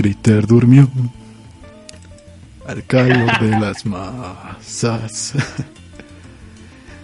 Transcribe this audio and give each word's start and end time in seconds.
Critter 0.00 0.46
durmió 0.46 0.88
al 2.66 2.82
calor 2.86 3.38
de 3.38 3.50
las 3.50 3.84
masas. 3.84 5.34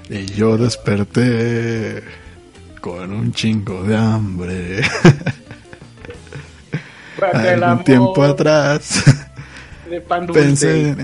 y 0.08 0.24
yo 0.24 0.56
desperté 0.56 2.02
con 2.80 3.12
un 3.12 3.32
chingo 3.34 3.82
de 3.82 3.96
hambre. 3.98 4.80
Algún 7.34 7.84
tiempo 7.84 8.22
atrás 8.22 9.04
pensé 10.32 10.96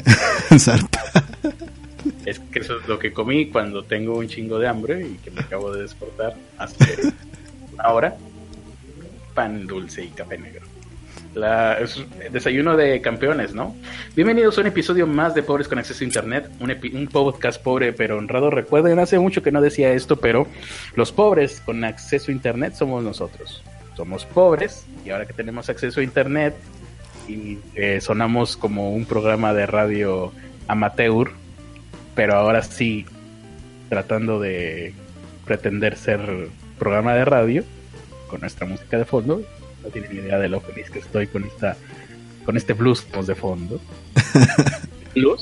en 0.49 0.59
saltar. 0.59 1.25
Es 2.25 2.39
que 2.39 2.61
eso 2.61 2.79
es 2.81 2.89
lo 2.89 2.99
que 2.99 3.13
comí 3.13 3.51
cuando 3.51 3.85
tengo 3.85 4.17
un 4.17 4.29
chingo 4.29 4.59
de 4.59 4.67
hambre 4.67 5.07
y 5.07 5.17
que 5.17 5.31
me 5.31 5.43
acabo 5.43 5.71
de 5.71 5.83
despertar 5.83 6.35
hace 6.57 7.13
una 7.71 7.89
hora. 7.89 8.17
Pan 9.35 9.67
dulce 9.67 10.05
y 10.05 10.09
café 10.09 10.39
negro. 10.39 10.72
La, 11.35 11.79
es 11.79 12.05
desayuno 12.31 12.77
de 12.77 13.01
campeones, 13.01 13.55
¿no? 13.55 13.75
Bienvenidos 14.15 14.59
a 14.59 14.61
un 14.61 14.67
episodio 14.67 15.07
más 15.07 15.35
de 15.35 15.43
Pobres 15.43 15.67
con 15.67 15.79
Acceso 15.79 16.05
a 16.05 16.07
Internet, 16.07 16.51
un, 16.61 16.71
un, 16.71 17.09
podcast 17.09 17.63
pobre 17.63 17.95
pero 17.95 18.19
honrado. 18.19 18.51
Recuerden, 18.51 18.99
hace 18.99 19.19
mucho 19.19 19.43
que 19.43 19.51
no 19.51 19.63
decía 19.63 19.93
esto, 19.93 20.17
pero 20.17 20.47
los 20.95 21.11
pobres 21.11 21.63
con 21.65 21.85
acceso 21.85 22.31
a 22.31 22.35
Internet 22.35 22.75
somos 22.75 23.03
nosotros. 23.03 23.63
Somos 23.97 24.27
pobres 24.27 24.87
y 25.07 25.11
ahora 25.11 25.25
que 25.25 25.33
tenemos 25.33 25.71
acceso 25.71 26.01
a 26.01 26.03
Internet 26.03 26.55
y 27.27 27.59
eh, 27.77 28.01
sonamos 28.03 28.59
como 28.59 28.93
un 28.93 29.07
programa 29.07 29.55
de 29.55 29.65
radio 29.65 30.33
amateur, 30.69 31.31
pero 32.15 32.35
ahora 32.35 32.63
sí 32.63 33.07
tratando 33.89 34.39
de 34.39 34.93
pretender 35.47 35.97
ser 35.97 36.49
programa 36.79 37.15
de 37.15 37.25
radio 37.25 37.65
con 38.29 38.41
nuestra 38.41 38.67
música 38.67 38.99
de 38.99 39.05
fondo. 39.07 39.43
No 39.83 39.91
tienen 39.91 40.13
idea 40.13 40.39
de 40.39 40.49
lo 40.49 40.61
feliz 40.61 40.91
que 40.91 41.01
estoy 41.01 41.27
con 41.27 41.45
esta 41.45 41.77
con 42.45 42.57
este 42.57 42.73
blues 42.73 43.07
de 43.27 43.35
fondo. 43.35 43.81
¿Blues? 45.15 45.41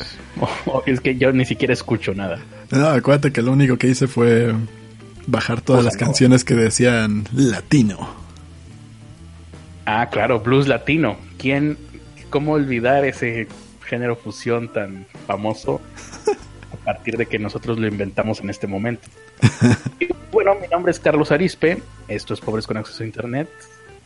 O, 0.66 0.82
es 0.86 1.00
que 1.00 1.16
yo 1.16 1.32
ni 1.32 1.44
siquiera 1.44 1.72
escucho 1.72 2.14
nada. 2.14 2.40
No, 2.70 2.88
acuérdate 2.88 3.32
que 3.32 3.42
lo 3.42 3.52
único 3.52 3.76
que 3.76 3.88
hice 3.88 4.06
fue 4.08 4.52
bajar 5.26 5.60
todas 5.60 5.84
las 5.84 5.96
canciones 5.96 6.44
que 6.44 6.54
decían 6.54 7.24
latino. 7.32 8.08
Ah, 9.86 10.08
claro, 10.10 10.40
blues 10.40 10.66
latino. 10.68 11.16
¿Quién, 11.38 11.78
cómo 12.30 12.52
olvidar 12.52 13.04
ese 13.04 13.48
género 13.84 14.16
fusión 14.16 14.72
tan 14.72 15.06
famoso 15.26 15.80
a 16.72 16.76
partir 16.84 17.16
de 17.16 17.26
que 17.26 17.38
nosotros 17.38 17.78
lo 17.78 17.86
inventamos 17.86 18.40
en 18.40 18.50
este 18.50 18.66
momento? 18.66 19.08
bueno, 20.32 20.54
mi 20.60 20.68
nombre 20.68 20.92
es 20.92 21.00
Carlos 21.00 21.32
Arispe. 21.32 21.82
Esto 22.08 22.34
es 22.34 22.40
Pobres 22.40 22.66
con 22.66 22.76
Acceso 22.76 23.02
a 23.02 23.06
Internet. 23.06 23.48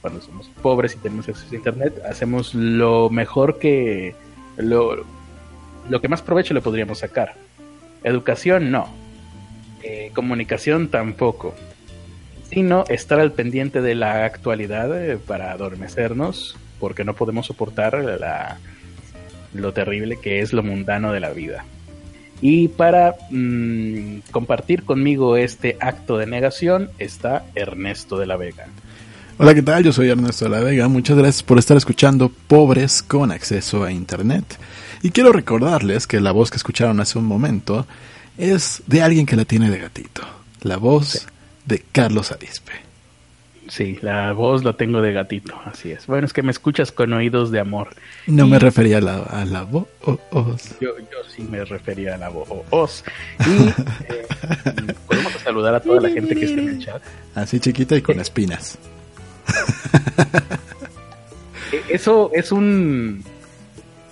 Cuando 0.04 0.20
somos 0.20 0.48
pobres 0.60 0.94
y 0.94 0.98
tenemos 0.98 1.26
acceso 1.30 1.48
a 1.50 1.56
Internet, 1.56 2.02
hacemos 2.06 2.54
lo 2.54 3.08
mejor 3.08 3.58
que. 3.58 4.14
lo, 4.58 5.02
lo 5.88 6.00
que 6.02 6.08
más 6.08 6.20
provecho 6.20 6.52
le 6.52 6.60
podríamos 6.60 6.98
sacar. 6.98 7.36
Educación, 8.02 8.70
no. 8.70 8.86
Eh, 9.82 10.10
comunicación, 10.14 10.88
tampoco 10.88 11.54
sino 12.50 12.84
estar 12.88 13.18
al 13.18 13.32
pendiente 13.32 13.80
de 13.80 13.94
la 13.94 14.24
actualidad 14.24 14.96
eh, 15.02 15.16
para 15.16 15.52
adormecernos, 15.52 16.56
porque 16.78 17.04
no 17.04 17.14
podemos 17.14 17.46
soportar 17.46 17.94
la, 17.94 18.58
lo 19.54 19.72
terrible 19.72 20.18
que 20.20 20.40
es 20.40 20.52
lo 20.52 20.62
mundano 20.62 21.12
de 21.12 21.20
la 21.20 21.30
vida. 21.30 21.64
Y 22.40 22.68
para 22.68 23.14
mm, 23.30 24.18
compartir 24.30 24.84
conmigo 24.84 25.36
este 25.36 25.76
acto 25.80 26.18
de 26.18 26.26
negación 26.26 26.90
está 26.98 27.44
Ernesto 27.54 28.18
de 28.18 28.26
la 28.26 28.36
Vega. 28.36 28.66
Hola, 29.36 29.52
¿qué 29.52 29.62
tal? 29.62 29.82
Yo 29.82 29.92
soy 29.92 30.10
Ernesto 30.10 30.44
de 30.44 30.52
la 30.52 30.60
Vega. 30.60 30.86
Muchas 30.86 31.18
gracias 31.18 31.42
por 31.42 31.58
estar 31.58 31.76
escuchando 31.76 32.30
Pobres 32.46 33.02
con 33.02 33.32
acceso 33.32 33.82
a 33.82 33.90
Internet. 33.90 34.44
Y 35.02 35.10
quiero 35.10 35.32
recordarles 35.32 36.06
que 36.06 36.20
la 36.20 36.30
voz 36.30 36.52
que 36.52 36.56
escucharon 36.56 37.00
hace 37.00 37.18
un 37.18 37.24
momento 37.24 37.84
es 38.38 38.84
de 38.86 39.02
alguien 39.02 39.26
que 39.26 39.34
la 39.34 39.44
tiene 39.44 39.70
de 39.70 39.78
gatito. 39.78 40.22
La 40.62 40.76
voz 40.76 41.26
de 41.66 41.82
Carlos 41.90 42.30
Arispe. 42.30 42.72
Sí, 43.66 43.98
la 44.02 44.32
voz 44.32 44.62
la 44.62 44.74
tengo 44.74 45.02
de 45.02 45.12
gatito, 45.12 45.60
así 45.64 45.90
es. 45.90 46.06
Bueno, 46.06 46.26
es 46.26 46.32
que 46.32 46.44
me 46.44 46.52
escuchas 46.52 46.92
con 46.92 47.12
oídos 47.12 47.50
de 47.50 47.58
amor. 47.58 47.88
No 48.28 48.46
me 48.46 48.60
refería 48.60 48.98
a 48.98 49.00
la, 49.00 49.16
a 49.16 49.44
la 49.44 49.64
voz. 49.64 49.88
Yo, 50.80 50.90
sí 51.34 51.42
me 51.42 51.64
refería 51.64 52.14
a 52.14 52.18
la 52.18 52.28
voz. 52.28 53.04
Y 53.40 53.68
eh, 54.12 54.94
podemos 55.08 55.32
saludar 55.42 55.74
a 55.74 55.80
toda 55.80 56.00
la 56.00 56.10
gente 56.10 56.36
que 56.36 56.44
está 56.44 56.60
en 56.60 56.68
el 56.68 56.78
chat. 56.78 57.02
Así 57.34 57.58
chiquita 57.58 57.96
y 57.96 58.02
con 58.02 58.20
espinas. 58.20 58.78
E, 61.72 61.82
eso 61.88 62.30
es 62.34 62.52
un... 62.52 63.24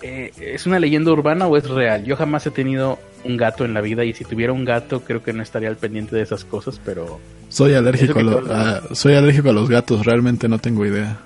Eh, 0.03 0.33
¿Es 0.41 0.67
una 0.67 0.81
leyenda 0.81 1.13
urbana 1.13 1.47
o 1.47 1.57
es 1.57 1.69
real? 1.69 2.05
Yo 2.05 2.17
jamás 2.17 2.45
he 2.47 2.51
tenido 2.51 2.99
un 3.25 3.37
gato 3.37 3.65
en 3.65 3.73
la 3.73 3.81
vida 3.81 4.05
y 4.05 4.13
si 4.13 4.25
tuviera 4.25 4.53
un 4.53 4.65
gato 4.65 5.03
creo 5.05 5.23
que 5.23 5.33
no 5.33 5.43
estaría 5.43 5.69
al 5.69 5.77
pendiente 5.77 6.17
de 6.17 6.23
esas 6.23 6.45
cosas, 6.45 6.81
pero... 6.85 7.21
Soy 7.49 7.75
alérgico, 7.75 8.19
a, 8.51 8.95
soy 8.95 9.15
alérgico 9.15 9.51
a 9.51 9.53
los 9.53 9.69
gatos, 9.69 10.05
realmente 10.05 10.49
no 10.49 10.59
tengo 10.59 10.85
idea. 10.87 11.19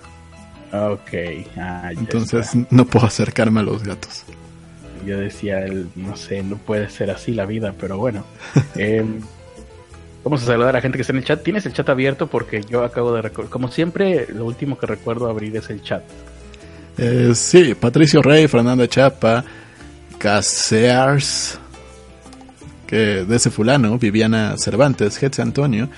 Ok, 0.73 1.47
ah, 1.57 1.91
entonces 1.93 2.51
no 2.71 2.85
puedo 2.85 3.07
acercarme 3.07 3.61
a 3.61 3.63
los 3.63 3.85
gatos. 3.85 4.25
Yo 5.07 5.19
decía, 5.19 5.65
no 5.95 6.17
sé, 6.17 6.43
no 6.43 6.57
puede 6.57 6.91
ser 6.91 7.11
así 7.11 7.33
la 7.33 7.47
vida, 7.47 7.73
pero 7.79 7.97
bueno. 7.97 8.25
Em, 8.75 9.21
vamos 10.27 10.43
a 10.43 10.47
saludar 10.47 10.71
a 10.71 10.73
la 10.73 10.81
gente 10.81 10.99
que 10.99 11.03
está 11.03 11.13
en 11.13 11.19
el 11.19 11.25
chat. 11.25 11.41
¿Tienes 11.41 11.67
el 11.67 11.73
chat 11.73 11.89
abierto? 11.89 12.27
Porque 12.27 12.61
yo 12.69 12.83
acabo 12.83 13.15
de 13.15 13.23
recordar, 13.23 13.49
como 13.49 13.69
siempre, 13.69 14.27
lo 14.35 14.45
último 14.45 14.77
que 14.77 14.85
recuerdo 14.85 15.31
abrir 15.31 15.57
es 15.57 15.71
el 15.71 15.83
chat. 15.83 16.03
Eh, 16.99 17.31
sí, 17.33 17.77
Patricio 17.77 18.21
Rey, 18.23 18.49
Fernanda 18.49 18.89
Chapa, 18.89 19.45
Casears, 20.19 21.61
que 22.89 22.97
de 23.25 23.37
ese 23.37 23.51
fulano, 23.51 23.99
Viviana 23.99 24.57
Cervantes, 24.59 25.23
Hetze 25.23 25.43
Antonio, 25.43 25.89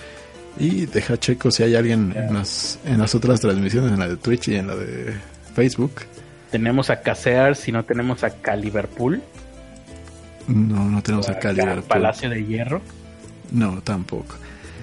y 0.58 0.84
deja 0.84 1.16
checo 1.16 1.50
si 1.50 1.62
hay 1.62 1.74
alguien 1.74 2.12
en, 2.14 2.34
las, 2.34 2.78
en 2.84 2.98
las 2.98 3.14
otras 3.14 3.40
transmisiones, 3.40 3.92
en 3.92 3.98
la 3.98 4.08
de 4.08 4.18
Twitch 4.18 4.48
y 4.48 4.56
en 4.56 4.66
la 4.66 4.76
de 4.76 5.14
Facebook. 5.54 6.02
Tenemos 6.50 6.90
a 6.90 7.00
Casears 7.00 7.60
si 7.60 7.72
no 7.72 7.82
tenemos 7.82 8.22
a 8.24 8.28
Caliverpool. 8.28 9.22
No, 10.48 10.84
no 10.84 11.02
tenemos 11.02 11.30
a 11.30 11.38
Caliverpool. 11.38 11.84
Palacio 11.84 12.28
de 12.28 12.44
Hierro. 12.44 12.82
No, 13.50 13.80
tampoco. 13.82 14.34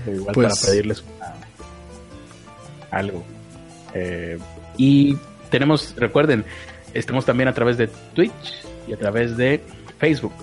igual 0.07 0.33
para 0.33 0.49
pues 0.49 0.65
pedirles 0.65 1.03
algo. 2.91 3.23
Eh, 3.93 4.39
y 4.77 5.17
tenemos, 5.49 5.93
recuerden, 5.97 6.45
estamos 6.93 7.25
también 7.25 7.47
a 7.47 7.53
través 7.53 7.77
de 7.77 7.87
Twitch 8.13 8.65
y 8.87 8.93
a 8.93 8.97
través 8.97 9.37
de 9.37 9.61
Facebook. 9.99 10.33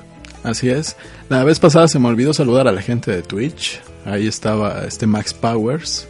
Así 0.42 0.68
es. 0.68 0.96
La 1.28 1.44
vez 1.44 1.60
pasada 1.60 1.88
se 1.88 1.98
me 1.98 2.08
olvidó 2.08 2.34
saludar 2.34 2.66
a 2.66 2.72
la 2.72 2.82
gente 2.82 3.10
de 3.10 3.22
Twitch. 3.22 3.80
Ahí 4.04 4.26
estaba 4.26 4.84
este 4.84 5.06
Max 5.06 5.32
Powers. 5.32 6.08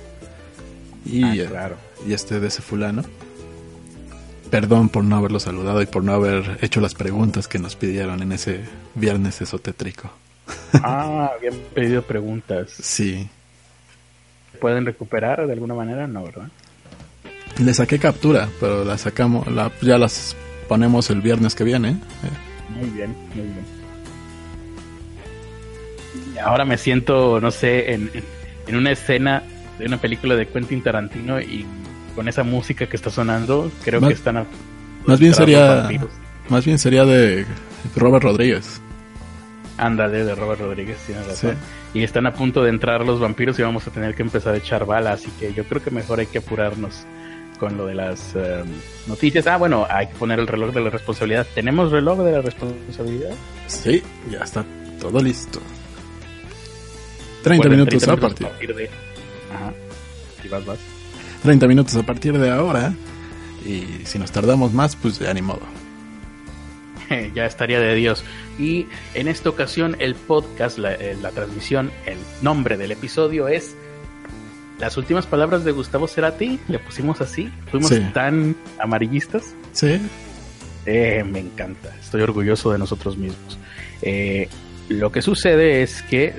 Y, 1.04 1.24
ah, 1.24 1.48
claro. 1.48 1.76
y 2.06 2.12
este 2.12 2.40
de 2.40 2.48
ese 2.48 2.62
fulano. 2.62 3.02
Perdón 4.50 4.88
por 4.88 5.04
no 5.04 5.16
haberlo 5.16 5.40
saludado 5.40 5.82
y 5.82 5.86
por 5.86 6.04
no 6.04 6.12
haber 6.12 6.58
hecho 6.60 6.80
las 6.80 6.94
preguntas 6.94 7.48
que 7.48 7.58
nos 7.58 7.74
pidieron 7.74 8.22
en 8.22 8.32
ese 8.32 8.60
viernes 8.94 9.40
esotétrico. 9.40 10.10
Ah, 10.82 11.32
habían 11.36 11.54
pedido 11.74 12.02
preguntas. 12.02 12.70
Sí. 12.70 13.28
¿Pueden 14.60 14.86
recuperar 14.86 15.46
de 15.46 15.52
alguna 15.52 15.74
manera? 15.74 16.06
No, 16.06 16.24
¿verdad? 16.24 16.48
Le 17.58 17.74
saqué 17.74 17.98
captura, 17.98 18.48
pero 18.58 18.84
la 18.84 18.96
sacamos, 18.96 19.46
la, 19.48 19.70
ya 19.82 19.98
las 19.98 20.34
ponemos 20.68 21.10
el 21.10 21.20
viernes 21.20 21.54
que 21.54 21.64
viene. 21.64 21.98
Muy 22.70 22.88
bien, 22.90 23.14
muy 23.34 23.44
bien 23.44 23.82
ahora 26.42 26.64
me 26.64 26.78
siento, 26.78 27.40
no 27.40 27.50
sé, 27.50 27.92
en, 27.92 28.10
en 28.66 28.76
una 28.76 28.90
escena 28.90 29.42
de 29.78 29.86
una 29.86 29.98
película 29.98 30.36
de 30.36 30.46
Quentin 30.46 30.82
Tarantino 30.82 31.40
y 31.40 31.66
con 32.14 32.28
esa 32.28 32.42
música 32.42 32.86
que 32.86 32.96
está 32.96 33.10
sonando, 33.10 33.70
creo 33.84 34.00
que 34.00 34.12
están 34.12 34.36
a, 34.36 34.46
más 35.06 35.18
bien 35.18 35.34
sería 35.34 35.88
más 36.48 36.64
bien 36.64 36.78
sería 36.78 37.04
de 37.04 37.46
Robert 37.96 38.24
Rodríguez. 38.24 38.80
Ándale, 39.82 40.24
de 40.24 40.34
Robert 40.36 40.60
Rodríguez, 40.60 40.96
tienes 41.04 41.26
razón. 41.26 41.56
Y 41.92 42.04
están 42.04 42.24
a 42.26 42.32
punto 42.32 42.62
de 42.62 42.70
entrar 42.70 43.04
los 43.04 43.18
vampiros 43.18 43.58
y 43.58 43.62
vamos 43.62 43.84
a 43.88 43.90
tener 43.90 44.14
que 44.14 44.22
empezar 44.22 44.54
a 44.54 44.58
echar 44.58 44.86
balas, 44.86 45.20
así 45.20 45.30
que 45.40 45.52
yo 45.52 45.64
creo 45.64 45.82
que 45.82 45.90
mejor 45.90 46.20
hay 46.20 46.26
que 46.26 46.38
apurarnos 46.38 47.04
con 47.58 47.76
lo 47.76 47.86
de 47.86 47.94
las 47.96 48.36
em, 48.36 48.64
noticias. 49.08 49.44
Ah, 49.48 49.56
bueno, 49.56 49.84
hay 49.90 50.06
que 50.06 50.14
poner 50.14 50.38
el 50.38 50.46
reloj 50.46 50.72
de 50.72 50.82
la 50.82 50.90
responsabilidad. 50.90 51.48
¿Tenemos 51.52 51.90
reloj 51.90 52.20
de 52.20 52.30
la 52.30 52.42
responsabilidad? 52.42 53.34
Sí, 53.66 54.04
ya 54.30 54.38
está 54.38 54.64
todo 55.00 55.20
listo. 55.20 55.60
30 57.42 57.68
minutos, 57.68 58.06
a 58.06 58.16
partir, 58.16 58.74
de... 58.76 58.88
Ajá. 59.52 59.72
vas, 60.48 60.64
vas. 60.64 60.78
30 61.42 61.66
minutos 61.66 61.96
a 61.96 62.04
partir 62.04 62.38
de 62.38 62.50
ahora. 62.52 62.94
Y 63.66 64.04
si 64.04 64.20
nos 64.20 64.30
tardamos 64.30 64.72
más, 64.72 64.94
pues 64.94 65.18
ya 65.18 65.34
ni 65.34 65.42
modo. 65.42 65.81
ya 67.34 67.46
estaría 67.46 67.80
de 67.80 67.94
Dios. 67.94 68.24
Y 68.58 68.86
en 69.14 69.28
esta 69.28 69.48
ocasión 69.48 69.96
el 69.98 70.14
podcast, 70.14 70.78
la, 70.78 70.94
eh, 70.94 71.16
la, 71.20 71.30
transmisión, 71.30 71.90
el 72.06 72.18
nombre 72.42 72.76
del 72.76 72.92
episodio 72.92 73.48
es 73.48 73.74
las 74.78 74.96
últimas 74.96 75.26
palabras 75.26 75.64
de 75.64 75.70
Gustavo 75.72 76.08
Cerati, 76.08 76.58
le 76.68 76.78
pusimos 76.78 77.20
así, 77.20 77.50
fuimos 77.70 77.90
Sí. 77.90 78.00
tan 78.12 78.56
amarillistas. 78.80 79.54
Sí. 79.72 80.00
Eh, 80.86 81.22
me 81.24 81.38
encanta, 81.38 81.94
estoy 82.00 82.22
orgulloso 82.22 82.72
de 82.72 82.78
nosotros 82.78 83.16
mismos. 83.16 83.58
Eh, 84.02 84.48
lo 84.88 85.12
que 85.12 85.22
sucede 85.22 85.82
es 85.82 86.02
que 86.02 86.34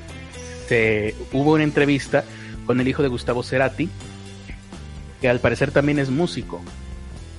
se, 0.68 1.16
hubo 1.32 1.54
una 1.54 1.64
entrevista 1.64 2.26
con 2.66 2.82
el 2.82 2.88
hijo 2.88 3.02
de 3.02 3.08
Gustavo 3.08 3.44
Cerati, 3.44 3.90
que 5.22 5.30
al 5.30 5.40
parecer 5.40 5.72
también 5.72 6.00
es 6.00 6.10
músico, 6.10 6.62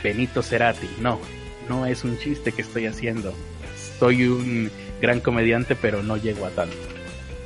Benito 0.03 0.43
Cerati. 0.43 0.89
No, 1.01 1.21
no 1.69 1.87
es 1.87 2.05
un 2.05 2.19
chiste 2.19 2.53
que 2.53 2.63
estoy 2.63 2.87
haciendo. 2.87 3.35
Soy 3.99 4.27
un 4.27 4.71
gran 5.01 5.21
comediante, 5.21 5.77
pero 5.77 6.03
no 6.03 6.17
llego 6.17 6.47
a 6.47 6.51
tanto. 6.51 6.77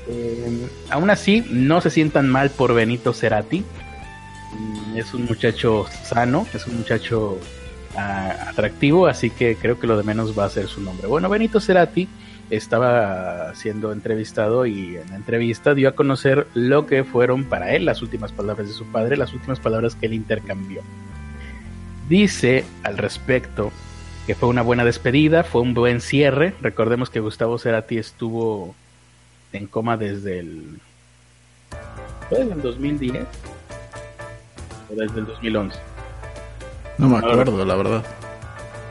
Eh, 0.08 0.68
aún 0.90 1.10
así, 1.10 1.44
no 1.50 1.80
se 1.80 1.90
sientan 1.90 2.28
mal 2.28 2.50
por 2.50 2.74
Benito 2.74 3.12
Cerati. 3.12 3.64
Es 4.96 5.14
un 5.14 5.26
muchacho 5.26 5.86
sano, 6.04 6.46
es 6.54 6.66
un 6.66 6.78
muchacho 6.78 7.38
ah, 7.96 8.48
atractivo, 8.48 9.06
así 9.06 9.30
que 9.30 9.56
creo 9.56 9.78
que 9.78 9.86
lo 9.86 9.96
de 9.96 10.02
menos 10.02 10.36
va 10.38 10.46
a 10.46 10.50
ser 10.50 10.66
su 10.66 10.80
nombre. 10.80 11.06
Bueno, 11.06 11.28
Benito 11.28 11.60
Cerati 11.60 12.08
estaba 12.50 13.54
siendo 13.54 13.92
entrevistado 13.92 14.64
y 14.64 14.96
en 14.96 15.10
la 15.10 15.16
entrevista 15.16 15.74
dio 15.74 15.90
a 15.90 15.92
conocer 15.92 16.46
lo 16.54 16.86
que 16.86 17.04
fueron 17.04 17.44
para 17.44 17.74
él 17.74 17.84
las 17.84 18.00
últimas 18.00 18.32
palabras 18.32 18.68
de 18.68 18.74
su 18.74 18.86
padre, 18.86 19.16
las 19.16 19.34
últimas 19.34 19.60
palabras 19.60 19.94
que 19.94 20.06
él 20.06 20.14
intercambió. 20.14 20.80
Dice 22.08 22.64
al 22.82 22.96
respecto 22.96 23.70
que 24.28 24.34
fue 24.34 24.50
una 24.50 24.60
buena 24.60 24.84
despedida, 24.84 25.42
fue 25.42 25.62
un 25.62 25.72
buen 25.72 26.02
cierre. 26.02 26.52
Recordemos 26.60 27.08
que 27.08 27.18
Gustavo 27.18 27.58
Cerati 27.58 27.96
estuvo 27.96 28.74
en 29.54 29.66
coma 29.66 29.96
desde 29.96 30.40
el, 30.40 30.80
¿fue 32.28 32.40
desde 32.40 32.52
el 32.52 32.60
2010 32.60 33.24
o 34.90 34.94
desde 34.94 35.20
el 35.20 35.24
2011. 35.24 35.78
No 36.98 37.08
me 37.08 37.16
acuerdo, 37.16 37.64
la 37.64 37.74
verdad. 37.74 38.04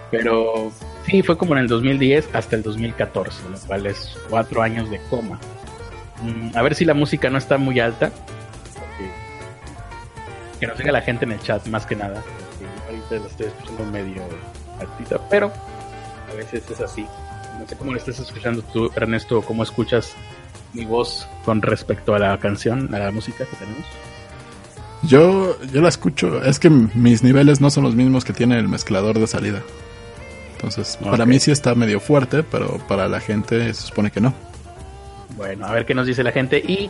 Pero 0.10 0.72
sí, 1.06 1.22
fue 1.22 1.38
como 1.38 1.54
en 1.54 1.60
el 1.60 1.68
2010 1.68 2.30
hasta 2.34 2.56
el 2.56 2.64
2014, 2.64 3.44
lo 3.52 3.60
cual 3.60 3.86
es 3.86 4.18
cuatro 4.32 4.64
años 4.64 4.90
de 4.90 5.00
coma. 5.08 5.40
Mm, 6.24 6.58
a 6.58 6.62
ver 6.64 6.74
si 6.74 6.84
la 6.84 6.96
música 6.96 7.30
no 7.30 7.38
está 7.38 7.60
muy 7.60 7.80
alta. 7.80 8.10
porque- 8.10 9.12
Que 10.60 10.66
nos 10.66 10.80
diga 10.80 10.92
la 10.92 11.02
gente 11.02 11.26
en 11.26 11.34
el 11.34 11.40
chat 11.42 11.64
más 11.68 11.86
que 11.86 11.96
nada. 11.96 12.24
ahorita 12.88 13.18
la 13.24 13.28
estoy 13.28 13.46
escuchando 13.46 13.86
medio 13.92 14.24
altita, 14.80 15.20
pero 15.30 15.52
a 16.32 16.36
veces 16.36 16.64
es 16.70 16.80
así. 16.82 17.06
No 17.60 17.68
sé 17.68 17.76
cómo 17.76 17.92
lo 17.92 17.98
estás 17.98 18.20
escuchando 18.20 18.62
tú, 18.62 18.92
Ernesto, 18.96 19.40
o 19.40 19.42
cómo 19.42 19.64
escuchas 19.64 20.14
mi 20.74 20.86
voz 20.86 21.28
con 21.46 21.62
respecto 21.62 22.14
a 22.14 22.20
la 22.20 22.38
canción, 22.40 22.94
a 22.94 23.00
la 23.00 23.12
música 23.12 23.46
que 23.46 23.56
tenemos. 23.56 23.86
Yo, 25.04 25.58
yo 25.72 25.82
la 25.82 25.90
escucho. 25.90 26.44
Es 26.44 26.60
que 26.60 26.70
mis 26.70 27.24
niveles 27.24 27.62
no 27.62 27.70
son 27.70 27.84
los 27.84 27.96
mismos 27.96 28.26
que 28.26 28.34
tiene 28.34 28.58
el 28.60 28.68
mezclador 28.68 29.20
de 29.20 29.28
salida. 29.28 29.62
Entonces, 30.54 30.98
para 30.98 31.26
mí 31.26 31.40
sí 31.40 31.52
está 31.52 31.76
medio 31.76 32.00
fuerte, 32.00 32.44
pero 32.44 32.80
para 32.88 33.08
la 33.08 33.20
gente 33.20 33.74
se 33.74 33.88
supone 33.88 34.10
que 34.10 34.22
no. 34.22 34.34
Bueno, 35.36 35.68
a 35.68 35.72
ver 35.72 35.86
qué 35.86 35.94
nos 35.94 36.08
dice 36.08 36.24
la 36.24 36.32
gente. 36.32 36.58
Y 36.58 36.90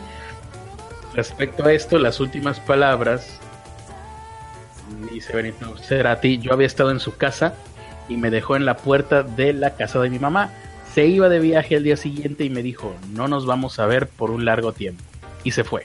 respecto 1.14 1.64
a 1.64 1.72
esto, 1.72 1.98
las 1.98 2.18
últimas 2.18 2.60
palabras, 2.60 3.38
dice 5.12 5.36
Benito 5.36 5.76
Cerati, 5.76 6.38
yo 6.38 6.54
había 6.54 6.66
estado 6.66 6.90
en 6.90 6.98
su 7.00 7.16
casa 7.16 7.54
y 8.08 8.16
me 8.16 8.30
dejó 8.30 8.56
en 8.56 8.64
la 8.64 8.76
puerta 8.76 9.22
de 9.22 9.52
la 9.52 9.74
casa 9.76 9.98
de 10.00 10.10
mi 10.10 10.18
mamá. 10.18 10.50
Se 10.94 11.06
iba 11.06 11.28
de 11.28 11.38
viaje 11.40 11.76
al 11.76 11.84
día 11.84 11.96
siguiente 11.96 12.44
y 12.44 12.50
me 12.50 12.62
dijo, 12.62 12.94
no 13.12 13.28
nos 13.28 13.46
vamos 13.46 13.78
a 13.78 13.86
ver 13.86 14.08
por 14.08 14.30
un 14.30 14.44
largo 14.44 14.72
tiempo. 14.72 15.02
Y 15.44 15.50
se 15.52 15.64
fue. 15.64 15.84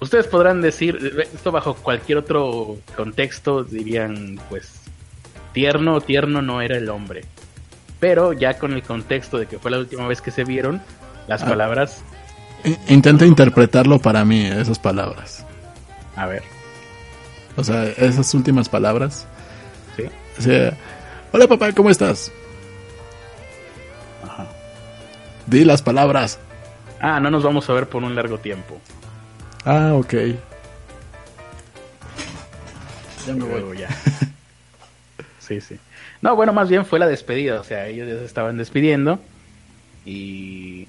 Ustedes 0.00 0.26
podrán 0.28 0.60
decir, 0.60 1.26
esto 1.32 1.50
bajo 1.50 1.74
cualquier 1.74 2.18
otro 2.18 2.76
contexto, 2.96 3.64
dirían, 3.64 4.38
pues, 4.48 4.82
tierno, 5.52 6.00
tierno 6.00 6.40
no 6.40 6.60
era 6.62 6.76
el 6.76 6.88
hombre. 6.88 7.24
Pero 7.98 8.32
ya 8.32 8.58
con 8.58 8.74
el 8.74 8.82
contexto 8.84 9.38
de 9.38 9.46
que 9.46 9.58
fue 9.58 9.72
la 9.72 9.78
última 9.78 10.06
vez 10.06 10.20
que 10.22 10.30
se 10.30 10.44
vieron, 10.44 10.80
las 11.26 11.42
Ah. 11.42 11.46
palabras, 11.46 12.02
Intenta 12.88 13.24
interpretarlo 13.24 14.00
para 14.00 14.24
mí, 14.24 14.44
esas 14.46 14.80
palabras. 14.80 15.44
a 16.16 16.26
ver, 16.26 16.42
O 17.56 17.62
sea, 17.64 17.84
esas 17.84 18.34
últimas 18.34 18.68
palabras. 18.68 19.26
O 20.38 20.42
sea, 20.42 20.72
hola 21.32 21.48
papá, 21.48 21.72
¿cómo 21.72 21.90
estás? 21.90 22.30
Ajá. 24.24 24.46
Di 25.46 25.64
las 25.64 25.82
palabras. 25.82 26.38
Ah, 27.00 27.20
no 27.20 27.30
nos 27.30 27.42
vamos 27.42 27.68
a 27.68 27.72
ver 27.72 27.88
por 27.88 28.02
un 28.02 28.14
largo 28.14 28.38
tiempo. 28.38 28.80
Ah, 29.64 29.92
ok. 29.94 30.14
Ya 33.26 33.34
me 33.34 33.44
voy. 33.44 33.78
ya. 33.78 33.88
Sí, 35.40 35.62
sí. 35.62 35.78
No, 36.20 36.36
bueno, 36.36 36.52
más 36.52 36.68
bien 36.68 36.84
fue 36.84 36.98
la 36.98 37.06
despedida, 37.06 37.58
o 37.58 37.64
sea, 37.64 37.86
ellos 37.86 38.06
ya 38.06 38.18
se 38.18 38.26
estaban 38.26 38.58
despidiendo 38.58 39.18
y 40.04 40.86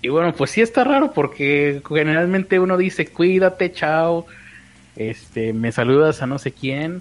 y 0.00 0.08
bueno, 0.08 0.34
pues 0.34 0.50
sí 0.50 0.60
está 0.60 0.82
raro 0.82 1.12
porque 1.12 1.80
generalmente 1.88 2.58
uno 2.58 2.76
dice, 2.76 3.06
"Cuídate, 3.06 3.70
chao." 3.72 4.26
Este, 4.96 5.52
me 5.52 5.70
saludas 5.70 6.20
a 6.20 6.26
no 6.26 6.40
sé 6.40 6.50
quién 6.50 7.00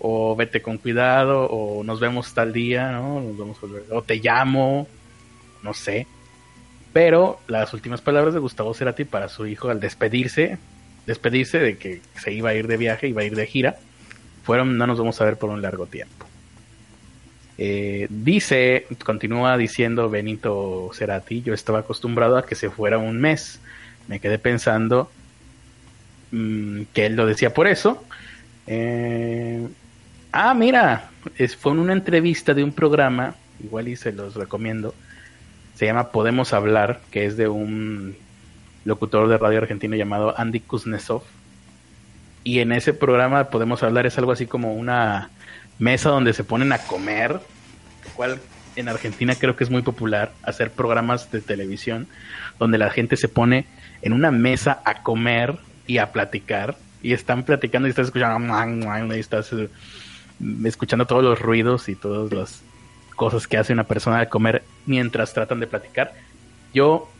o 0.00 0.34
vete 0.34 0.62
con 0.62 0.78
cuidado 0.78 1.44
o 1.44 1.84
nos 1.84 2.00
vemos 2.00 2.32
tal 2.34 2.52
día, 2.52 2.90
¿no? 2.90 3.20
Nos 3.20 3.36
vemos 3.36 3.58
o 3.90 4.02
te 4.02 4.16
llamo, 4.16 4.88
no 5.62 5.74
sé. 5.74 6.06
Pero 6.92 7.38
las 7.46 7.72
últimas 7.72 8.00
palabras 8.00 8.34
de 8.34 8.40
Gustavo 8.40 8.74
Cerati 8.74 9.04
para 9.04 9.28
su 9.28 9.46
hijo 9.46 9.68
al 9.68 9.78
despedirse, 9.78 10.58
despedirse 11.06 11.58
de 11.58 11.76
que 11.78 12.00
se 12.16 12.32
iba 12.32 12.50
a 12.50 12.54
ir 12.54 12.66
de 12.66 12.76
viaje, 12.76 13.08
iba 13.08 13.22
a 13.22 13.24
ir 13.24 13.36
de 13.36 13.46
gira, 13.46 13.76
fueron 14.42 14.76
no 14.76 14.86
nos 14.86 14.98
vamos 14.98 15.20
a 15.20 15.24
ver 15.24 15.36
por 15.36 15.50
un 15.50 15.62
largo 15.62 15.86
tiempo. 15.86 16.26
Eh, 17.58 18.06
dice, 18.08 18.86
continúa 19.04 19.58
diciendo 19.58 20.08
Benito 20.08 20.90
Cerati, 20.94 21.42
yo 21.42 21.52
estaba 21.52 21.80
acostumbrado 21.80 22.38
a 22.38 22.46
que 22.46 22.54
se 22.54 22.70
fuera 22.70 22.96
un 22.96 23.20
mes. 23.20 23.60
Me 24.08 24.18
quedé 24.18 24.38
pensando 24.38 25.10
mm, 26.30 26.84
que 26.94 27.04
él 27.04 27.16
lo 27.16 27.26
decía 27.26 27.52
por 27.52 27.66
eso. 27.66 28.02
Eh, 28.66 29.68
ah, 30.32 30.54
mira, 30.54 31.10
es, 31.36 31.56
fue 31.56 31.72
en 31.72 31.78
una 31.80 31.92
entrevista 31.92 32.54
de 32.54 32.64
un 32.64 32.72
programa, 32.72 33.34
igual 33.62 33.88
y 33.88 33.96
se 33.96 34.12
los 34.12 34.34
recomiendo, 34.34 34.94
se 35.74 35.86
llama 35.86 36.10
Podemos 36.10 36.52
Hablar, 36.52 37.00
que 37.10 37.26
es 37.26 37.36
de 37.36 37.48
un 37.48 38.16
locutor 38.84 39.28
de 39.28 39.38
radio 39.38 39.58
argentino 39.58 39.96
llamado 39.96 40.38
Andy 40.38 40.60
Kuznetsov. 40.60 41.22
Y 42.44 42.60
en 42.60 42.72
ese 42.72 42.94
programa 42.94 43.44
Podemos 43.44 43.82
Hablar 43.82 44.06
es 44.06 44.16
algo 44.18 44.32
así 44.32 44.46
como 44.46 44.74
una 44.74 45.30
mesa 45.78 46.10
donde 46.10 46.32
se 46.32 46.44
ponen 46.44 46.72
a 46.72 46.78
comer, 46.78 47.40
cual 48.14 48.40
en 48.76 48.88
Argentina 48.88 49.34
creo 49.34 49.56
que 49.56 49.64
es 49.64 49.70
muy 49.70 49.82
popular 49.82 50.32
hacer 50.42 50.70
programas 50.70 51.30
de 51.30 51.40
televisión 51.40 52.06
donde 52.58 52.78
la 52.78 52.90
gente 52.90 53.16
se 53.16 53.28
pone 53.28 53.66
en 54.02 54.12
una 54.12 54.30
mesa 54.30 54.80
a 54.84 55.02
comer 55.02 55.58
y 55.86 55.98
a 55.98 56.12
platicar 56.12 56.76
y 57.02 57.12
están 57.12 57.42
platicando 57.42 57.88
y 57.88 57.90
estás 57.90 58.06
escuchando 58.06 59.16
y 59.16 59.18
estás 59.18 59.52
escuchando 60.64 61.06
todos 61.06 61.22
los 61.22 61.40
ruidos 61.40 61.88
y 61.88 61.94
todas 61.94 62.32
las 62.32 62.62
cosas 63.16 63.46
que 63.46 63.58
hace 63.58 63.72
una 63.72 63.84
persona 63.84 64.18
al 64.18 64.28
comer 64.28 64.62
mientras 64.86 65.34
tratan 65.34 65.60
de 65.60 65.66
platicar. 65.66 66.14
Yo 66.72 67.10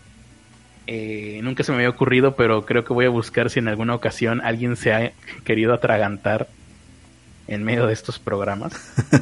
eh, 0.87 1.41
nunca 1.43 1.63
se 1.63 1.73
me 1.73 1.77
había 1.77 1.91
ocurrido, 1.91 2.35
pero 2.35 2.65
creo 2.65 2.85
que 2.85 2.93
voy 2.93 3.05
a 3.05 3.11
buscar 3.11 3.51
si 3.51 3.59
en 3.59 3.69
alguna 3.69 3.95
ocasión 3.95 4.41
alguien 4.41 4.77
se 4.77 4.93
ha 4.93 5.13
querido 5.45 5.75
atragantar 5.75 6.49
en 7.47 7.65
medio 7.65 7.87
de 7.87 7.93
estos 7.93 8.19
programas. 8.19 8.73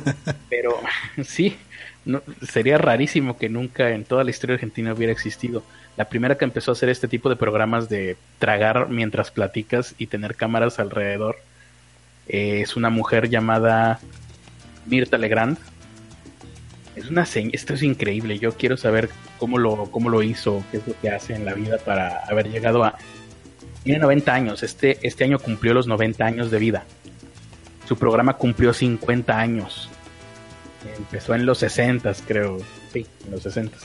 Pero 0.48 0.78
sí, 1.24 1.56
no, 2.04 2.22
sería 2.48 2.78
rarísimo 2.78 3.36
que 3.36 3.48
nunca 3.48 3.90
en 3.90 4.04
toda 4.04 4.22
la 4.22 4.30
historia 4.30 4.54
argentina 4.54 4.92
hubiera 4.92 5.12
existido. 5.12 5.62
La 5.96 6.08
primera 6.08 6.38
que 6.38 6.44
empezó 6.44 6.70
a 6.70 6.74
hacer 6.74 6.90
este 6.90 7.08
tipo 7.08 7.28
de 7.28 7.36
programas 7.36 7.88
de 7.88 8.16
tragar 8.38 8.88
mientras 8.88 9.30
platicas 9.30 9.94
y 9.98 10.06
tener 10.06 10.36
cámaras 10.36 10.78
alrededor 10.78 11.36
eh, 12.28 12.60
es 12.62 12.76
una 12.76 12.90
mujer 12.90 13.28
llamada 13.28 14.00
Mirta 14.86 15.18
Legrand. 15.18 15.58
Es 16.96 17.10
una 17.10 17.22
esto 17.22 17.74
es 17.74 17.82
increíble. 17.82 18.38
Yo 18.38 18.52
quiero 18.52 18.76
saber 18.76 19.08
cómo 19.38 19.58
lo, 19.58 19.90
cómo 19.90 20.10
lo 20.10 20.22
hizo, 20.22 20.64
qué 20.70 20.78
es 20.78 20.86
lo 20.86 20.98
que 21.00 21.10
hace 21.10 21.34
en 21.34 21.44
la 21.44 21.54
vida 21.54 21.78
para 21.78 22.24
haber 22.28 22.50
llegado 22.50 22.84
a. 22.84 22.96
Tiene 23.84 24.00
90 24.00 24.34
años. 24.34 24.62
Este, 24.62 24.98
este 25.02 25.24
año 25.24 25.38
cumplió 25.38 25.74
los 25.74 25.86
90 25.86 26.24
años 26.24 26.50
de 26.50 26.58
vida. 26.58 26.84
Su 27.86 27.96
programa 27.96 28.34
cumplió 28.34 28.74
50 28.74 29.38
años. 29.38 29.88
Empezó 30.96 31.34
en 31.34 31.46
los 31.46 31.58
60, 31.58 32.12
creo. 32.26 32.58
Sí, 32.92 33.06
en 33.24 33.30
los 33.30 33.42
60. 33.42 33.76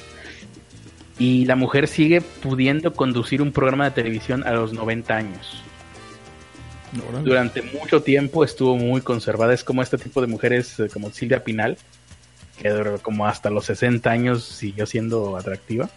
Y 1.20 1.46
la 1.46 1.56
mujer 1.56 1.88
sigue 1.88 2.22
pudiendo 2.22 2.94
conducir 2.94 3.42
un 3.42 3.52
programa 3.52 3.86
de 3.86 3.92
televisión 3.92 4.46
a 4.46 4.52
los 4.52 4.74
90 4.74 5.16
años. 5.16 5.64
Durante 7.24 7.62
mucho 7.62 8.04
tiempo 8.04 8.44
estuvo 8.44 8.78
muy 8.78 9.02
conservada. 9.02 9.54
Es 9.54 9.64
como 9.64 9.82
este 9.82 9.98
tipo 9.98 10.22
de 10.22 10.28
mujeres, 10.28 10.80
eh, 10.80 10.90
como 10.92 11.12
Silvia 11.12 11.44
Pinal, 11.44 11.78
que 12.62 12.98
como 13.02 13.28
hasta 13.28 13.50
los 13.50 13.66
60 13.66 14.10
años 14.10 14.44
siguió 14.44 14.86
siendo 14.86 15.38
atractiva. 15.38 15.90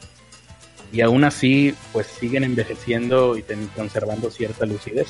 y 0.93 1.01
aún 1.01 1.25
así 1.25 1.75
pues 1.93 2.07
siguen 2.07 2.45
envejeciendo 2.45 3.37
y 3.37 3.45
conservando 3.75 4.31
cierta 4.31 4.65
lucidez. 4.67 5.09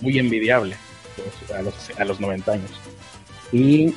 Muy 0.00 0.18
envidiable 0.18 0.76
pues, 1.16 1.50
a, 1.50 1.62
los, 1.62 1.74
a 1.98 2.04
los 2.04 2.20
90 2.20 2.52
años. 2.52 2.70
Y 3.52 3.94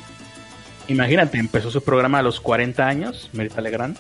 imagínate, 0.88 1.38
empezó 1.38 1.72
su 1.72 1.82
programa 1.82 2.20
a 2.20 2.24
los 2.24 2.40
40 2.40 2.88
años, 2.88 3.30
Merita 3.34 3.62
Legrand, 3.62 3.98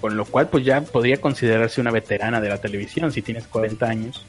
con 0.00 0.16
lo 0.16 0.24
cual 0.24 0.48
pues 0.48 0.64
ya 0.64 0.80
podría 0.80 1.20
considerarse 1.20 1.80
una 1.80 1.90
veterana 1.90 2.40
de 2.40 2.48
la 2.48 2.58
televisión 2.60 3.12
si 3.12 3.22
tienes 3.22 3.46
40 3.46 3.86
años. 3.86 4.24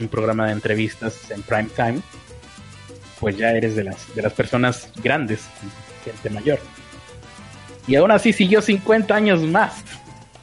Un 0.00 0.08
programa 0.08 0.46
de 0.46 0.52
entrevistas 0.52 1.30
en 1.30 1.42
prime 1.42 1.68
time, 1.76 2.00
pues 3.20 3.36
ya 3.36 3.50
eres 3.50 3.76
de 3.76 3.84
las, 3.84 4.14
de 4.14 4.22
las 4.22 4.32
personas 4.32 4.90
grandes, 5.02 5.42
gente 6.04 6.30
mayor. 6.30 6.58
Y 7.86 7.96
aún 7.96 8.10
así 8.10 8.32
siguió 8.32 8.62
50 8.62 9.14
años 9.14 9.42
más. 9.42 9.84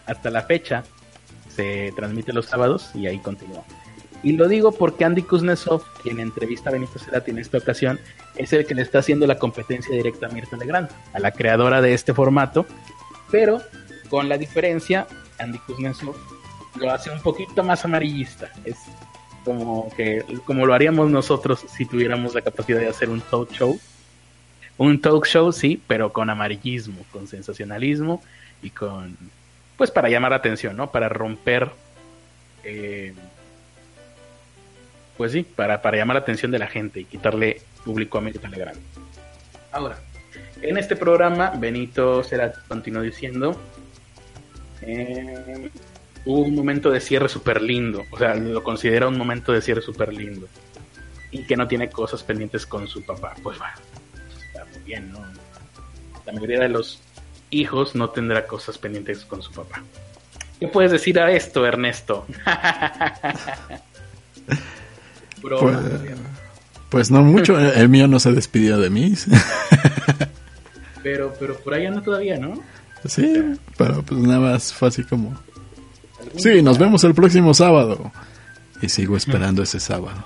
Hasta 0.06 0.30
la 0.30 0.44
fecha 0.44 0.84
se 1.56 1.92
transmite 1.96 2.34
los 2.34 2.46
sábados 2.46 2.92
y 2.94 3.08
ahí 3.08 3.20
continúa. 3.20 3.64
Y 4.24 4.34
lo 4.34 4.48
digo 4.48 4.72
porque 4.72 5.06
Andy 5.06 5.24
Kuznetsov, 5.24 5.84
quien 6.04 6.20
entrevista 6.20 6.70
a 6.70 6.74
Benito 6.74 7.00
Cerati 7.00 7.32
en 7.32 7.40
esta 7.40 7.58
ocasión, 7.58 8.00
es 8.36 8.54
el 8.54 8.66
que 8.66 8.76
le 8.76 8.82
está 8.82 9.00
haciendo 9.00 9.28
la 9.28 9.38
competencia 9.38 9.96
directa 9.96 10.28
a 10.28 10.30
Mirta 10.30 10.58
Legrand, 10.58 10.90
a 11.14 11.20
la 11.20 11.32
creadora 11.32 11.82
de 11.82 11.94
este 11.94 12.14
formato, 12.14 12.66
pero 13.32 13.62
con 14.10 14.30
la 14.30 14.38
diferencia, 14.38 15.08
Andy 15.40 15.60
Kuznetsov 15.60 16.16
lo 16.80 16.92
hace 16.92 17.10
un 17.10 17.22
poquito 17.22 17.64
más 17.64 17.86
amarillista. 17.86 18.52
Es 18.66 18.78
como 19.48 19.90
que 19.96 20.26
como 20.44 20.66
lo 20.66 20.74
haríamos 20.74 21.10
nosotros 21.10 21.66
si 21.70 21.86
tuviéramos 21.86 22.36
la 22.36 22.42
capacidad 22.42 22.82
de 22.82 22.90
hacer 22.90 23.10
un 23.10 23.22
talk 23.22 23.50
show. 23.54 23.80
Un 24.78 25.00
talk 25.00 25.26
show, 25.26 25.54
sí, 25.54 25.82
pero 25.88 26.12
con 26.12 26.30
amarillismo, 26.30 27.06
con 27.14 27.28
sensacionalismo 27.28 28.22
y 28.62 28.72
con 28.72 29.18
pues 29.78 29.90
para 29.90 30.10
llamar 30.10 30.32
la 30.32 30.38
atención, 30.38 30.76
¿no? 30.76 30.92
Para 30.92 31.08
romper 31.08 31.72
eh, 32.66 33.14
pues 35.16 35.32
sí, 35.32 35.44
para, 35.44 35.82
para 35.82 35.96
llamar 35.96 36.16
la 36.16 36.22
atención 36.22 36.52
de 36.52 36.60
la 36.60 36.68
gente 36.68 37.00
y 37.00 37.06
quitarle 37.06 37.62
público 37.86 38.18
a 38.18 38.22
Mirta 38.22 38.50
Legrand. 38.50 38.80
Ahora, 39.72 39.98
en 40.62 40.78
este 40.78 40.98
programa, 40.98 41.54
Benito 41.58 42.22
será 42.22 42.52
continuó 42.68 43.02
diciendo, 43.02 43.56
eh, 44.82 45.70
hubo 46.28 46.42
un 46.42 46.56
momento 46.56 46.92
de 46.92 47.00
cierre 47.00 47.30
súper 47.30 47.62
lindo, 47.62 48.06
o 48.12 48.18
sea, 48.18 48.36
lo 48.36 48.62
considera 48.62 49.08
un 49.08 49.18
momento 49.18 49.54
de 49.54 49.62
cierre 49.62 49.82
súper 49.82 50.14
lindo, 50.14 50.48
y 51.32 51.44
que 51.44 51.56
no 51.56 51.68
tiene 51.68 51.90
cosas 51.90 52.22
pendientes 52.22 52.66
con 52.66 52.88
su 52.88 53.02
papá. 53.04 53.34
Pues 53.42 53.58
bueno, 53.58 53.74
está 54.46 54.66
muy 54.66 54.84
bien, 54.86 55.12
¿no? 55.12 55.20
La 56.26 56.34
mayoría 56.34 56.60
de 56.60 56.70
los 56.70 57.00
hijos 57.50 57.96
no 57.96 58.10
tendrá 58.10 58.46
cosas 58.46 58.78
pendientes 58.78 59.24
con 59.24 59.42
su 59.42 59.52
papá. 59.54 59.82
¿Qué 60.60 60.68
puedes 60.68 60.92
decir 60.92 61.18
a 61.20 61.32
esto, 61.32 61.66
Ernesto? 61.66 62.26
pues, 65.42 65.78
pues, 66.90 67.12
no 67.12 67.24
mucho, 67.24 67.58
el 67.58 67.88
mío 67.88 68.08
no 68.08 68.20
se 68.20 68.34
despidió 68.34 68.78
de 68.80 68.90
mí. 68.90 69.14
pero, 71.04 71.34
pero 71.40 71.56
por 71.58 71.74
ahí 71.74 71.86
anda 71.86 72.02
todavía, 72.02 72.38
¿no? 72.38 72.62
Sí, 73.06 73.56
pero 73.78 74.02
pues 74.02 74.20
nada 74.20 74.40
más 74.40 74.74
fue 74.74 74.90
así 74.90 75.04
como... 75.04 75.38
Sí, 76.36 76.62
nos 76.62 76.78
vemos 76.78 77.04
el 77.04 77.14
próximo 77.14 77.54
sábado. 77.54 78.12
Y 78.82 78.90
sigo 78.90 79.18
esperando 79.18 79.64
ese 79.64 79.80
sábado. 79.80 80.24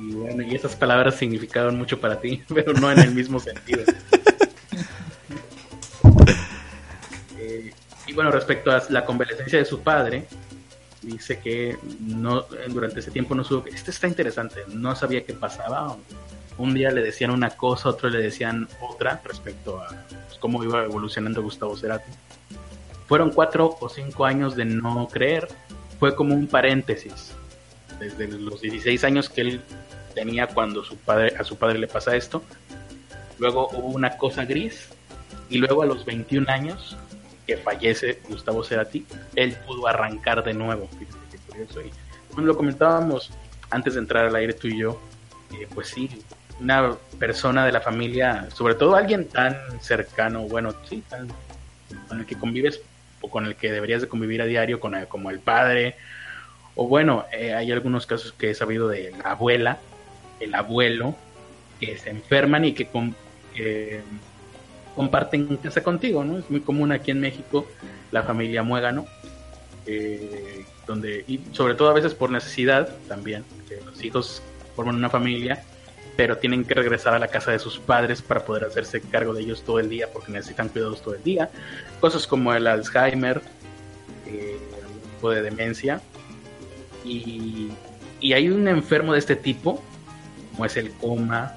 Y 0.00 0.12
bueno, 0.12 0.42
y 0.42 0.54
esas 0.54 0.74
palabras 0.74 1.16
significaron 1.16 1.76
mucho 1.76 2.00
para 2.00 2.20
ti, 2.20 2.42
pero 2.54 2.72
no 2.72 2.90
en 2.90 2.98
el 3.00 3.14
mismo 3.14 3.38
sentido. 3.40 3.82
Eh, 7.38 7.72
y 8.06 8.12
bueno, 8.12 8.30
respecto 8.30 8.70
a 8.70 8.82
la 8.88 9.04
convalecencia 9.04 9.58
de 9.58 9.64
su 9.64 9.80
padre, 9.80 10.26
dice 11.02 11.40
que 11.40 11.76
no 12.00 12.46
durante 12.68 13.00
ese 13.00 13.10
tiempo 13.10 13.34
no 13.34 13.44
supo 13.44 13.68
esto 13.68 13.90
está 13.90 14.06
interesante 14.06 14.60
no 14.68 14.94
sabía 14.94 15.24
qué 15.24 15.34
pasaba 15.34 15.96
un 16.58 16.74
día 16.74 16.90
le 16.92 17.02
decían 17.02 17.30
una 17.30 17.50
cosa 17.50 17.88
otro 17.88 18.08
le 18.08 18.18
decían 18.18 18.68
otra 18.80 19.20
respecto 19.24 19.80
a 19.80 19.88
pues, 20.28 20.38
cómo 20.38 20.62
iba 20.62 20.84
evolucionando 20.84 21.42
Gustavo 21.42 21.76
Cerati 21.76 22.10
fueron 23.12 23.28
cuatro 23.28 23.76
o 23.78 23.90
cinco 23.90 24.24
años 24.24 24.56
de 24.56 24.64
no 24.64 25.06
creer 25.06 25.46
fue 26.00 26.16
como 26.16 26.34
un 26.34 26.46
paréntesis 26.46 27.34
desde 28.00 28.26
los 28.26 28.62
16 28.62 29.04
años 29.04 29.28
que 29.28 29.42
él 29.42 29.60
tenía 30.14 30.46
cuando 30.46 30.82
su 30.82 30.96
padre 30.96 31.36
a 31.38 31.44
su 31.44 31.56
padre 31.56 31.78
le 31.78 31.88
pasa 31.88 32.16
esto 32.16 32.42
luego 33.38 33.68
hubo 33.74 33.88
una 33.88 34.16
cosa 34.16 34.46
gris 34.46 34.88
y 35.50 35.58
luego 35.58 35.82
a 35.82 35.84
los 35.84 36.06
21 36.06 36.50
años 36.50 36.96
que 37.46 37.58
fallece 37.58 38.22
Gustavo 38.30 38.64
Cerati, 38.64 39.04
él 39.36 39.58
pudo 39.66 39.86
arrancar 39.86 40.42
de 40.42 40.54
nuevo. 40.54 40.88
Y 41.00 42.32
cuando 42.32 42.52
lo 42.52 42.56
comentábamos 42.56 43.30
antes 43.68 43.92
de 43.92 44.00
entrar 44.00 44.24
al 44.24 44.36
aire 44.36 44.54
tú 44.54 44.68
y 44.68 44.78
yo, 44.78 44.98
pues 45.74 45.88
sí, 45.88 46.08
una 46.60 46.96
persona 47.18 47.66
de 47.66 47.72
la 47.72 47.82
familia, 47.82 48.48
sobre 48.54 48.74
todo 48.74 48.96
alguien 48.96 49.28
tan 49.28 49.54
cercano, 49.82 50.44
bueno, 50.44 50.72
sí, 50.88 51.04
con 52.08 52.20
el 52.20 52.24
que 52.24 52.36
convives 52.36 52.80
o 53.22 53.30
con 53.30 53.46
el 53.46 53.56
que 53.56 53.72
deberías 53.72 54.02
de 54.02 54.08
convivir 54.08 54.42
a 54.42 54.46
diario, 54.46 54.80
con 54.80 54.94
como 55.06 55.30
el 55.30 55.40
padre, 55.40 55.96
o 56.74 56.86
bueno, 56.86 57.24
eh, 57.32 57.54
hay 57.54 57.72
algunos 57.72 58.06
casos 58.06 58.32
que 58.32 58.50
he 58.50 58.54
sabido 58.54 58.88
de 58.88 59.12
la 59.12 59.32
abuela, 59.32 59.78
el 60.40 60.54
abuelo, 60.54 61.14
que 61.80 61.96
se 61.98 62.10
enferman 62.10 62.64
y 62.64 62.72
que 62.72 62.86
con, 62.86 63.14
comparten 64.94 65.56
casa 65.56 65.82
contigo, 65.82 66.24
¿no? 66.24 66.38
Es 66.38 66.50
muy 66.50 66.60
común 66.60 66.92
aquí 66.92 67.10
en 67.10 67.20
México 67.20 67.66
la 68.10 68.22
familia 68.22 68.62
muégano, 68.62 69.06
eh, 69.86 70.64
donde, 70.86 71.24
y 71.26 71.40
sobre 71.52 71.74
todo 71.74 71.90
a 71.90 71.94
veces 71.94 72.14
por 72.14 72.30
necesidad 72.30 72.94
también, 73.08 73.44
que 73.68 73.80
los 73.84 74.02
hijos 74.04 74.42
forman 74.76 74.96
una 74.96 75.10
familia, 75.10 75.64
pero 76.16 76.38
tienen 76.38 76.64
que 76.64 76.74
regresar 76.74 77.14
a 77.14 77.18
la 77.18 77.28
casa 77.28 77.52
de 77.52 77.58
sus 77.58 77.78
padres 77.78 78.22
para 78.22 78.44
poder 78.44 78.64
hacerse 78.64 79.00
cargo 79.00 79.32
de 79.34 79.42
ellos 79.42 79.62
todo 79.62 79.78
el 79.80 79.88
día 79.88 80.08
porque 80.12 80.32
necesitan 80.32 80.68
cuidados 80.68 81.02
todo 81.02 81.14
el 81.14 81.22
día. 81.22 81.50
Cosas 82.00 82.26
como 82.26 82.52
el 82.52 82.66
Alzheimer, 82.66 83.40
eh, 84.26 84.58
algún 84.82 85.00
tipo 85.00 85.30
de 85.30 85.42
demencia. 85.42 86.00
Y, 87.04 87.70
y 88.20 88.32
hay 88.32 88.48
un 88.48 88.68
enfermo 88.68 89.12
de 89.12 89.18
este 89.18 89.36
tipo, 89.36 89.82
como 90.52 90.66
es 90.66 90.76
el 90.76 90.90
coma, 90.92 91.56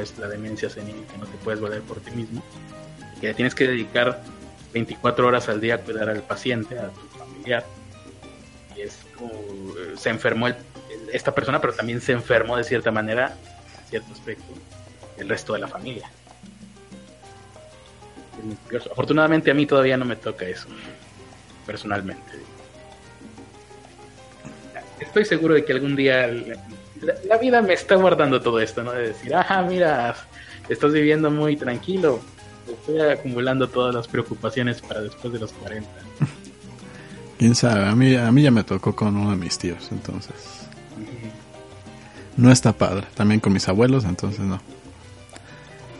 es 0.00 0.18
la 0.18 0.28
demencia 0.28 0.70
senil, 0.70 1.04
que 1.10 1.18
no 1.18 1.26
te 1.26 1.36
puedes 1.38 1.60
valer 1.60 1.82
por 1.82 2.00
ti 2.00 2.10
mismo, 2.12 2.42
que 3.20 3.34
tienes 3.34 3.54
que 3.54 3.66
dedicar 3.66 4.22
24 4.72 5.26
horas 5.26 5.48
al 5.48 5.60
día 5.60 5.76
a 5.76 5.78
cuidar 5.78 6.08
al 6.08 6.22
paciente, 6.22 6.78
a 6.78 6.88
tu 6.88 7.00
familiar. 7.18 7.64
Y 8.76 8.82
es 8.82 8.98
como, 9.16 9.32
eh, 9.32 9.94
se 9.96 10.10
enfermó 10.10 10.48
esta 11.12 11.34
persona, 11.34 11.60
pero 11.60 11.72
también 11.72 12.00
se 12.00 12.12
enfermó 12.12 12.56
de 12.56 12.64
cierta 12.64 12.90
manera, 12.90 13.36
cierto 13.88 14.12
aspecto, 14.12 14.52
el 15.16 15.28
resto 15.28 15.54
de 15.54 15.60
la 15.60 15.68
familia. 15.68 16.10
Afortunadamente 18.90 19.50
a 19.50 19.54
mí 19.54 19.66
todavía 19.66 19.96
no 19.96 20.04
me 20.04 20.16
toca 20.16 20.46
eso, 20.46 20.68
personalmente. 21.66 22.22
Estoy 25.00 25.24
seguro 25.24 25.54
de 25.54 25.64
que 25.64 25.72
algún 25.72 25.96
día 25.96 26.28
la, 27.28 27.38
vida 27.38 27.62
me 27.62 27.74
está 27.74 27.94
guardando 27.96 28.40
todo 28.40 28.60
esto, 28.60 28.82
¿no? 28.82 28.92
De 28.92 29.08
decir, 29.08 29.34
ah, 29.34 29.64
mira, 29.68 30.14
estás 30.68 30.92
viviendo 30.92 31.30
muy 31.30 31.56
tranquilo, 31.56 32.20
estoy 32.66 33.00
acumulando 33.00 33.68
todas 33.68 33.94
las 33.94 34.08
preocupaciones 34.08 34.80
para 34.80 35.00
después 35.00 35.32
de 35.32 35.38
los 35.38 35.52
40. 35.52 35.88
Quién 37.38 37.54
sabe, 37.54 37.86
a 37.86 37.94
mí, 37.94 38.16
a 38.16 38.30
mí 38.32 38.42
ya 38.42 38.50
me 38.50 38.64
tocó 38.64 38.94
con 38.94 39.16
uno 39.16 39.30
de 39.30 39.36
mis 39.36 39.56
tíos, 39.58 39.88
entonces. 39.92 40.57
No 42.38 42.52
está 42.52 42.72
padre, 42.72 43.04
también 43.16 43.40
con 43.40 43.52
mis 43.52 43.68
abuelos, 43.68 44.04
entonces 44.04 44.38
no. 44.38 44.60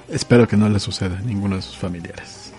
Espero 0.08 0.46
que 0.46 0.56
no 0.56 0.68
le 0.68 0.78
suceda 0.78 1.18
a 1.18 1.20
ninguno 1.20 1.56
de 1.56 1.62
sus 1.62 1.76
familiares. 1.76 2.52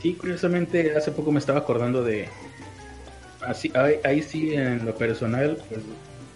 Sí, 0.00 0.14
curiosamente, 0.14 0.96
hace 0.96 1.10
poco 1.10 1.32
me 1.32 1.40
estaba 1.40 1.58
acordando 1.58 2.04
de. 2.04 2.28
Así, 3.44 3.72
ahí, 4.04 4.22
sí, 4.22 4.54
en 4.54 4.86
lo 4.86 4.94
personal, 4.94 5.58
pues 5.68 5.80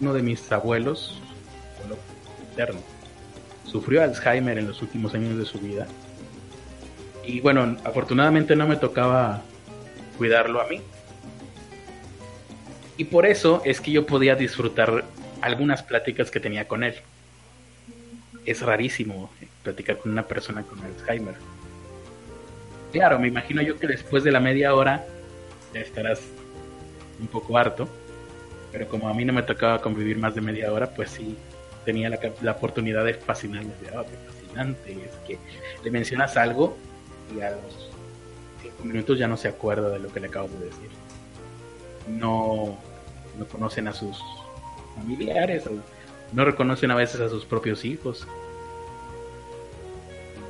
uno 0.01 0.13
de 0.13 0.21
mis 0.21 0.51
abuelos, 0.51 1.21
abuelo 1.77 1.97
eterno, 2.51 2.81
sufrió 3.63 4.03
Alzheimer 4.03 4.57
en 4.57 4.67
los 4.67 4.81
últimos 4.81 5.13
años 5.13 5.37
de 5.37 5.45
su 5.45 5.57
vida. 5.57 5.87
Y 7.25 7.39
bueno, 7.39 7.77
afortunadamente 7.85 8.57
no 8.57 8.67
me 8.67 8.75
tocaba 8.75 9.41
cuidarlo 10.17 10.59
a 10.59 10.67
mí. 10.67 10.81
Y 12.97 13.05
por 13.05 13.25
eso 13.25 13.61
es 13.63 13.79
que 13.79 13.91
yo 13.91 14.05
podía 14.05 14.35
disfrutar 14.35 15.05
algunas 15.41 15.83
pláticas 15.83 16.31
que 16.31 16.39
tenía 16.39 16.67
con 16.67 16.83
él. 16.83 16.95
Es 18.45 18.61
rarísimo 18.61 19.31
platicar 19.63 19.97
con 19.97 20.11
una 20.11 20.23
persona 20.23 20.63
con 20.63 20.79
Alzheimer. 20.81 21.35
Claro, 22.91 23.19
me 23.19 23.27
imagino 23.27 23.61
yo 23.61 23.77
que 23.77 23.87
después 23.87 24.23
de 24.23 24.31
la 24.31 24.39
media 24.39 24.73
hora 24.73 25.05
ya 25.73 25.81
estarás 25.81 26.21
un 27.19 27.27
poco 27.27 27.57
harto 27.57 27.87
pero 28.71 28.87
como 28.87 29.09
a 29.09 29.13
mí 29.13 29.25
no 29.25 29.33
me 29.33 29.43
tocaba 29.43 29.81
convivir 29.81 30.17
más 30.17 30.35
de 30.35 30.41
media 30.41 30.71
hora, 30.71 30.89
pues 30.91 31.11
sí 31.11 31.35
tenía 31.85 32.09
la, 32.09 32.19
la 32.41 32.51
oportunidad 32.51 33.03
de 33.03 33.13
fascinarme. 33.13 33.71
Oh, 33.95 34.03
qué 34.03 34.17
fascinante, 34.31 34.91
es 34.91 35.15
que 35.27 35.37
le 35.83 35.91
mencionas 35.91 36.37
algo 36.37 36.77
y 37.35 37.41
a 37.41 37.51
los 37.51 37.89
cinco 38.61 38.83
minutos 38.83 39.17
ya 39.17 39.27
no 39.27 39.37
se 39.37 39.47
acuerda 39.47 39.89
de 39.89 39.99
lo 39.99 40.09
que 40.09 40.19
le 40.19 40.27
acabo 40.27 40.49
de 40.49 40.65
decir. 40.65 40.89
No, 42.07 42.77
no 43.37 43.45
conocen 43.45 43.87
a 43.87 43.93
sus 43.93 44.21
familiares, 44.99 45.63
no 46.33 46.45
reconocen 46.45 46.91
a 46.91 46.95
veces 46.95 47.21
a 47.21 47.29
sus 47.29 47.45
propios 47.45 47.83
hijos. 47.85 48.27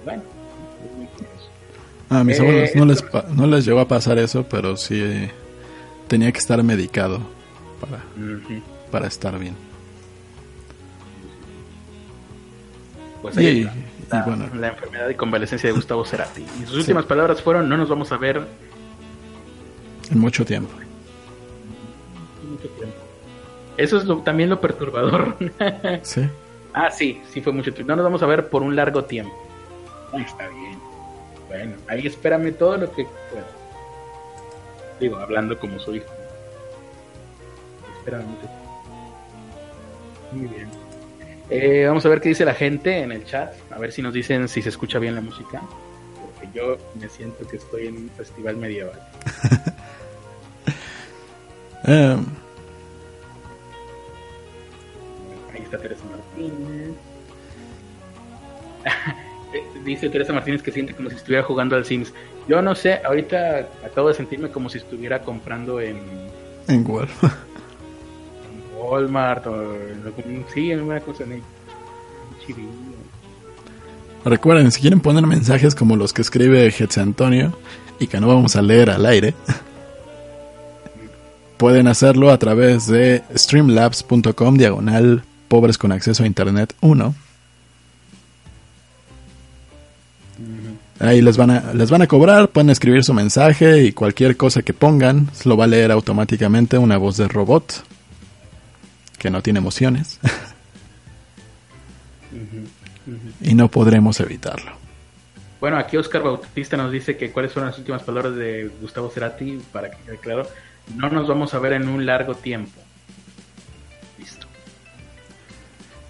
Bueno, 0.05 0.23
a 2.09 2.23
mis 2.23 2.39
abuelos 2.39 2.71
no 2.75 2.85
les, 2.85 3.03
no 3.35 3.47
les 3.47 3.65
llegó 3.65 3.79
a 3.79 3.87
pasar 3.87 4.17
eso, 4.17 4.43
pero 4.49 4.75
sí 4.77 5.29
tenía 6.07 6.31
que 6.31 6.39
estar 6.39 6.61
medicado 6.63 7.19
para, 7.79 8.03
para 8.91 9.07
estar 9.07 9.37
bien. 9.37 9.55
Pues 13.21 13.37
ahí 13.37 13.69
la, 14.09 14.23
bueno. 14.23 14.49
la 14.55 14.69
enfermedad 14.69 15.09
y 15.09 15.15
convalecencia 15.15 15.69
de 15.69 15.75
Gustavo 15.75 16.03
Cerati. 16.03 16.43
Y 16.61 16.65
sus 16.65 16.77
últimas 16.77 17.05
palabras 17.05 17.41
fueron, 17.41 17.69
no 17.69 17.77
nos 17.77 17.89
vamos 17.89 18.11
a 18.11 18.17
ver 18.17 18.41
en 20.09 20.19
mucho 20.19 20.43
tiempo. 20.45 20.71
Eso 23.79 23.97
es 23.97 24.03
lo, 24.03 24.17
también 24.17 24.49
lo 24.49 24.59
perturbador. 24.59 25.37
sí. 26.01 26.29
Ah, 26.73 26.91
sí, 26.91 27.21
sí 27.31 27.39
fue 27.39 27.53
mucho 27.53 27.73
tiempo. 27.73 27.89
No 27.89 27.95
nos 27.95 28.03
vamos 28.03 28.21
a 28.21 28.25
ver 28.25 28.49
por 28.49 28.61
un 28.61 28.75
largo 28.75 29.05
tiempo. 29.05 29.33
está 30.13 30.49
bien. 30.49 30.77
Bueno, 31.47 31.75
ahí 31.87 32.05
espérame 32.05 32.51
todo 32.51 32.75
lo 32.75 32.91
que 32.91 33.07
pueda. 33.31 33.47
Digo, 34.99 35.15
hablando 35.15 35.57
como 35.57 35.79
su 35.79 35.95
hijo. 35.95 36.11
Espérame. 37.99 38.25
Muy 40.33 40.47
bien. 40.47 40.69
Eh, 41.49 41.85
vamos 41.87 42.05
a 42.05 42.09
ver 42.09 42.19
qué 42.19 42.27
dice 42.27 42.43
la 42.43 42.53
gente 42.53 42.99
en 42.99 43.13
el 43.13 43.23
chat. 43.23 43.53
A 43.71 43.79
ver 43.79 43.93
si 43.93 44.01
nos 44.01 44.13
dicen 44.13 44.49
si 44.49 44.61
se 44.61 44.67
escucha 44.67 44.99
bien 44.99 45.15
la 45.15 45.21
música. 45.21 45.61
Porque 46.21 46.49
yo 46.53 46.75
me 46.99 47.07
siento 47.07 47.47
que 47.47 47.55
estoy 47.55 47.87
en 47.87 47.95
un 47.95 48.09
festival 48.09 48.57
medieval. 48.57 48.99
Em. 51.85 52.25
Martínez. 56.39 56.95
dice 59.83 60.09
Teresa 60.09 60.33
Martínez 60.33 60.61
que 60.61 60.71
siente 60.71 60.93
como 60.93 61.09
si 61.09 61.15
estuviera 61.15 61.43
jugando 61.43 61.75
al 61.75 61.85
Sims. 61.85 62.13
Yo 62.47 62.61
no 62.61 62.75
sé, 62.75 63.01
ahorita 63.05 63.67
acabo 63.85 64.09
de 64.09 64.13
sentirme 64.13 64.49
como 64.49 64.69
si 64.69 64.77
estuviera 64.77 65.21
comprando 65.21 65.81
en... 65.81 65.97
En 66.67 66.89
Walmart. 66.89 67.11
En 68.49 68.81
Walmart 68.81 69.45
o 69.47 69.75
sí, 70.53 70.71
en 70.71 70.81
una 70.81 71.01
cosa 71.01 71.25
en 71.25 71.43
Recuerden, 74.25 74.71
si 74.71 74.81
quieren 74.81 75.01
poner 75.01 75.27
mensajes 75.27 75.75
como 75.75 75.95
los 75.95 76.13
que 76.13 76.21
escribe 76.21 76.67
Hetze 76.67 77.01
Antonio 77.01 77.53
y 77.99 78.07
que 78.07 78.19
no 78.19 78.27
vamos 78.27 78.55
a 78.55 78.61
leer 78.61 78.89
al 78.89 79.05
aire, 79.05 79.33
pueden 81.57 81.87
hacerlo 81.87 82.31
a 82.31 82.37
través 82.37 82.87
de 82.87 83.23
streamlabs.com 83.35 84.57
diagonal 84.57 85.23
pobres 85.49 85.77
con 85.77 85.91
acceso 85.91 86.23
a 86.23 86.27
internet 86.27 86.73
1 86.79 87.13
Ahí 90.99 91.21
les 91.21 91.37
van 91.37 91.49
a, 91.49 91.73
les 91.73 91.89
van 91.89 92.01
a 92.01 92.07
cobrar, 92.07 92.49
pueden 92.49 92.69
escribir 92.69 93.03
su 93.05 93.13
mensaje 93.13 93.83
y 93.83 93.93
cualquier 93.93 94.35
cosa 94.35 94.63
que 94.63 94.73
pongan 94.73 95.29
lo 95.45 95.55
va 95.55 95.63
a 95.63 95.67
leer 95.67 95.91
automáticamente 95.91 96.77
una 96.77 96.97
voz 96.97 97.15
de 97.15 97.27
robot 97.27 97.85
que 99.17 99.29
no 99.29 99.41
tiene 99.41 99.59
emociones. 99.59 100.19
Y 103.41 103.55
no 103.55 103.69
podremos 103.71 104.19
evitarlo. 104.19 104.71
Bueno, 105.59 105.77
aquí 105.77 105.97
Oscar 105.97 106.21
Bautista 106.21 106.77
nos 106.77 106.91
dice 106.91 107.17
que 107.17 107.31
cuáles 107.31 107.51
son 107.51 107.65
las 107.65 107.75
últimas 107.77 108.03
palabras 108.03 108.35
de 108.35 108.69
Gustavo 108.81 109.09
Cerati, 109.09 109.59
para 109.71 109.89
que 109.89 109.97
quede 110.05 110.17
claro. 110.17 110.47
No 110.95 111.09
nos 111.09 111.27
vamos 111.27 111.55
a 111.55 111.59
ver 111.59 111.73
en 111.73 111.89
un 111.89 112.05
largo 112.05 112.35
tiempo. 112.35 112.79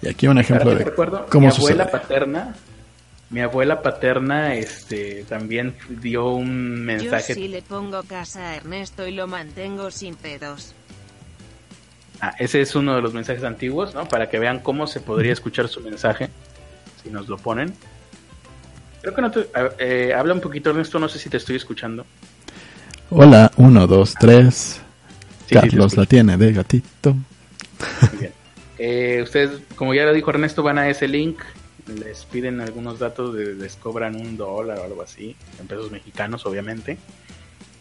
Y 0.02 0.08
aquí 0.08 0.26
un 0.26 0.38
ejemplo 0.38 0.74
de 0.74 0.84
cómo 1.28 1.48
mi 1.48 1.52
abuela 1.52 1.90
paterna 1.90 2.54
mi 3.30 3.40
abuela 3.40 3.80
paterna 3.80 4.56
este 4.56 5.24
también 5.28 5.76
dio 5.88 6.30
un 6.30 6.84
mensaje. 6.84 7.34
Yo 7.34 7.40
sí 7.40 7.48
le 7.48 7.62
pongo 7.62 8.02
casa 8.02 8.50
a 8.50 8.56
Ernesto 8.56 9.06
y 9.06 9.12
lo 9.12 9.28
mantengo 9.28 9.90
sin 9.92 10.16
pedos. 10.16 10.74
Ah, 12.20 12.34
ese 12.38 12.60
es 12.60 12.74
uno 12.74 12.96
de 12.96 13.02
los 13.02 13.14
mensajes 13.14 13.44
antiguos, 13.44 13.94
¿no? 13.94 14.06
Para 14.08 14.28
que 14.28 14.40
vean 14.40 14.58
cómo 14.58 14.88
se 14.88 15.00
podría 15.00 15.32
escuchar 15.32 15.68
su 15.68 15.80
mensaje, 15.80 16.28
si 17.02 17.08
nos 17.08 17.28
lo 17.28 17.38
ponen. 17.38 17.72
Creo 19.00 19.14
que 19.14 19.22
no 19.22 19.30
te... 19.30 19.48
Eh, 19.78 20.12
habla 20.12 20.34
un 20.34 20.40
poquito, 20.40 20.70
Ernesto, 20.70 20.98
no 20.98 21.08
sé 21.08 21.18
si 21.18 21.30
te 21.30 21.36
estoy 21.38 21.56
escuchando. 21.56 22.04
Hola, 23.10 23.50
uno, 23.56 23.86
dos, 23.86 24.14
tres. 24.18 24.80
Carlos 25.48 25.96
la 25.96 26.04
tiene 26.04 26.36
de 26.36 26.52
gatito. 26.52 27.14
Muy 27.14 28.18
bien. 28.18 28.39
Eh, 28.82 29.20
ustedes, 29.22 29.60
como 29.76 29.92
ya 29.92 30.06
lo 30.06 30.14
dijo 30.14 30.30
Ernesto, 30.30 30.62
van 30.62 30.78
a 30.78 30.88
ese 30.88 31.06
link 31.06 31.42
les 31.86 32.24
piden 32.24 32.62
algunos 32.62 32.98
datos, 32.98 33.34
les 33.34 33.76
cobran 33.76 34.16
un 34.16 34.38
dólar 34.38 34.78
o 34.78 34.84
algo 34.84 35.02
así, 35.02 35.36
en 35.58 35.66
pesos 35.66 35.90
mexicanos 35.90 36.46
obviamente, 36.46 36.96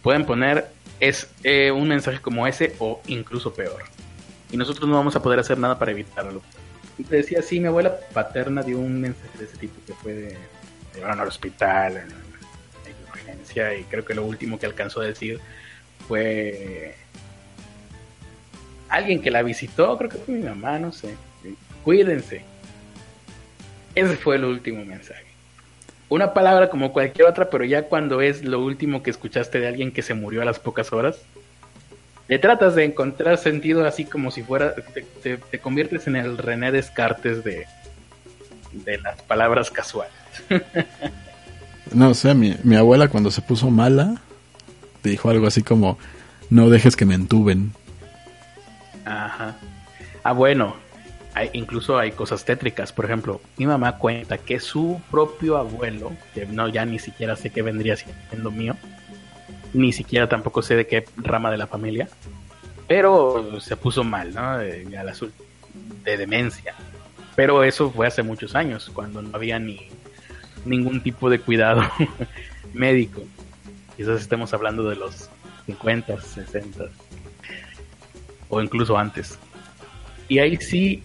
pueden 0.03 0.25
poner 0.25 0.67
es 0.99 1.29
eh, 1.45 1.71
un 1.71 1.87
mensaje 1.87 2.19
como 2.19 2.47
ese 2.47 2.75
o 2.79 3.01
incluso 3.07 3.53
peor. 3.53 3.81
Y 4.51 4.57
nosotros 4.57 4.89
no 4.89 4.95
vamos 4.95 5.15
a 5.15 5.21
poder 5.21 5.39
hacer 5.39 5.57
nada 5.57 5.79
para 5.79 5.91
evitarlo. 5.91 6.41
Y 6.97 7.05
te 7.05 7.15
decía, 7.15 7.41
sí, 7.41 7.61
mi 7.61 7.67
abuela 7.67 7.97
paterna 8.13 8.61
dio 8.61 8.77
un 8.77 8.99
mensaje 8.99 9.37
de 9.37 9.45
ese 9.45 9.55
tipo 9.55 9.75
que 9.87 9.93
fue 9.93 10.13
de 10.13 10.37
llevaron 10.93 11.21
al 11.21 11.29
hospital 11.29 11.93
en, 11.95 12.09
en 12.09 13.09
urgencia 13.09 13.73
y 13.73 13.83
creo 13.83 14.03
que 14.03 14.15
lo 14.15 14.25
último 14.25 14.59
que 14.59 14.65
alcanzó 14.65 14.99
a 14.99 15.05
decir 15.05 15.39
fue 16.09 16.97
alguien 18.89 19.21
que 19.21 19.31
la 19.31 19.43
visitó, 19.43 19.97
creo 19.97 20.09
que 20.09 20.17
fue 20.17 20.35
mi 20.35 20.43
mamá, 20.43 20.79
no 20.79 20.91
sé. 20.91 21.15
Cuídense, 21.83 22.43
ese 23.95 24.15
fue 24.17 24.35
el 24.35 24.45
último 24.45 24.83
mensaje. 24.83 25.25
Una 26.09 26.33
palabra 26.33 26.69
como 26.69 26.91
cualquier 26.91 27.27
otra, 27.27 27.49
pero 27.49 27.63
ya 27.63 27.83
cuando 27.83 28.21
es 28.21 28.43
lo 28.43 28.59
último 28.59 29.03
que 29.03 29.11
escuchaste 29.11 29.59
de 29.59 29.67
alguien 29.67 29.91
que 29.91 30.01
se 30.01 30.15
murió 30.15 30.41
a 30.41 30.45
las 30.45 30.59
pocas 30.59 30.91
horas, 30.91 31.19
le 32.27 32.39
tratas 32.39 32.75
de 32.75 32.85
encontrar 32.85 33.37
sentido 33.37 33.85
así 33.85 34.05
como 34.05 34.31
si 34.31 34.43
fuera, 34.43 34.73
te, 35.23 35.59
conviertes 35.59 36.07
en 36.07 36.15
el 36.15 36.37
René 36.37 36.71
Descartes 36.71 37.43
de, 37.43 37.65
de 38.71 38.97
las 38.99 39.21
palabras 39.23 39.71
casuales. 39.71 40.13
no 41.93 42.13
sé, 42.13 42.33
mi, 42.33 42.55
mi 42.63 42.75
abuela 42.75 43.07
cuando 43.07 43.31
se 43.31 43.41
puso 43.41 43.69
mala, 43.69 44.21
dijo 45.03 45.29
algo 45.29 45.47
así 45.47 45.63
como, 45.63 45.97
no 46.49 46.69
dejes 46.69 46.95
que 46.95 47.05
me 47.05 47.15
entuben. 47.15 47.71
Ajá. 49.05 49.55
Ah, 50.23 50.33
bueno, 50.33 50.75
incluso 51.53 51.97
hay 51.97 52.11
cosas 52.11 52.45
tétricas. 52.45 52.91
Por 52.91 53.05
ejemplo, 53.05 53.41
mi 53.57 53.65
mamá 53.65 53.97
cuenta 53.97 54.37
que 54.37 54.59
su 54.59 55.01
propio 55.11 55.57
abuelo, 55.57 56.11
que 56.33 56.45
no 56.45 56.67
ya 56.67 56.85
ni 56.85 56.99
siquiera 56.99 57.35
sé 57.35 57.49
qué 57.49 57.61
vendría 57.61 57.95
siendo 57.95 58.51
mío, 58.51 58.75
ni 59.73 59.93
siquiera 59.93 60.27
tampoco 60.27 60.61
sé 60.61 60.75
de 60.75 60.87
qué 60.87 61.05
rama 61.17 61.51
de 61.51 61.57
la 61.57 61.67
familia, 61.67 62.09
pero 62.87 63.59
se 63.61 63.75
puso 63.77 64.03
mal, 64.03 64.33
¿no? 64.33 64.57
De, 64.57 64.85
de 66.03 66.17
demencia. 66.17 66.73
Pero 67.35 67.63
eso 67.63 67.91
fue 67.91 68.07
hace 68.07 68.23
muchos 68.23 68.55
años, 68.55 68.89
cuando 68.93 69.21
no 69.21 69.35
había 69.35 69.59
ni 69.59 69.89
ningún 70.65 71.01
tipo 71.01 71.29
de 71.29 71.39
cuidado 71.39 71.83
médico. 72.73 73.21
Quizás 73.95 74.21
estemos 74.21 74.53
hablando 74.53 74.89
de 74.89 74.95
los 74.95 75.29
50, 75.67 76.19
60 76.19 76.85
o 78.49 78.61
incluso 78.61 78.97
antes. 78.97 79.39
Y 80.27 80.39
ahí 80.39 80.57
sí 80.57 81.03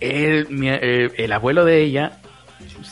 eh, 0.00 1.10
el 1.16 1.32
abuelo 1.32 1.64
de 1.64 1.82
ella 1.82 2.18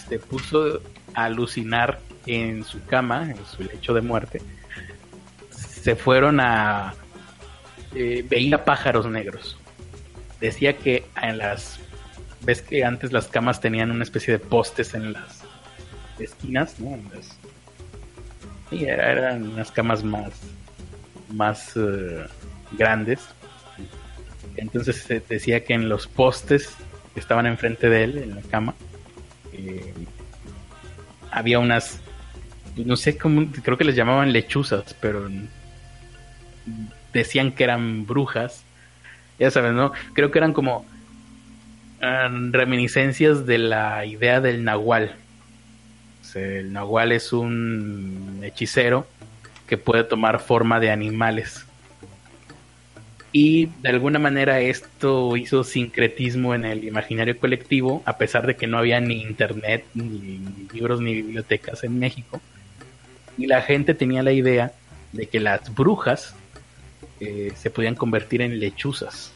se 0.08 0.18
puso 0.18 0.80
a 1.14 1.24
alucinar 1.24 2.00
en 2.26 2.64
su 2.64 2.84
cama, 2.86 3.30
en 3.30 3.44
su 3.46 3.62
lecho 3.62 3.94
de 3.94 4.00
muerte. 4.00 4.42
Se 5.50 5.96
fueron 5.96 6.40
a... 6.40 6.94
Eh, 7.94 8.24
veía 8.28 8.64
pájaros 8.64 9.06
negros. 9.06 9.58
Decía 10.40 10.76
que 10.76 11.04
en 11.20 11.38
las... 11.38 11.78
Ves 12.42 12.62
que 12.62 12.84
antes 12.84 13.12
las 13.12 13.28
camas 13.28 13.60
tenían 13.60 13.90
una 13.90 14.02
especie 14.02 14.32
de 14.32 14.38
postes 14.38 14.94
en 14.94 15.12
las 15.12 15.44
esquinas, 16.18 16.80
¿no? 16.80 16.98
sí, 18.70 18.84
eran 18.84 19.48
unas 19.48 19.70
camas 19.70 20.02
más, 20.02 20.32
más 21.30 21.76
eh, 21.76 22.26
grandes. 22.72 23.20
Entonces 24.56 24.96
se 24.96 25.20
decía 25.20 25.64
que 25.64 25.74
en 25.74 25.88
los 25.88 26.06
postes 26.06 26.76
que 27.14 27.20
estaban 27.20 27.46
enfrente 27.46 27.88
de 27.88 28.04
él 28.04 28.18
en 28.18 28.34
la 28.34 28.42
cama. 28.42 28.74
Eh, 29.52 29.92
había 31.30 31.58
unas, 31.58 32.00
no 32.76 32.96
sé 32.96 33.16
cómo, 33.16 33.46
creo 33.62 33.78
que 33.78 33.84
les 33.84 33.96
llamaban 33.96 34.32
lechuzas, 34.32 34.94
pero 35.00 35.28
decían 37.12 37.52
que 37.52 37.64
eran 37.64 38.06
brujas. 38.06 38.64
Ya 39.38 39.50
sabes, 39.50 39.72
¿no? 39.72 39.92
Creo 40.14 40.30
que 40.30 40.38
eran 40.38 40.52
como 40.52 40.84
reminiscencias 42.50 43.46
de 43.46 43.58
la 43.58 44.04
idea 44.04 44.40
del 44.40 44.64
nahual. 44.64 45.14
el 46.34 46.72
nahual 46.72 47.12
es 47.12 47.32
un 47.32 48.40
hechicero 48.42 49.06
que 49.68 49.78
puede 49.78 50.02
tomar 50.04 50.40
forma 50.40 50.80
de 50.80 50.90
animales. 50.90 51.64
Y 53.32 53.66
de 53.80 53.88
alguna 53.88 54.18
manera 54.18 54.60
esto 54.60 55.36
hizo 55.38 55.64
sincretismo 55.64 56.54
en 56.54 56.66
el 56.66 56.84
imaginario 56.84 57.38
colectivo, 57.38 58.02
a 58.04 58.18
pesar 58.18 58.46
de 58.46 58.56
que 58.56 58.66
no 58.66 58.76
había 58.76 59.00
ni 59.00 59.22
internet, 59.22 59.86
ni 59.94 60.38
libros, 60.72 61.00
ni 61.00 61.14
bibliotecas 61.14 61.82
en 61.82 61.98
México. 61.98 62.42
Y 63.38 63.46
la 63.46 63.62
gente 63.62 63.94
tenía 63.94 64.22
la 64.22 64.32
idea 64.32 64.72
de 65.12 65.26
que 65.26 65.40
las 65.40 65.74
brujas 65.74 66.34
eh, 67.20 67.52
se 67.56 67.70
podían 67.70 67.94
convertir 67.94 68.42
en 68.42 68.60
lechuzas. 68.60 69.32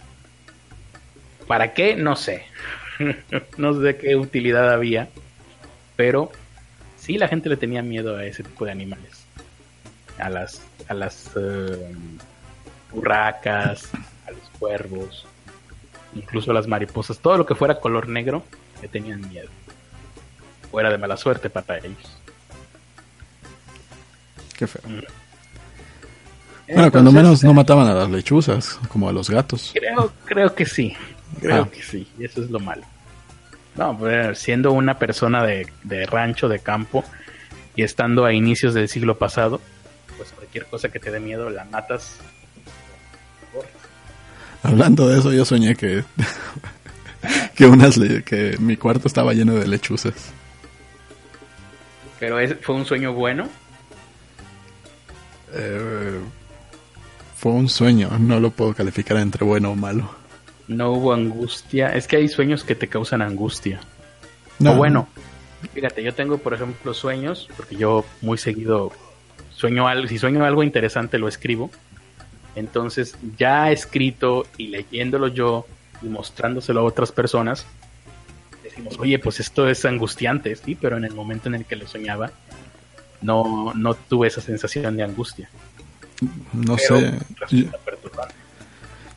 ¿Para 1.47 1.73
qué? 1.73 1.97
No 1.97 2.17
sé. 2.17 2.43
no 3.57 3.81
sé 3.81 3.97
qué 3.97 4.17
utilidad 4.17 4.71
había. 4.73 5.09
Pero 5.97 6.31
sí, 6.97 7.17
la 7.17 7.29
gente 7.29 7.49
le 7.49 7.57
tenía 7.57 7.81
miedo 7.81 8.17
a 8.17 8.27
ese 8.27 8.43
tipo 8.43 8.67
de 8.67 8.73
animales. 8.73 9.25
A 10.19 10.29
las, 10.29 10.63
a 10.89 10.95
las 10.95 11.31
eh, 11.37 11.95
urracas, 12.97 13.91
a 14.27 14.31
los 14.31 14.51
cuervos, 14.59 15.27
incluso 16.15 16.51
a 16.51 16.55
las 16.55 16.67
mariposas, 16.67 17.19
todo 17.19 17.39
lo 17.39 17.47
que 17.47 17.55
fuera 17.55 17.79
color 17.81 18.09
negro, 18.09 18.43
le 18.83 18.89
tenían 18.89 19.29
miedo. 19.29 19.49
Fuera 20.71 20.91
de 20.91 20.99
mala 20.99 21.17
suerte 21.17 21.51
para 21.51 21.79
ellos. 21.79 22.19
Qué 24.57 24.67
feo. 24.67 24.83
bueno, 26.69 26.91
cuando 26.91 27.13
menos 27.13 27.45
no 27.45 27.53
mataban 27.53 27.87
a 27.87 27.95
las 27.95 28.11
lechuzas, 28.11 28.81
como 28.89 29.09
a 29.09 29.13
los 29.13 29.31
gatos. 29.31 29.73
Creo, 29.75 30.13
creo 30.25 30.55
que 30.55 30.67
sí. 30.67 30.97
Creo 31.41 31.65
ah. 31.65 31.71
que 31.71 31.83
sí. 31.83 32.09
Eso 32.19 32.43
es 32.43 32.51
lo 32.51 32.59
malo. 32.59 32.83
No, 33.77 33.97
pues, 33.99 34.39
siendo 34.39 34.73
una 34.73 34.99
persona 34.99 35.45
de, 35.45 35.69
de 35.83 36.07
rancho, 36.07 36.49
de 36.49 36.61
campo, 36.61 37.05
y 37.75 37.83
estando 37.83 38.25
a 38.25 38.33
inicios 38.33 38.73
del 38.73 38.89
siglo 38.89 39.19
pasado, 39.19 39.61
pues 40.17 40.33
cualquier 40.33 40.65
cosa 40.67 40.89
que 40.89 40.99
te 40.99 41.11
dé 41.11 41.21
miedo 41.21 41.51
la 41.51 41.65
matas 41.65 42.19
Hablando 44.63 45.09
de 45.09 45.19
eso, 45.19 45.33
yo 45.33 45.45
soñé 45.45 45.77
que 45.77 46.05
que 47.55 47.67
unas 47.67 47.99
que 48.25 48.57
mi 48.59 48.77
cuarto 48.77 49.09
estaba 49.09 49.33
lleno 49.33 49.55
de 49.55 49.67
lechuzas. 49.67 50.15
Pero 52.19 52.37
fue 52.63 52.75
un 52.75 52.85
sueño 52.85 53.13
bueno. 53.13 53.49
Eh, 55.53 56.21
fue 57.37 57.53
un 57.53 57.69
sueño, 57.69 58.11
no 58.19 58.41
lo 58.41 58.51
puedo 58.51 58.75
calificar 58.75 59.17
entre 59.19 59.45
bueno 59.45 59.71
o 59.71 59.77
malo. 59.77 60.11
No 60.69 60.93
hubo 60.93 61.13
angustia, 61.13 61.95
es 61.95 62.07
que 62.07 62.17
hay 62.17 62.29
sueños 62.29 62.65
que 62.65 62.75
te 62.75 62.89
causan 62.89 63.23
angustia. 63.23 63.81
No. 64.59 64.73
O 64.73 64.77
bueno, 64.77 65.09
fíjate, 65.73 66.03
yo 66.03 66.15
tengo 66.15 66.39
por 66.39 66.55
ejemplo 66.55 66.93
sueños, 66.95 67.49
porque 67.57 67.77
yo 67.77 68.05
muy 68.23 68.39
seguido 68.39 68.91
sueño 69.51 69.87
algo, 69.87 70.09
si 70.09 70.19
sueño 70.19 70.45
algo 70.45 70.63
interesante 70.63 71.19
lo 71.19 71.29
escribo 71.29 71.71
entonces, 72.57 73.17
ya 73.39 73.71
escrito 73.71 74.47
y 74.57 74.69
leyéndolo 74.69 75.29
yo 75.29 75.67
y 76.03 76.07
mostrándoselo 76.07 76.81
a 76.81 76.85
otras 76.85 77.13
personas, 77.13 77.67
decimos, 78.65 78.99
oye, 78.99 79.19
pues 79.19 79.41
esto 79.41 79.69
es 79.69 79.85
angustiante, 79.85 80.57
sí, 80.57 80.75
pero 80.75 80.97
en 80.97 81.05
el 81.05 81.15
momento 81.15 81.49
en 81.49 81.57
el 81.57 81.67
que 81.67 81.77
lo 81.77 81.87
soñaba, 81.87 82.33
no, 83.21 83.75
no 83.75 83.95
tuve 83.95 84.29
esa 84.29 84.41
sensación 84.41 84.97
de 84.97 85.03
angustia. 85.03 85.51
No 86.55 86.79
sé. 86.79 87.13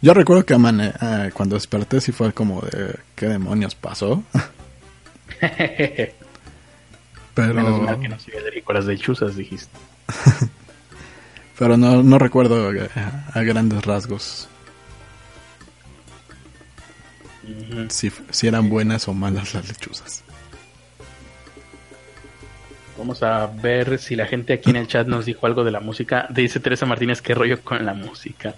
Yo, 0.02 0.14
recuerdo 0.14 0.46
que 0.46 0.54
eh, 0.54 1.32
cuando 1.34 1.56
desperté 1.56 2.02
sí 2.02 2.12
fue 2.12 2.34
como 2.34 2.62
de, 2.62 3.00
¿qué 3.16 3.28
demonios 3.28 3.74
pasó? 3.76 4.22
pero... 7.34 7.54
Menos 7.54 7.82
mal 7.82 8.00
que 8.02 8.10
no 8.10 8.20
soy 8.20 8.34
de 8.86 8.98
chuzas, 8.98 9.38
dijiste. 9.38 9.78
Pero 11.60 11.76
no, 11.76 12.02
no 12.02 12.18
recuerdo 12.18 12.72
a, 13.34 13.42
grandes 13.42 13.86
rasgos. 13.86 14.48
si, 17.90 18.12
si, 18.30 18.48
eran 18.48 18.70
buenas 18.70 19.10
o 19.10 19.14
malas 19.14 19.54
las 19.54 19.68
lechuzas. 19.68 20.24
Vamos 22.98 23.22
a 23.24 23.48
ver 23.48 24.00
si 24.00 24.16
la 24.16 24.26
gente 24.26 24.54
aquí 24.54 24.70
en 24.70 24.78
el 24.78 24.88
chat 24.88 25.06
nos 25.08 25.26
dijo 25.26 25.46
algo 25.48 25.66
de 25.66 25.72
la 25.72 25.82
música. 25.82 26.28
Dice 26.30 26.62
Teresa 26.62 26.86
Martínez, 26.86 27.22
¿qué 27.22 27.36
rollo 27.36 27.62
con 27.62 27.86
la 27.86 27.94
música? 27.94 28.56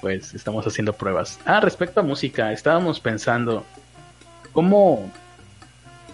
Pues 0.00 0.32
estamos 0.32 0.66
haciendo 0.66 0.94
pruebas. 0.94 1.38
Ah, 1.44 1.60
respecto 1.60 2.00
a 2.00 2.02
música, 2.02 2.50
estábamos 2.50 2.98
pensando, 2.98 3.66
¿cómo, 4.52 5.12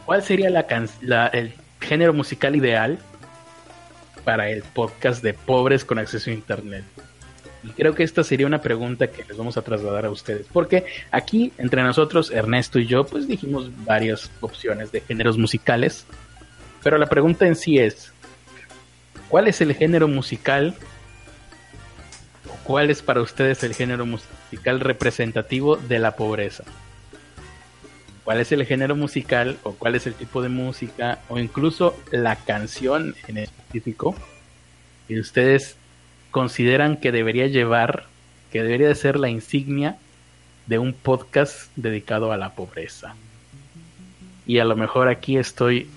cuál 0.05 0.25
sería 0.25 0.51
la, 0.51 0.67
la 1.01 1.29
el 1.29 1.55
género 1.81 2.13
musical 2.13 2.57
ideal 2.57 2.99
para 4.25 4.51
el 4.51 4.63
podcast 4.63 5.23
de 5.23 5.35
pobres 5.35 5.85
con 5.85 5.99
acceso 5.99 6.31
a 6.31 6.35
Internet? 6.35 6.85
Y 7.63 7.69
creo 7.71 7.95
que 7.95 8.03
esta 8.03 8.23
sería 8.25 8.47
una 8.47 8.61
pregunta 8.61 9.07
que 9.07 9.25
les 9.25 9.37
vamos 9.37 9.57
a 9.57 9.63
trasladar 9.63 10.05
a 10.05 10.11
ustedes, 10.11 10.47
porque 10.53 10.85
aquí 11.11 11.53
entre 11.57 11.83
nosotros, 11.83 12.31
Ernesto 12.31 12.79
y 12.79 12.87
yo, 12.87 13.07
pues 13.07 13.27
dijimos 13.27 13.71
varias 13.85 14.31
opciones 14.41 14.93
de 14.93 15.01
géneros 15.01 15.39
musicales, 15.39 16.07
pero 16.83 16.99
la 16.99 17.07
pregunta 17.07 17.47
en 17.47 17.57
sí 17.57 17.79
es, 17.79 18.13
¿cuál 19.29 19.49
es 19.49 19.61
el 19.63 19.75
género 19.75 20.09
musical 20.09 20.75
o 22.49 22.57
cuál 22.65 22.91
es 22.91 23.01
para 23.01 23.23
ustedes 23.23 23.63
el 23.63 23.75
género 23.75 24.05
musical 24.05 24.81
representativo 24.81 25.77
de 25.77 25.99
la 25.99 26.17
pobreza? 26.17 26.65
cuál 28.25 28.41
es 28.41 28.51
el 28.53 28.65
género 28.65 28.97
musical 28.97 29.59
o 29.63 29.73
cuál 29.73 29.95
es 29.95 30.07
el 30.07 30.15
tipo 30.15 30.43
de 30.43 30.49
música 30.49 31.21
o 31.29 31.39
incluso 31.39 31.97
la 32.11 32.37
canción 32.37 33.15
en 33.29 33.39
que 33.81 35.21
ustedes 35.21 35.77
consideran 36.31 36.97
que 36.97 37.13
debería 37.13 37.47
llevar, 37.47 38.07
que 38.53 38.63
debería 38.63 38.89
de 38.89 38.95
ser 38.95 39.19
la 39.19 39.29
insignia 39.29 39.97
de 40.67 40.79
un 40.79 40.93
podcast 40.93 41.71
dedicado 41.77 42.33
a 42.33 42.37
la 42.37 42.55
pobreza. 42.55 43.15
Y 44.47 44.59
a 44.59 44.65
lo 44.65 44.77
mejor 44.77 45.09
aquí 45.09 45.37
estoy 45.37 45.89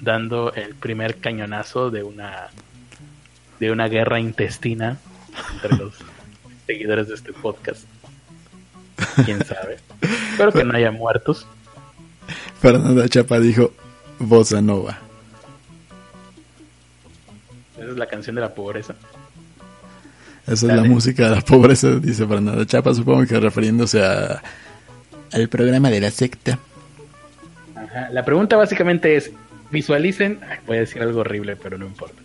dando 0.00 0.52
el 0.54 0.74
primer 0.74 1.18
cañonazo 1.18 1.90
de 1.90 2.02
una 2.02 2.48
de 3.60 3.70
una 3.70 3.86
guerra 3.86 4.18
intestina 4.18 4.98
entre 5.54 5.76
los 5.78 5.94
seguidores 6.66 7.08
de 7.08 7.14
este 7.14 7.32
podcast. 7.32 7.84
Quién 9.24 9.44
sabe. 9.44 9.78
Espero 10.30 10.52
que 10.52 10.64
no 10.64 10.74
haya 10.74 10.90
muertos. 10.90 11.46
Fernanda 12.60 13.08
Chapa 13.08 13.38
dijo 13.38 13.72
Bossa 14.18 14.60
Nova. 14.60 14.98
Esa 17.82 17.90
es 17.90 17.98
la 17.98 18.06
canción 18.06 18.36
de 18.36 18.42
la 18.42 18.54
pobreza. 18.54 18.94
Esa 20.46 20.52
es 20.52 20.62
la 20.62 20.84
música 20.84 21.28
de 21.28 21.36
la 21.36 21.40
pobreza, 21.42 21.90
dice 21.90 22.26
Fernanda 22.26 22.64
Chapa, 22.66 22.94
supongo 22.94 23.26
que 23.26 23.38
refiriéndose 23.38 24.04
a 24.04 24.42
al 25.32 25.48
programa 25.48 25.90
de 25.90 26.00
la 26.00 26.10
secta. 26.10 26.58
Ajá. 27.74 28.10
La 28.10 28.24
pregunta 28.24 28.56
básicamente 28.56 29.16
es, 29.16 29.32
visualicen, 29.70 30.40
voy 30.66 30.76
a 30.76 30.80
decir 30.80 31.02
algo 31.02 31.20
horrible, 31.20 31.56
pero 31.56 31.78
no 31.78 31.86
importa. 31.86 32.20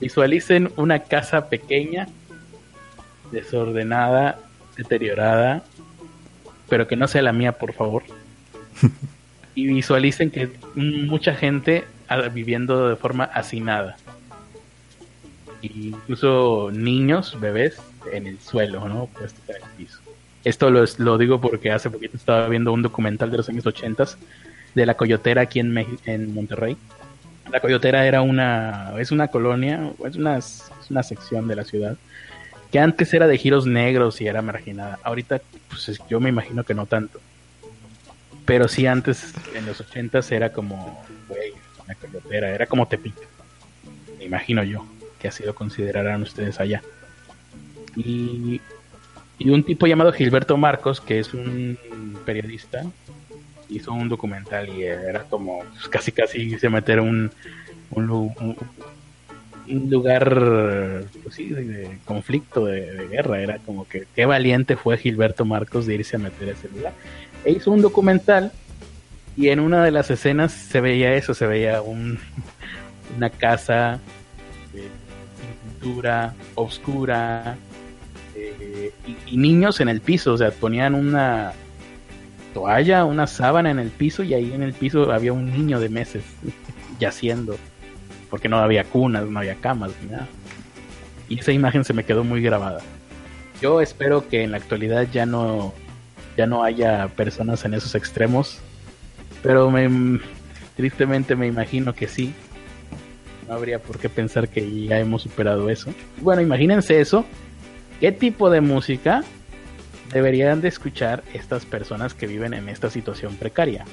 Visualicen 0.00 0.70
una 0.76 1.00
casa 1.00 1.48
pequeña, 1.48 2.08
desordenada, 3.30 4.38
deteriorada, 4.76 5.62
pero 6.68 6.86
que 6.86 6.96
no 6.96 7.08
sea 7.08 7.22
la 7.22 7.32
mía, 7.32 7.52
por 7.52 7.72
favor. 7.72 8.02
y 9.54 9.66
visualicen 9.66 10.30
que 10.30 10.50
mucha 10.74 11.34
gente 11.34 11.84
viviendo 12.32 12.88
de 12.88 12.96
forma 12.96 13.24
hacinada. 13.24 13.96
Incluso 15.62 16.70
niños, 16.72 17.38
bebés, 17.40 17.78
en 18.12 18.26
el 18.26 18.38
suelo, 18.38 18.88
¿no? 18.88 19.08
Esto 20.44 20.70
lo, 20.70 20.84
lo, 20.98 21.18
digo 21.18 21.40
porque 21.40 21.72
hace 21.72 21.90
poquito 21.90 22.16
estaba 22.16 22.48
viendo 22.48 22.72
un 22.72 22.82
documental 22.82 23.30
de 23.30 23.38
los 23.38 23.48
años 23.48 23.66
80 23.66 24.04
de 24.74 24.86
la 24.86 24.94
Coyotera 24.94 25.42
aquí 25.42 25.60
en, 25.60 25.76
en 26.06 26.32
Monterrey. 26.32 26.76
La 27.50 27.60
Coyotera 27.60 28.06
era 28.06 28.22
una, 28.22 28.94
es 28.98 29.10
una 29.10 29.28
colonia, 29.28 29.92
es 30.04 30.16
una, 30.16 30.38
es 30.38 30.70
una 30.90 31.02
sección 31.02 31.48
de 31.48 31.56
la 31.56 31.64
ciudad 31.64 31.96
que 32.70 32.78
antes 32.78 33.12
era 33.14 33.26
de 33.26 33.38
giros 33.38 33.66
negros 33.66 34.20
y 34.20 34.26
era 34.26 34.42
marginada. 34.42 34.98
Ahorita, 35.02 35.40
pues 35.70 35.98
yo 36.08 36.20
me 36.20 36.28
imagino 36.28 36.64
que 36.64 36.74
no 36.74 36.84
tanto. 36.84 37.18
Pero 38.44 38.68
sí, 38.68 38.86
antes, 38.86 39.32
en 39.54 39.64
los 39.64 39.80
ochentas, 39.80 40.30
era 40.30 40.52
como, 40.52 41.02
güey, 41.28 41.52
una 41.82 41.94
coyotera, 41.94 42.50
era 42.50 42.66
como 42.66 42.86
Tepic. 42.86 43.14
Me 44.18 44.24
imagino 44.26 44.62
yo 44.64 44.84
que 45.18 45.28
así 45.28 45.44
lo 45.44 45.54
considerarán 45.54 46.22
ustedes 46.22 46.60
allá. 46.60 46.82
Y, 47.96 48.60
y 49.38 49.50
un 49.50 49.64
tipo 49.64 49.86
llamado 49.86 50.12
Gilberto 50.12 50.56
Marcos, 50.56 51.00
que 51.00 51.18
es 51.18 51.34
un 51.34 51.78
periodista, 52.24 52.84
hizo 53.68 53.92
un 53.92 54.08
documental 54.08 54.68
y 54.68 54.84
era 54.84 55.24
como 55.24 55.60
pues, 55.72 55.88
casi 55.88 56.12
casi 56.12 56.58
se 56.58 56.68
meter 56.68 57.00
un, 57.00 57.30
un, 57.90 58.06
lugar 59.90 61.04
pues 61.22 61.34
sí, 61.34 61.48
de, 61.48 61.98
conflicto, 62.04 62.64
de, 62.64 62.92
de, 62.92 63.08
guerra. 63.08 63.40
Era 63.40 63.58
como 63.58 63.86
que 63.86 64.06
qué 64.14 64.26
valiente 64.26 64.76
fue 64.76 64.98
Gilberto 64.98 65.44
Marcos 65.44 65.86
de 65.86 65.96
irse 65.96 66.16
a 66.16 66.20
meter 66.20 66.48
a 66.48 66.52
ese 66.52 66.68
lugar 66.68 66.92
e 67.44 67.52
hizo 67.52 67.70
un 67.70 67.82
documental 67.82 68.52
y 69.36 69.50
en 69.50 69.60
una 69.60 69.84
de 69.84 69.90
las 69.90 70.10
escenas 70.10 70.52
se 70.52 70.80
veía 70.80 71.14
eso, 71.14 71.34
se 71.34 71.46
veía 71.46 71.80
un, 71.82 72.18
una 73.16 73.30
casa 73.30 74.00
pintura 75.78 76.34
oscura 76.54 77.56
eh, 78.34 78.92
y, 79.26 79.36
niños 79.36 79.80
en 79.80 79.88
el 79.88 80.00
piso, 80.00 80.34
o 80.34 80.38
sea, 80.38 80.50
ponían 80.50 80.94
una 80.94 81.52
toalla, 82.54 83.04
una 83.04 83.26
sábana 83.26 83.70
en 83.70 83.78
el 83.78 83.90
piso 83.90 84.22
y 84.22 84.34
ahí 84.34 84.52
en 84.52 84.62
el 84.62 84.72
piso 84.72 85.12
había 85.12 85.32
un 85.32 85.52
niño 85.52 85.80
de 85.80 85.88
meses 85.88 86.24
yaciendo, 86.98 87.56
porque 88.30 88.48
no 88.48 88.58
había 88.58 88.84
cunas, 88.84 89.26
no 89.26 89.38
había 89.38 89.54
camas 89.56 89.92
ni 90.02 90.10
nada. 90.10 90.28
Y 91.28 91.40
esa 91.40 91.52
imagen 91.52 91.84
se 91.84 91.92
me 91.92 92.04
quedó 92.04 92.24
muy 92.24 92.42
grabada. 92.42 92.80
Yo 93.60 93.80
espero 93.80 94.28
que 94.28 94.44
en 94.44 94.52
la 94.52 94.56
actualidad 94.58 95.06
ya 95.12 95.26
no 95.26 95.74
ya 96.36 96.46
no 96.46 96.62
haya 96.62 97.08
personas 97.08 97.64
en 97.64 97.74
esos 97.74 97.96
extremos, 97.96 98.60
pero 99.42 99.72
me, 99.72 100.20
tristemente 100.76 101.34
me 101.34 101.48
imagino 101.48 101.92
que 101.92 102.06
sí. 102.06 102.32
No 103.48 103.54
habría 103.54 103.78
por 103.78 103.98
qué 103.98 104.08
pensar 104.08 104.48
que 104.48 104.84
ya 104.84 104.98
hemos 104.98 105.22
superado 105.22 105.70
eso. 105.70 105.92
Bueno, 106.20 106.42
imagínense 106.42 107.00
eso. 107.00 107.24
¿Qué 107.98 108.12
tipo 108.12 108.50
de 108.50 108.60
música 108.60 109.24
deberían 110.12 110.60
de 110.60 110.68
escuchar 110.68 111.24
estas 111.32 111.64
personas 111.64 112.14
que 112.14 112.26
viven 112.26 112.52
en 112.52 112.68
esta 112.68 112.90
situación 112.90 113.36
precaria? 113.36 113.84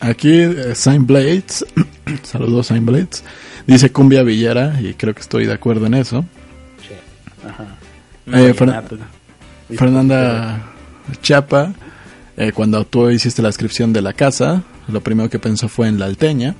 Aquí 0.00 0.40
eh, 0.40 0.74
Sign 0.74 1.06
Blades, 1.06 1.64
saludos 2.22 2.68
Sign 2.68 2.84
Blades, 2.84 3.22
dice 3.66 3.92
cumbia 3.92 4.22
villera 4.22 4.80
y 4.80 4.94
creo 4.94 5.14
que 5.14 5.20
estoy 5.20 5.46
de 5.46 5.52
acuerdo 5.52 5.86
en 5.86 5.94
eso. 5.94 6.24
Sí. 6.86 6.94
Ajá. 7.46 7.76
Eh, 8.26 8.54
Fer-. 8.54 8.98
Fernanda 9.76 10.72
Chapa, 11.22 11.72
eh, 12.36 12.52
cuando 12.52 12.84
tú 12.84 13.10
hiciste 13.10 13.42
la 13.42 13.48
descripción 13.48 13.92
de 13.92 14.02
la 14.02 14.12
casa, 14.12 14.62
lo 14.88 15.00
primero 15.00 15.28
que 15.28 15.38
pensó 15.38 15.68
fue 15.68 15.88
en 15.88 15.98
la 15.98 16.06
alteña. 16.06 16.54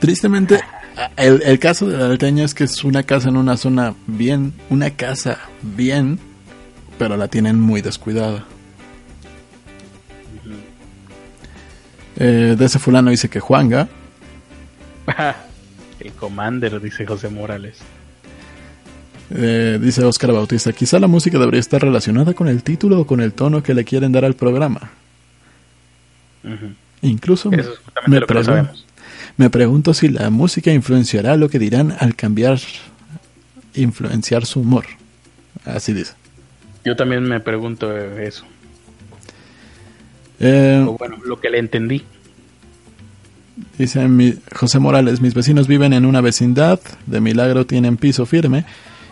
Tristemente, 0.00 0.60
el, 1.16 1.42
el 1.42 1.58
caso 1.58 1.88
de 1.88 1.96
la 1.98 2.06
alteña 2.06 2.44
es 2.44 2.54
que 2.54 2.64
es 2.64 2.84
una 2.84 3.02
casa 3.02 3.28
en 3.28 3.36
una 3.36 3.56
zona 3.56 3.94
bien, 4.06 4.52
una 4.70 4.90
casa 4.90 5.38
bien, 5.62 6.18
pero 6.98 7.16
la 7.16 7.28
tienen 7.28 7.60
muy 7.60 7.80
descuidada. 7.82 8.44
Eh, 12.16 12.56
de 12.58 12.64
ese 12.64 12.78
fulano 12.78 13.10
dice 13.10 13.28
que 13.28 13.38
Juanga, 13.40 13.88
El 16.00 16.12
Commander, 16.12 16.80
dice 16.80 17.06
José 17.06 17.28
Morales. 17.28 17.78
eh, 19.30 19.78
dice 19.80 20.04
Oscar 20.04 20.32
Bautista, 20.32 20.72
quizá 20.72 20.98
la 20.98 21.06
música 21.06 21.38
debería 21.38 21.60
estar 21.60 21.80
relacionada 21.80 22.34
con 22.34 22.48
el 22.48 22.62
título 22.62 23.00
o 23.00 23.06
con 23.06 23.20
el 23.20 23.32
tono 23.32 23.62
que 23.62 23.74
le 23.74 23.84
quieren 23.84 24.12
dar 24.12 24.24
al 24.24 24.34
programa. 24.34 24.90
Incluso 27.02 27.50
Eso 27.52 27.72
es 27.72 28.08
me, 28.08 28.20
me 29.38 29.48
pregunto 29.50 29.94
si 29.94 30.08
la 30.08 30.28
música 30.30 30.70
influenciará 30.72 31.36
lo 31.36 31.48
que 31.48 31.58
dirán 31.58 31.96
al 31.98 32.14
cambiar, 32.14 32.58
influenciar 33.74 34.44
su 34.44 34.60
humor. 34.60 34.84
Así 35.64 35.92
dice. 35.94 36.12
Yo 36.84 36.94
también 36.96 37.22
me 37.22 37.40
pregunto 37.40 37.96
eso. 37.96 38.44
Eh, 40.40 40.84
O 40.86 40.96
bueno, 40.98 41.16
lo 41.24 41.40
que 41.40 41.50
le 41.50 41.58
entendí. 41.58 42.04
dice 43.76 44.06
mi- 44.08 44.34
José 44.54 44.78
Morales, 44.78 45.20
mis 45.20 45.34
vecinos 45.34 45.66
viven 45.66 45.92
en 45.92 46.04
una 46.06 46.20
vecindad, 46.20 46.80
de 47.06 47.20
milagro 47.20 47.66
tienen 47.66 47.96
piso 47.96 48.24
firme 48.26 48.64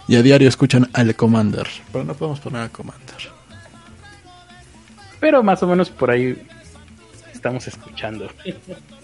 y 0.08 0.14
a 0.16 0.22
diario 0.22 0.48
escuchan 0.48 0.88
al 0.92 1.14
Commander. 1.16 1.66
Pero 1.92 2.04
no 2.04 2.14
podemos 2.14 2.38
poner 2.40 2.62
al 2.62 2.70
Commander. 2.70 3.16
Pero 5.20 5.42
más 5.42 5.62
o 5.62 5.66
menos 5.66 5.90
por 5.90 6.10
ahí 6.10 6.36
estamos 7.46 7.68
escuchando. 7.68 8.28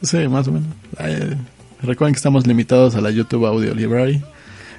Sí, 0.03 0.27
más 0.29 0.49
o 0.49 0.53
menos. 0.53 0.69
Eh, 0.99 1.37
recuerden 1.83 2.15
que 2.15 2.19
estamos 2.19 2.47
limitados 2.47 2.95
a 2.97 3.01
la 3.01 3.11
YouTube 3.11 3.47
Audio 3.47 3.75
Library. 3.75 4.23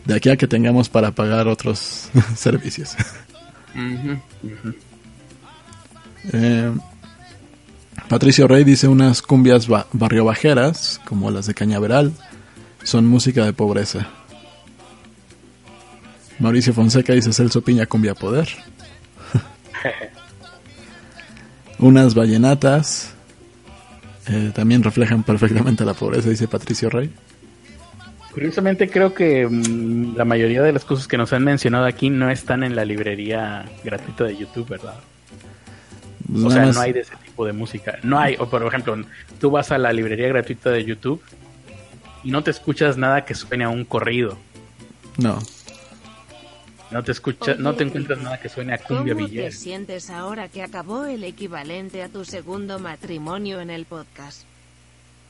De 0.06 0.15
aquí 0.15 0.30
a 0.30 0.36
que 0.36 0.47
tengamos 0.47 0.89
para 0.89 1.12
pagar 1.12 1.47
otros 1.47 2.10
servicios. 2.36 2.95
Ujú, 3.73 4.19
ujú. 4.43 4.76
Eh, 6.34 6.71
Patricio 8.10 8.47
Rey 8.47 8.65
dice 8.65 8.88
unas 8.89 9.21
cumbias 9.21 9.67
ba- 9.67 9.88
barrio 9.93 10.26
bajeras, 10.26 10.99
como 11.06 11.32
las 11.32 11.45
de 11.47 11.54
Cañaveral, 11.54 12.12
son 12.84 13.06
música 13.08 13.45
de 13.45 13.54
pobreza. 13.54 14.08
Mauricio 16.39 16.73
Fonseca 16.73 17.13
dice 17.13 17.32
Celso 17.32 17.62
Piña 17.62 17.86
cumbia 17.86 18.13
poder. 18.13 18.49
unas 21.80 22.13
vallenatas 22.13 23.12
eh, 24.27 24.51
también 24.53 24.83
reflejan 24.83 25.23
perfectamente 25.23 25.83
la 25.86 25.93
pobreza, 25.93 26.29
dice 26.29 26.47
Patricio 26.47 26.89
Rey. 26.89 27.09
Curiosamente 28.31 28.89
creo 28.89 29.13
que 29.13 29.47
mm, 29.47 30.15
la 30.15 30.25
mayoría 30.25 30.62
de 30.63 30.71
las 30.73 30.86
cosas 30.86 31.07
que 31.07 31.17
nos 31.17 31.31
han 31.33 31.43
mencionado 31.43 31.86
aquí 31.86 32.09
no 32.09 32.29
están 32.31 32.63
en 32.63 32.75
la 32.75 32.83
librería 32.83 33.65
gratuita 33.83 34.23
de 34.23 34.36
YouTube, 34.38 34.67
¿verdad? 34.69 34.95
Pues 36.31 36.43
O 36.45 36.49
sea, 36.49 36.65
más- 36.65 36.75
no 36.75 36.81
hay 36.81 36.93
de 36.93 37.01
ese 37.01 37.13
tipo 37.23 37.45
de 37.45 37.53
música. 37.53 37.99
No 38.01 38.17
hay, 38.19 38.36
o 38.39 38.49
por 38.49 38.65
ejemplo, 38.65 38.97
tú 39.39 39.51
vas 39.51 39.71
a 39.71 39.77
la 39.77 39.93
librería 39.93 40.27
gratuita 40.29 40.71
de 40.71 40.83
YouTube 40.83 41.21
y 42.23 42.31
no 42.31 42.43
te 42.43 42.49
escuchas 42.51 42.97
nada 42.97 43.23
que 43.25 43.36
suene 43.36 43.65
a 43.65 43.69
un 43.69 43.86
corrido. 43.86 44.38
no. 45.17 45.39
No 46.93 47.03
te 47.03 47.12
escuchas, 47.12 47.58
no 47.60 47.73
te 47.75 47.84
encuentras 47.84 48.19
nada 48.19 48.39
que 48.39 48.49
suene 48.49 48.73
a 48.75 48.77
cumbia 48.77 49.13
¿Cómo 49.15 49.25
te 49.25 49.32
villera. 49.32 49.51
sientes 49.51 50.10
ahora 50.10 50.47
que 50.47 50.62
acabó 50.63 51.06
el 51.06 51.23
equivalente 51.23 52.03
a 52.03 52.10
tu 52.10 52.23
segundo 52.23 52.77
matrimonio 52.79 53.60
en 53.62 53.69
el 53.71 53.86
podcast? 53.86 54.43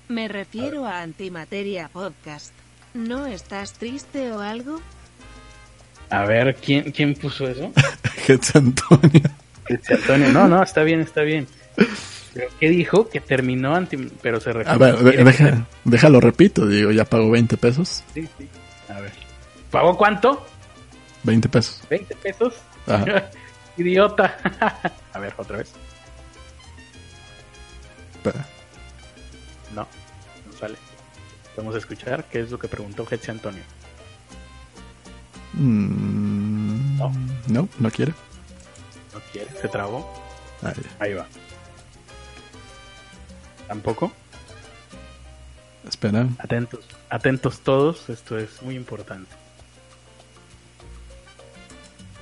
Me 0.09 0.27
refiero 0.27 0.85
a 0.85 1.01
Antimateria 1.01 1.87
Podcast. 1.91 2.51
¿No 2.93 3.25
estás 3.25 3.73
triste 3.73 4.31
o 4.33 4.41
algo? 4.41 4.81
A 6.09 6.25
ver, 6.25 6.55
¿quién, 6.55 6.91
quién 6.91 7.13
puso 7.15 7.47
eso? 7.47 7.71
Jesús 8.25 8.55
Antonio. 8.55 9.21
Este 9.67 9.93
Antonio. 9.95 10.29
No, 10.33 10.47
no, 10.47 10.61
está 10.61 10.83
bien, 10.83 10.99
está 10.99 11.21
bien. 11.21 11.47
Pero, 12.33 12.49
¿Qué 12.59 12.69
dijo? 12.69 13.07
Que 13.09 13.21
terminó 13.21 13.73
anti... 13.75 13.95
Pero 14.21 14.39
se 14.41 14.49
A 14.49 14.53
refiere... 14.53 14.77
ver, 14.79 14.97
de- 14.99 15.23
deja, 15.23 15.67
déjalo 15.85 16.19
repito, 16.19 16.67
digo, 16.67 16.91
ya 16.91 17.05
pago 17.05 17.31
20 17.31 17.55
pesos. 17.57 18.03
Sí, 18.13 18.27
sí. 18.37 18.47
A 18.89 18.99
ver. 18.99 19.11
¿Pagó 19.71 19.97
cuánto? 19.97 20.45
20 21.23 21.49
pesos. 21.49 21.81
¿20 21.89 22.15
pesos? 22.17 22.53
Ajá. 22.87 23.29
Idiota. 23.77 24.37
A 25.13 25.19
ver, 25.19 25.33
otra 25.37 25.57
vez. 25.57 25.71
Espera. 28.15 28.45
No, 29.73 29.87
no 30.45 30.53
sale. 30.57 30.75
Vamos 31.57 31.75
a 31.75 31.77
escuchar 31.79 32.25
qué 32.25 32.41
es 32.41 32.51
lo 32.51 32.59
que 32.59 32.67
preguntó 32.67 33.05
Hetzi 33.09 33.31
Antonio. 33.31 33.63
Mm, 35.53 36.97
No. 36.97 37.11
no, 37.47 37.69
no 37.79 37.91
quiere. 37.91 38.13
No 39.13 39.19
quiere, 39.31 39.49
se 39.59 39.67
trabó. 39.67 40.11
Ahí. 40.61 40.73
Ahí 40.99 41.13
va. 41.13 41.25
Tampoco. 43.67 44.11
Espera. 45.87 46.27
Atentos, 46.39 46.85
atentos 47.09 47.59
todos, 47.61 48.09
esto 48.09 48.37
es 48.37 48.61
muy 48.61 48.75
importante. 48.75 49.29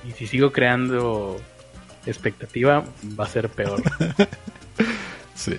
Y 0.08 0.12
si 0.12 0.26
sigo 0.26 0.52
creando 0.52 1.40
expectativa, 2.06 2.84
va 3.18 3.24
a 3.24 3.28
ser 3.28 3.48
peor. 3.48 3.82
Sí. 5.34 5.56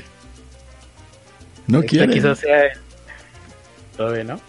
No 1.67 1.79
Esta 1.79 1.89
quiere. 1.89 2.13
quizás 2.13 2.39
sea... 2.39 2.61
Todavía 3.97 4.23
no. 4.23 4.39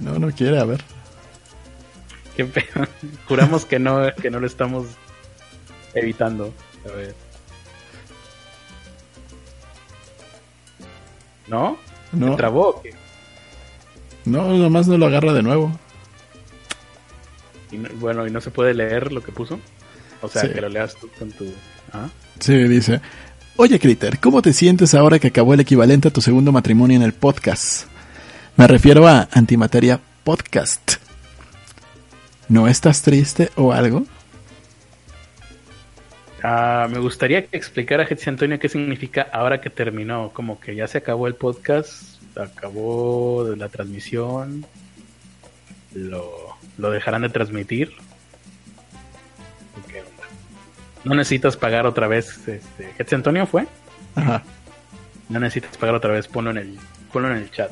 No, 0.00 0.18
no 0.18 0.30
quiere, 0.30 0.60
a 0.60 0.64
ver. 0.64 0.80
Qué 2.36 2.44
pedo. 2.44 2.86
Juramos 3.26 3.64
que 3.64 3.78
no, 3.80 4.14
que 4.14 4.30
no 4.30 4.38
lo 4.38 4.46
estamos 4.46 4.86
evitando. 5.94 6.52
A 6.88 6.92
ver. 6.94 7.14
¿No? 11.48 11.78
No, 12.12 12.30
¿Se 12.32 12.36
trabó 12.36 12.68
o 12.68 12.82
qué? 12.82 12.94
no, 14.24 14.56
nomás 14.56 14.86
no 14.86 14.98
lo 14.98 15.06
agarra 15.06 15.32
de 15.32 15.42
nuevo. 15.42 15.72
Y 17.70 17.76
no- 17.78 17.88
bueno, 17.94 18.26
¿y 18.26 18.30
no 18.30 18.40
se 18.40 18.50
puede 18.50 18.74
leer 18.74 19.12
lo 19.12 19.22
que 19.22 19.32
puso? 19.32 19.58
O 20.22 20.28
sea, 20.28 20.42
Sí. 20.42 20.48
que 20.50 20.60
lo 20.60 20.68
leas 20.68 20.94
tú 20.96 21.08
con 21.18 21.30
tu... 21.32 21.46
¿Ah? 21.92 22.08
Sí, 22.40 22.54
dice. 22.64 23.00
Oye, 23.56 23.78
Critter, 23.78 24.18
¿cómo 24.20 24.40
te 24.42 24.52
sientes 24.52 24.94
ahora 24.94 25.18
que 25.18 25.28
acabó 25.28 25.54
el 25.54 25.60
equivalente 25.60 26.08
a 26.08 26.12
tu 26.12 26.20
segundo 26.20 26.52
matrimonio 26.52 26.96
en 26.96 27.02
el 27.02 27.12
podcast? 27.12 27.86
Me 28.56 28.66
refiero 28.66 29.06
a 29.08 29.28
Antimateria 29.32 30.00
Podcast. 30.24 30.94
¿No 32.48 32.66
estás 32.68 33.02
triste 33.02 33.50
o 33.56 33.72
algo? 33.72 34.04
Ah, 36.42 36.86
me 36.90 36.98
gustaría 37.00 37.44
que 37.46 37.56
explicara 37.56 38.04
Hetzi 38.08 38.30
Antonio 38.30 38.58
qué 38.58 38.68
significa 38.68 39.28
ahora 39.32 39.60
que 39.60 39.70
terminó. 39.70 40.30
Como 40.32 40.60
que 40.60 40.74
ya 40.76 40.86
se 40.86 40.98
acabó 40.98 41.26
el 41.26 41.34
podcast, 41.34 42.02
acabó 42.36 43.44
la 43.56 43.68
transmisión, 43.68 44.64
lo, 45.94 46.47
lo 46.78 46.90
dejarán 46.90 47.22
de 47.22 47.28
transmitir. 47.28 47.92
¿O 49.76 49.86
qué 49.88 50.00
onda? 50.00 50.24
No 51.04 51.14
necesitas 51.14 51.56
pagar 51.56 51.86
otra 51.86 52.08
vez. 52.08 52.40
Este, 52.48 53.14
Antonio 53.14 53.46
fue. 53.46 53.66
Ajá. 54.14 54.42
No 55.28 55.40
necesitas 55.40 55.76
pagar 55.76 55.96
otra 55.96 56.12
vez. 56.12 56.26
Ponlo 56.28 56.50
en 56.52 56.58
el, 56.58 56.78
ponlo 57.12 57.30
en 57.30 57.38
el 57.38 57.50
chat. 57.50 57.70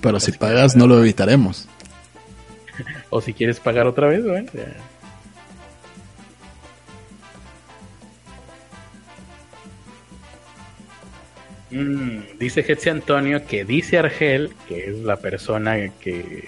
Pero 0.00 0.20
si 0.20 0.32
pagas, 0.32 0.76
no 0.76 0.86
lo 0.86 1.00
evitaremos. 1.00 1.68
o 3.10 3.20
si 3.20 3.34
quieres 3.34 3.60
pagar 3.60 3.86
otra 3.86 4.08
vez, 4.08 4.24
bueno, 4.24 4.48
ya. 4.54 4.66
Mm, 11.70 12.38
dice 12.38 12.64
Hetzi 12.66 12.90
Antonio 12.90 13.44
que 13.44 13.64
dice 13.64 13.98
Argel, 13.98 14.54
que 14.68 14.90
es 14.90 14.98
la 15.00 15.16
persona 15.16 15.76
que 16.00 16.44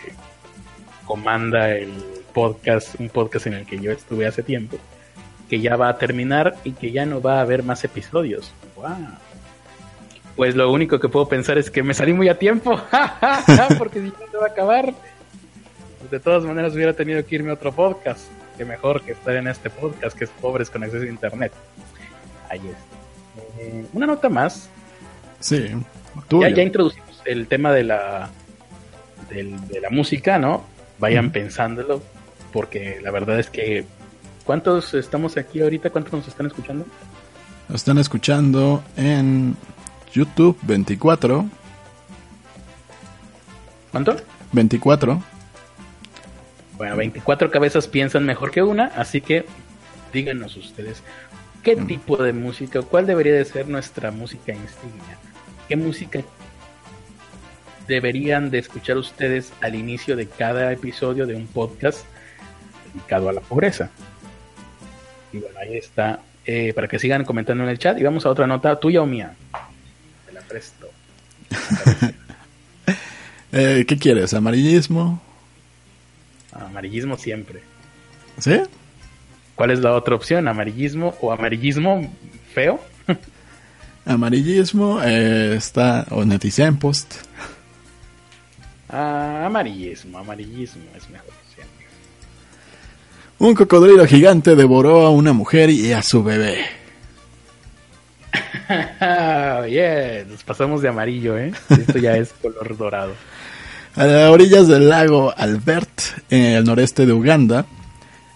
comanda 1.09 1.71
el 1.71 1.91
podcast, 2.35 3.01
un 3.01 3.09
podcast 3.09 3.47
en 3.47 3.55
el 3.55 3.67
que 3.67 3.81
yo 3.81 3.91
estuve 3.91 4.27
hace 4.27 4.43
tiempo, 4.43 4.77
que 5.49 5.61
ya 5.61 5.75
va 5.77 5.89
a 5.89 5.99
terminar 5.99 6.55
y 6.63 6.73
que 6.73 6.93
ya 6.93 7.07
no 7.07 7.21
va 7.21 7.39
a 7.39 7.41
haber 7.41 7.63
más 7.63 7.83
episodios. 7.83 8.53
Pues 10.37 10.55
lo 10.55 10.71
único 10.71 11.01
que 11.01 11.09
puedo 11.09 11.27
pensar 11.27 11.59
es 11.59 11.71
que 11.71 11.83
me 11.83 11.95
salí 11.95 12.13
muy 12.13 12.29
a 12.29 12.39
tiempo, 12.39 12.81
porque 13.79 14.01
si 14.01 14.09
no 14.09 14.31
se 14.31 14.37
va 14.37 14.45
a 14.45 14.51
acabar, 14.51 14.95
de 16.11 16.21
todas 16.21 16.45
maneras 16.45 16.75
hubiera 16.75 16.93
tenido 16.93 17.25
que 17.27 17.35
irme 17.35 17.51
a 17.51 17.55
otro 17.55 17.73
podcast. 17.73 18.29
Que 18.57 18.65
mejor 18.65 19.03
que 19.03 19.13
estar 19.13 19.37
en 19.37 19.47
este 19.47 19.71
podcast, 19.71 20.19
que 20.19 20.25
es 20.25 20.31
Pobres 20.31 20.69
con 20.69 20.83
Acceso 20.83 21.05
a 21.05 21.09
Internet. 21.09 21.53
Ahí 22.51 22.59
es. 22.59 23.61
Eh, 23.61 23.87
una 23.93 24.07
nota 24.07 24.29
más 24.29 24.69
Sí, 25.41 25.71
ya, 26.31 26.49
ya, 26.49 26.63
introducimos 26.63 27.23
el 27.25 27.47
tema 27.47 27.73
de 27.73 27.85
la, 27.85 28.29
de 29.31 29.81
la 29.81 29.91
música, 29.91 30.39
¿no? 30.39 30.65
Vayan 30.99 31.31
pensándolo, 31.31 32.03
porque 32.53 33.01
la 33.03 33.11
verdad 33.11 33.39
es 33.39 33.51
que... 33.51 33.85
¿Cuántos 34.45 34.95
estamos 34.95 35.37
aquí 35.37 35.61
ahorita? 35.61 35.91
¿Cuántos 35.91 36.13
nos 36.13 36.29
están 36.29 36.47
escuchando? 36.47 36.87
Nos 37.69 37.83
están 37.83 37.99
escuchando 37.99 38.83
en 38.97 39.57
YouTube 40.13 40.59
24. 40.63 41.45
¿Cuánto? 43.93 44.17
24. 44.53 45.23
Bueno, 46.79 46.97
24 46.97 47.51
cabezas 47.51 47.89
piensan 47.89 48.25
mejor 48.25 48.51
que 48.51 48.63
una, 48.63 48.87
así 48.97 49.21
que 49.21 49.45
díganos 50.13 50.57
ustedes, 50.57 51.03
¿qué 51.63 51.77
tipo 51.77 52.17
de 52.17 52.33
música, 52.33 52.83
cuál 52.83 53.07
debería 53.07 53.35
de 53.35 53.45
ser 53.45 53.69
nuestra 53.69 54.11
música 54.11 54.53
insignia? 54.53 55.19
¿Qué 55.69 55.77
música 55.77 56.21
deberían 57.89 58.51
de 58.51 58.59
escuchar 58.59 58.99
ustedes 58.99 59.53
al 59.61 59.75
inicio 59.75 60.15
de 60.15 60.27
cada 60.27 60.71
episodio 60.73 61.27
de 61.27 61.35
un 61.35 61.47
podcast 61.47 62.05
dedicado 62.93 63.29
a 63.29 63.33
la 63.33 63.41
pobreza? 63.41 63.91
Y 65.33 65.39
bueno, 65.39 65.59
ahí 65.59 65.77
está. 65.77 66.21
Eh, 66.47 66.73
para 66.75 66.89
que 66.89 66.99
sigan 66.99 67.25
comentando 67.25 67.65
en 67.65 67.71
el 67.71 67.79
chat. 67.79 67.99
Y 67.99 68.03
vamos 68.03 68.25
a 68.25 68.31
otra 68.31 68.47
nota, 68.47 68.79
tuya 68.79 69.03
o 69.03 69.07
mía. 69.07 69.35
Te 70.27 70.33
la 70.33 70.41
presto. 70.41 70.89
eh, 73.53 73.85
¿Qué 73.87 73.99
quieres? 73.99 74.33
¿Amarillismo? 74.33 75.21
Amarillismo 76.53 77.19
siempre. 77.19 77.61
¿Sí? 78.39 78.61
¿Cuál 79.55 79.73
es 79.73 79.81
la 79.81 79.95
otra 79.95 80.15
opción? 80.15 80.49
¿Amarillismo 80.49 81.15
o 81.21 81.33
amarillismo 81.33 82.11
feo? 82.55 82.81
Amarillismo 84.07 85.03
eh, 85.03 85.55
está 85.57 86.07
o 86.11 86.25
Netizen 86.25 86.79
Post. 86.79 87.17
Ah, 88.89 89.45
amarillismo, 89.47 90.19
amarillismo 90.19 90.85
es 90.97 91.09
mejor 91.11 91.35
siempre. 91.55 91.87
Un 93.39 93.55
cocodrilo 93.55 94.07
gigante 94.07 94.57
devoró 94.57 95.07
a 95.07 95.11
una 95.11 95.33
mujer 95.33 95.71
y 95.71 95.93
a 95.93 96.03
su 96.03 96.23
bebé. 96.23 96.65
yeah, 99.69 100.25
nos 100.29 100.43
pasamos 100.43 100.83
de 100.83 100.89
amarillo, 100.89 101.39
¿eh? 101.39 101.53
Esto 101.71 101.99
ya 101.99 102.17
es 102.17 102.31
color 102.41 102.77
dorado. 102.77 103.13
A 103.95 104.05
las 104.05 104.31
orillas 104.31 104.69
del 104.69 104.89
lago 104.89 105.35
Albert, 105.37 106.01
en 106.31 106.45
el 106.45 106.65
noreste 106.65 107.05
de 107.05 107.13
Uganda, 107.13 107.67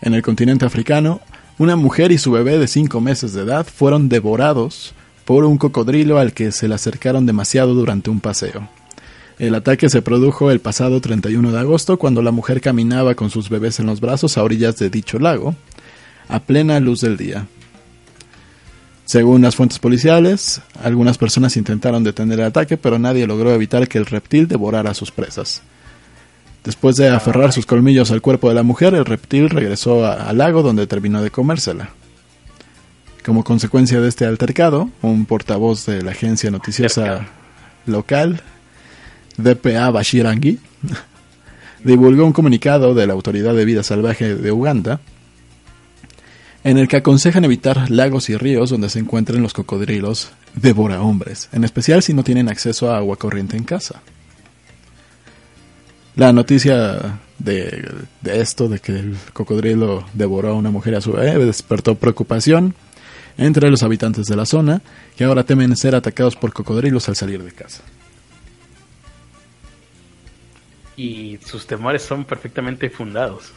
en 0.01 0.15
el 0.15 0.23
continente 0.23 0.65
africano, 0.65 1.21
una 1.59 1.77
mujer 1.77 2.13
y 2.13 2.19
su 2.19 2.33
bebé 2.33 2.59
de 2.59 2.67
5 2.67 3.01
meses 3.01 3.33
de 3.33 3.43
edad 3.43 3.67
fueron 3.67 4.09
devorados 4.09 4.95
por 5.25 5.45
un 5.45 5.59
cocodrilo 5.59 6.19
al 6.19 6.33
que 6.33 6.51
se 6.53 6.69
le 6.69 6.75
acercaron 6.75 7.27
demasiado 7.27 7.75
durante 7.75 8.11
un 8.11 8.21
paseo. 8.21 8.69
El 9.43 9.57
ataque 9.57 9.91
se 9.91 10.03
produjo 10.03 10.53
el 10.53 10.61
pasado 10.61 11.01
31 11.01 11.51
de 11.51 11.59
agosto 11.59 11.99
cuando 11.99 12.23
la 12.23 12.31
mujer 12.31 12.61
caminaba 12.61 13.17
con 13.17 13.29
sus 13.29 13.49
bebés 13.49 13.81
en 13.81 13.87
los 13.87 14.01
brazos 14.01 14.39
a 14.39 14.45
orillas 14.45 14.77
de 14.77 14.89
dicho 14.89 15.19
lago, 15.19 15.57
a 16.29 16.39
plena 16.39 16.79
luz 16.79 17.01
del 17.01 17.17
día. 17.17 17.49
Según 19.05 19.43
las 19.43 19.57
fuentes 19.57 19.81
policiales, 19.81 20.63
algunas 20.81 21.19
personas 21.19 21.57
intentaron 21.57 22.05
detener 22.05 22.39
el 22.39 22.47
ataque, 22.47 22.77
pero 22.77 23.01
nadie 23.01 23.27
logró 23.27 23.53
evitar 23.53 23.89
que 23.89 23.99
el 23.99 24.07
reptil 24.07 24.47
devorara 24.47 24.93
a 24.93 24.95
sus 24.95 25.11
presas. 25.11 25.63
Después 26.63 26.95
de 26.95 27.09
aferrar 27.09 27.53
sus 27.53 27.67
colmillos 27.67 28.13
al 28.13 28.23
cuerpo 28.23 28.49
de 28.49 28.55
la 28.55 28.63
mujer, 28.63 28.95
el 28.95 29.05
reptil 29.05 29.51
regresó 29.51 30.07
al 30.07 30.39
lago 30.39 30.63
donde 30.63 30.87
terminó 30.87 31.21
de 31.21 31.33
comérsela. 31.33 31.91
Como 33.25 33.43
consecuencia 33.43 34.01
de 34.01 34.09
este 34.09 34.25
altercado, 34.25 34.89
un 35.03 35.27
portavoz 35.27 35.85
de 35.87 36.01
la 36.03 36.13
agencia 36.13 36.53
noticiosa 36.53 37.27
local, 37.87 38.41
DPA 39.37 39.91
Bashirangi, 39.91 40.59
divulgó 41.85 42.25
un 42.25 42.33
comunicado 42.33 42.95
de 42.95 43.07
la 43.07 43.13
Autoridad 43.13 43.55
de 43.55 43.65
Vida 43.65 43.83
Salvaje 43.83 44.35
de 44.35 44.53
Uganda 44.53 45.01
en 46.65 46.79
el 46.79 46.89
que 46.89 46.97
aconsejan 46.97 47.45
evitar 47.45 47.91
lagos 47.91 48.31
y 48.31 48.37
ríos 48.37 48.71
donde 48.71 48.89
se 48.89 49.01
encuentren 49.01 49.43
los 49.43 49.53
cocodrilos 49.53 50.31
devora 50.55 51.03
hombres, 51.03 51.49
en 51.53 51.65
especial 51.65 52.03
si 52.03 52.15
no 52.15 52.23
tienen 52.23 52.49
acceso 52.49 52.91
a 52.91 52.99
agua 52.99 53.17
corriente 53.17 53.57
en 53.57 53.65
casa. 53.65 54.03
La 56.15 56.33
noticia 56.33 57.21
de, 57.39 57.91
esto, 58.23 58.69
de 58.69 58.79
que 58.79 58.93
el 58.93 59.17
cocodrilo 59.33 60.07
devoró 60.13 60.51
a 60.51 60.55
una 60.55 60.71
mujer 60.71 60.95
a 60.95 61.01
su 61.01 61.13
bebé, 61.13 61.45
despertó 61.45 61.95
preocupación 61.95 62.75
entre 63.39 63.71
los 63.71 63.83
habitantes 63.83 64.27
de 64.27 64.37
la 64.37 64.45
zona, 64.45 64.83
que 65.17 65.25
ahora 65.25 65.45
temen 65.45 65.75
ser 65.75 65.95
atacados 65.95 66.37
por 66.37 66.53
cocodrilos 66.53 67.09
al 67.09 67.17
salir 67.17 67.43
de 67.43 67.53
casa. 67.53 67.83
Y 70.97 71.39
sus 71.45 71.67
temores 71.67 72.03
son 72.03 72.25
perfectamente 72.25 72.91
fundados. 72.91 73.53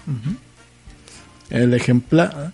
El 1.50 1.74
ejemplar... 1.74 2.54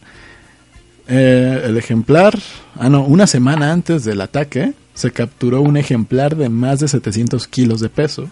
Eh, 1.07 1.61
el 1.65 1.77
ejemplar... 1.77 2.37
Ah, 2.75 2.89
no, 2.89 3.03
una 3.03 3.27
semana 3.27 3.71
antes 3.71 4.03
del 4.03 4.21
ataque 4.21 4.73
se 4.93 5.11
capturó 5.11 5.61
un 5.61 5.77
ejemplar 5.77 6.35
de 6.35 6.49
más 6.49 6.79
de 6.79 6.87
700 6.87 7.47
kilos 7.47 7.79
de 7.79 7.89
peso 7.89 8.29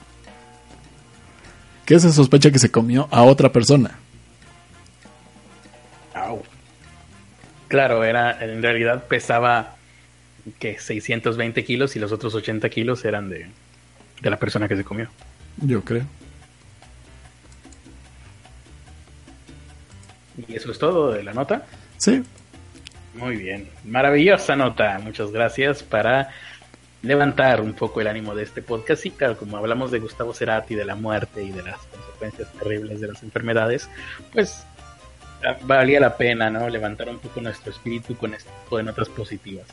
que 1.86 2.00
se 2.00 2.12
sospecha 2.12 2.52
que 2.52 2.60
se 2.60 2.70
comió 2.70 3.08
a 3.12 3.24
otra 3.24 3.52
persona. 3.52 3.98
Claro, 7.70 8.04
era, 8.04 8.44
en 8.44 8.62
realidad 8.64 9.06
pesaba 9.08 9.76
que 10.58 10.80
620 10.80 11.64
kilos 11.64 11.96
y 11.96 12.00
los 12.00 12.12
otros 12.12 12.34
80 12.34 12.68
kilos 12.70 13.06
eran 13.06 13.30
de, 13.30 13.46
de 14.22 14.30
la 14.30 14.38
persona 14.38 14.68
que 14.68 14.76
se 14.76 14.84
comió. 14.84 15.08
Yo 15.58 15.84
creo. 15.84 16.04
¿Y 20.48 20.56
eso 20.56 20.72
es 20.72 20.80
todo 20.80 21.12
de 21.12 21.24
la 21.24 21.34
nota? 21.34 21.66
Sí. 21.98 22.24
Muy 23.14 23.36
bien. 23.36 23.70
Maravillosa 23.86 24.56
nota. 24.56 25.00
Muchas 25.00 25.32
gracias 25.32 25.84
para 25.84 26.30
levantar 27.02 27.62
un 27.62 27.74
poco 27.74 28.02
el 28.02 28.08
ánimo 28.08 28.36
de 28.36 28.44
este 28.44 28.62
podcast. 28.62 29.06
Y 29.06 29.12
claro, 29.12 29.38
como 29.38 29.58
hablamos 29.58 29.92
de 29.92 30.00
Gustavo 30.00 30.34
Cerati, 30.34 30.76
de 30.76 30.86
la 30.86 30.96
muerte 30.96 31.44
y 31.44 31.52
de 31.52 31.64
las 31.64 31.80
consecuencias 31.88 32.52
terribles 32.54 33.02
de 33.02 33.08
las 33.08 33.24
enfermedades, 33.24 33.90
pues 34.32 34.66
valía 35.64 36.00
la 36.00 36.18
pena, 36.18 36.50
¿no? 36.50 36.70
Levantar 36.70 37.10
un 37.10 37.20
poco 37.20 37.42
nuestro 37.42 37.72
espíritu 37.72 38.16
con 38.16 38.34
este 38.34 38.50
tipo 38.64 38.78
de 38.78 38.84
notas 38.84 39.10
positivas. 39.10 39.68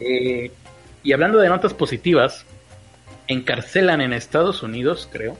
Eh, 0.00 0.50
y 1.02 1.12
hablando 1.12 1.38
de 1.38 1.48
notas 1.48 1.74
positivas, 1.74 2.44
encarcelan 3.28 4.00
en 4.00 4.12
Estados 4.12 4.62
Unidos, 4.62 5.08
creo, 5.10 5.36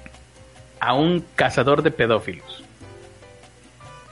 a 0.81 0.94
un 0.94 1.25
cazador 1.35 1.83
de 1.83 1.90
pedófilos. 1.90 2.63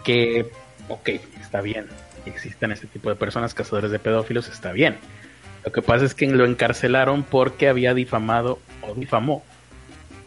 Que, 0.04 0.50
ok, 0.88 1.08
está 1.40 1.60
bien, 1.60 1.86
existen 2.26 2.72
este 2.72 2.86
tipo 2.86 3.08
de 3.08 3.16
personas, 3.16 3.54
cazadores 3.54 3.90
de 3.90 3.98
pedófilos, 3.98 4.48
está 4.48 4.72
bien. 4.72 4.96
Lo 5.64 5.72
que 5.72 5.82
pasa 5.82 6.04
es 6.04 6.14
que 6.14 6.26
lo 6.26 6.44
encarcelaron 6.44 7.22
porque 7.22 7.68
había 7.68 7.94
difamado 7.94 8.58
o 8.82 8.94
difamó 8.94 9.44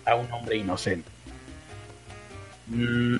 a 0.05 0.15
un 0.15 0.31
hombre 0.31 0.57
inocente. 0.57 1.09
Mm, 2.67 3.17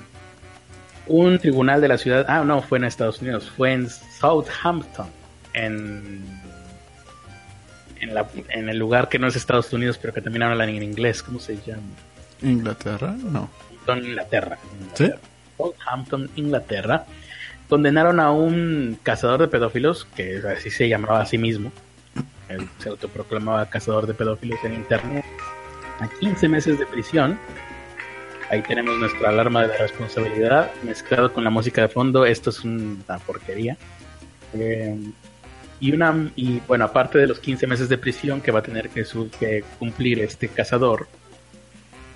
un 1.08 1.38
tribunal 1.38 1.80
de 1.80 1.88
la 1.88 1.98
ciudad, 1.98 2.24
ah, 2.28 2.42
no, 2.44 2.62
fue 2.62 2.78
en 2.78 2.84
Estados 2.84 3.20
Unidos, 3.20 3.50
fue 3.50 3.72
en 3.72 3.88
Southampton, 3.88 5.06
en, 5.52 6.24
en, 8.00 8.14
la, 8.14 8.26
en 8.48 8.68
el 8.68 8.78
lugar 8.78 9.08
que 9.08 9.18
no 9.18 9.26
es 9.26 9.36
Estados 9.36 9.72
Unidos, 9.72 9.98
pero 9.98 10.12
que 10.12 10.20
también 10.20 10.42
hablan 10.42 10.68
en 10.70 10.82
inglés, 10.82 11.22
¿cómo 11.22 11.38
se 11.38 11.58
llama? 11.64 11.82
Inglaterra, 12.42 13.14
no. 13.22 13.48
Inglaterra. 13.88 14.58
¿Sí? 14.94 15.10
Southampton, 15.56 16.30
Inglaterra. 16.36 17.06
Condenaron 17.68 18.20
a 18.20 18.30
un 18.30 18.98
cazador 19.02 19.40
de 19.40 19.48
pedófilos, 19.48 20.06
que 20.16 20.40
así 20.56 20.70
se 20.70 20.88
llamaba 20.88 21.20
a 21.20 21.26
sí 21.26 21.38
mismo, 21.38 21.72
él 22.48 22.68
se 22.78 22.88
autoproclamaba 22.88 23.68
cazador 23.68 24.06
de 24.06 24.14
pedófilos 24.14 24.58
en 24.64 24.74
internet, 24.74 25.24
a 25.98 26.08
15 26.20 26.48
meses 26.48 26.78
de 26.78 26.86
prisión 26.86 27.38
Ahí 28.48 28.62
tenemos 28.62 28.96
nuestra 28.98 29.30
alarma 29.30 29.62
de 29.62 29.68
la 29.68 29.76
responsabilidad 29.76 30.70
mezclado 30.84 31.32
con 31.32 31.42
la 31.42 31.50
música 31.50 31.82
de 31.82 31.88
fondo. 31.88 32.24
Esto 32.24 32.50
es 32.50 32.62
una 32.62 33.18
porquería. 33.18 33.76
Eh, 34.54 34.96
y 35.80 35.92
una 35.92 36.30
y 36.36 36.60
bueno, 36.60 36.84
aparte 36.84 37.18
de 37.18 37.26
los 37.26 37.40
15 37.40 37.66
meses 37.66 37.88
de 37.88 37.98
prisión 37.98 38.40
que 38.40 38.52
va 38.52 38.60
a 38.60 38.62
tener 38.62 38.88
que, 38.88 39.04
que 39.38 39.64
cumplir 39.78 40.20
este 40.20 40.48
cazador, 40.48 41.08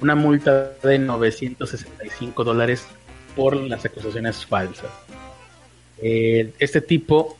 una 0.00 0.14
multa 0.14 0.72
de 0.82 0.98
965 0.98 2.44
dólares 2.44 2.86
por 3.36 3.56
las 3.56 3.84
acusaciones 3.84 4.44
falsas. 4.44 4.90
Eh, 6.02 6.52
este 6.58 6.80
tipo 6.80 7.36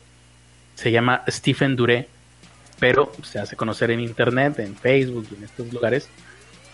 se 0.75 0.91
llama 0.91 1.23
Stephen 1.27 1.75
Duré, 1.75 2.07
pero 2.79 3.11
se 3.23 3.39
hace 3.39 3.55
conocer 3.55 3.91
en 3.91 3.99
internet, 3.99 4.59
en 4.59 4.75
Facebook 4.75 5.27
y 5.31 5.35
en 5.35 5.43
estos 5.43 5.71
lugares 5.71 6.09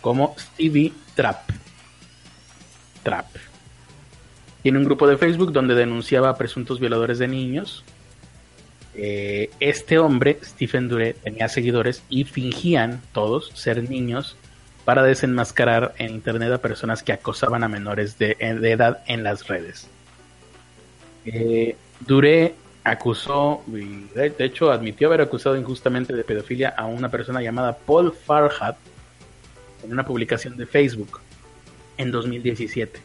como 0.01 0.35
Stevie 0.37 0.93
Trap. 1.15 1.49
Trap. 3.03 3.27
Tiene 4.63 4.77
un 4.79 4.85
grupo 4.85 5.07
de 5.07 5.17
Facebook 5.17 5.51
donde 5.51 5.75
denunciaba 5.75 6.29
a 6.29 6.37
presuntos 6.37 6.79
violadores 6.79 7.19
de 7.19 7.27
niños. 7.27 7.83
Eh, 8.95 9.49
este 9.59 9.99
hombre, 9.99 10.39
Stephen 10.43 10.87
Duré, 10.87 11.13
tenía 11.13 11.47
seguidores 11.47 12.03
y 12.09 12.23
fingían 12.23 13.01
todos 13.13 13.51
ser 13.53 13.89
niños 13.89 14.35
para 14.87 15.03
desenmascarar 15.03 15.93
en 15.97 16.11
internet 16.11 16.49
a 16.53 16.59
personas 16.59 17.03
que 17.03 17.11
acosaban 17.11 17.61
a 17.61 17.67
menores 17.67 18.17
de, 18.17 18.37
edad 18.39 19.03
en 19.07 19.21
las 19.21 19.45
redes. 19.45 19.89
Eh, 21.25 21.75
Duré 21.99 22.55
acusó, 22.85 23.63
de, 23.67 24.33
hecho 24.39 24.71
admitió 24.71 25.09
haber 25.09 25.19
acusado 25.19 25.57
injustamente 25.57 26.13
de 26.13 26.23
pedofilia 26.23 26.69
a 26.69 26.85
una 26.85 27.11
persona 27.11 27.41
llamada 27.41 27.77
Paul 27.77 28.13
Farhad 28.13 28.75
en 29.83 29.91
una 29.91 30.05
publicación 30.05 30.55
de 30.55 30.65
Facebook 30.65 31.19
en 31.97 32.09
2017. 32.09 33.01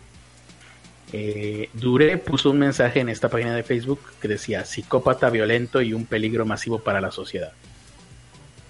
Eh, 1.12 1.68
Dure 1.72 2.16
puso 2.18 2.53
un 2.53 2.61
mensaje 2.61 3.01
en 3.01 3.09
esta 3.09 3.28
página 3.28 3.57
de 3.57 3.64
Facebook 3.64 3.99
que 4.20 4.28
decía 4.28 4.64
psicópata 4.64 5.30
violento 5.30 5.83
y 5.83 5.95
un 5.95 6.07
peligro 6.07 6.47
masivo 6.47 6.78
para 6.78 7.01
la 7.01 7.11
sociedad. 7.11 7.51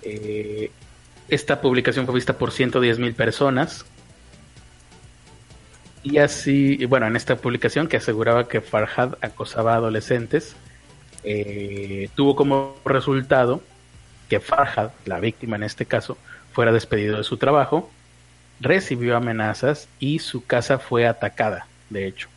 Eh, 0.00 0.70
esta 1.28 1.60
publicación 1.60 2.06
fue 2.06 2.14
vista 2.14 2.38
por 2.38 2.52
110 2.52 2.98
mil 2.98 3.14
personas. 3.14 3.84
Y 6.02 6.18
así, 6.18 6.84
bueno, 6.86 7.06
en 7.06 7.16
esta 7.16 7.36
publicación 7.36 7.86
que 7.86 7.96
aseguraba 7.96 8.48
que 8.48 8.60
Farhad 8.60 9.14
acosaba 9.20 9.74
a 9.74 9.76
adolescentes, 9.76 10.56
eh, 11.24 12.08
tuvo 12.16 12.34
como 12.34 12.76
resultado 12.84 13.62
que 14.28 14.40
Farhad, 14.40 14.90
la 15.06 15.20
víctima 15.20 15.56
en 15.56 15.62
este 15.62 15.86
caso, 15.86 16.18
fuera 16.52 16.72
despedido 16.72 17.18
de 17.18 17.24
su 17.24 17.36
trabajo, 17.36 17.90
recibió 18.60 19.16
amenazas 19.16 19.88
y 19.98 20.18
su 20.18 20.44
casa 20.44 20.78
fue 20.78 21.06
atacada, 21.06 21.66
de 21.90 22.06
hecho, 22.06 22.28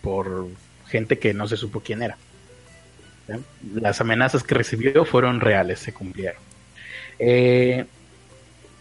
por 0.00 0.48
gente 0.88 1.18
que 1.18 1.34
no 1.34 1.48
se 1.48 1.56
supo 1.56 1.80
quién 1.80 2.02
era. 2.02 2.16
Las 3.74 4.00
amenazas 4.00 4.42
que 4.42 4.54
recibió 4.54 5.04
fueron 5.04 5.40
reales, 5.40 5.78
se 5.78 5.92
cumplieron. 5.92 6.40
Eh, 7.18 7.86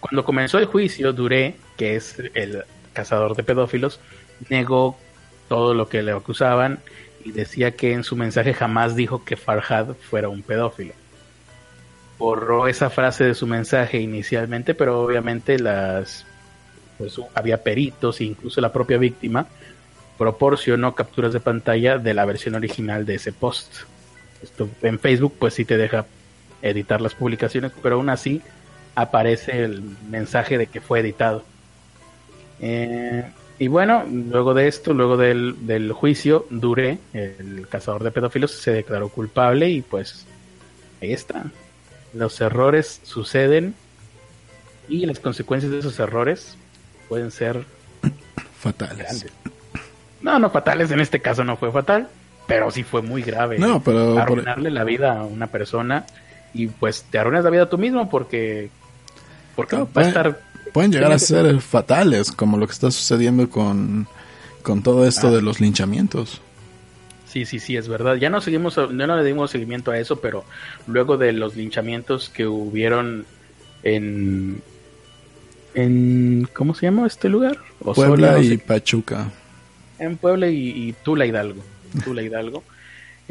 cuando 0.01 0.25
comenzó 0.25 0.57
el 0.57 0.65
juicio, 0.65 1.13
Duré, 1.13 1.55
que 1.77 1.95
es 1.95 2.17
el 2.33 2.63
cazador 2.91 3.35
de 3.35 3.43
pedófilos, 3.43 3.99
negó 4.49 4.97
todo 5.47 5.73
lo 5.73 5.87
que 5.87 6.01
le 6.01 6.11
acusaban 6.11 6.79
y 7.23 7.31
decía 7.31 7.71
que 7.71 7.93
en 7.93 8.03
su 8.03 8.15
mensaje 8.15 8.53
jamás 8.53 8.95
dijo 8.95 9.23
que 9.23 9.37
Farhad 9.37 9.93
fuera 9.95 10.27
un 10.27 10.41
pedófilo. 10.41 10.93
Borró 12.17 12.67
esa 12.67 12.89
frase 12.89 13.23
de 13.23 13.35
su 13.35 13.47
mensaje 13.47 13.99
inicialmente, 13.99 14.73
pero 14.73 15.01
obviamente 15.01 15.59
las 15.59 16.25
pues 16.97 17.19
había 17.33 17.63
peritos 17.63 18.21
e 18.21 18.25
incluso 18.25 18.61
la 18.61 18.71
propia 18.73 18.97
víctima 18.97 19.47
proporcionó 20.17 20.93
capturas 20.93 21.33
de 21.33 21.39
pantalla 21.39 21.97
de 21.97 22.13
la 22.13 22.25
versión 22.25 22.55
original 22.55 23.05
de 23.05 23.15
ese 23.15 23.31
post. 23.31 23.73
Esto 24.43 24.69
en 24.81 24.99
Facebook 24.99 25.35
pues 25.39 25.55
sí 25.55 25.65
te 25.65 25.77
deja 25.77 26.05
editar 26.61 27.01
las 27.01 27.15
publicaciones, 27.15 27.71
pero 27.81 27.95
aún 27.95 28.09
así 28.09 28.41
aparece 28.95 29.63
el 29.63 29.83
mensaje 30.09 30.57
de 30.57 30.67
que 30.67 30.81
fue 30.81 30.99
editado. 30.99 31.43
Eh, 32.59 33.23
y 33.59 33.67
bueno, 33.67 34.03
luego 34.09 34.53
de 34.53 34.67
esto, 34.67 34.93
luego 34.93 35.17
del, 35.17 35.67
del 35.67 35.91
juicio, 35.91 36.45
Dure, 36.49 36.97
el 37.13 37.67
cazador 37.69 38.03
de 38.03 38.11
pedófilos, 38.11 38.51
se 38.51 38.71
declaró 38.71 39.09
culpable 39.09 39.69
y 39.69 39.81
pues 39.81 40.25
ahí 41.01 41.13
está. 41.13 41.45
Los 42.13 42.41
errores 42.41 43.01
suceden 43.03 43.75
y 44.89 45.05
las 45.05 45.19
consecuencias 45.19 45.71
de 45.71 45.79
esos 45.79 45.99
errores 45.99 46.57
pueden 47.07 47.31
ser 47.31 47.65
fatales. 48.59 49.27
No, 50.21 50.39
no 50.39 50.49
fatales, 50.49 50.91
en 50.91 50.99
este 50.99 51.19
caso 51.19 51.43
no 51.43 51.55
fue 51.55 51.71
fatal, 51.71 52.07
pero 52.47 52.71
sí 52.71 52.83
fue 52.83 53.01
muy 53.01 53.21
grave. 53.21 53.57
No, 53.57 53.81
pero 53.81 54.17
arruinarle 54.19 54.71
la 54.71 54.83
vida 54.83 55.19
a 55.19 55.23
una 55.23 55.47
persona 55.47 56.05
y 56.53 56.67
pues 56.67 57.03
te 57.09 57.19
arruinas 57.19 57.43
la 57.43 57.49
vida 57.49 57.69
tú 57.69 57.77
mismo 57.77 58.09
porque 58.09 58.69
porque 59.55 59.75
va 59.77 59.87
a 59.95 60.01
estar 60.01 60.51
pueden 60.71 60.91
llegar 60.91 61.11
a 61.11 61.19
ser 61.19 61.59
fatales, 61.61 62.31
como 62.31 62.57
lo 62.57 62.67
que 62.67 62.73
está 62.73 62.91
sucediendo 62.91 63.49
con, 63.49 64.07
todo 64.83 65.05
esto 65.05 65.27
ah. 65.27 65.31
de 65.31 65.41
los 65.41 65.59
linchamientos. 65.59 66.41
Sí, 67.27 67.45
sí, 67.45 67.59
sí, 67.59 67.77
es 67.77 67.87
verdad. 67.87 68.15
Ya 68.15 68.29
no 68.29 68.41
seguimos, 68.41 68.77
no 68.77 69.15
le 69.15 69.23
dimos 69.23 69.51
seguimiento 69.51 69.91
a 69.91 69.97
eso, 69.97 70.19
pero 70.19 70.43
luego 70.87 71.17
de 71.17 71.31
los 71.31 71.55
linchamientos 71.55 72.29
que 72.29 72.45
hubieron 72.45 73.25
en, 73.83 74.61
en 75.73 76.47
¿cómo 76.53 76.75
se 76.75 76.87
llama 76.87 77.07
este 77.07 77.29
lugar? 77.29 77.57
Puebla 77.79 78.39
y 78.41 78.57
Pachuca. 78.57 79.31
En 79.97 80.17
Puebla 80.17 80.49
y, 80.49 80.93
Tula 81.03 81.25
Hidalgo. 81.25 81.63
Tula 82.03 82.21
Hidalgo. 82.21 82.63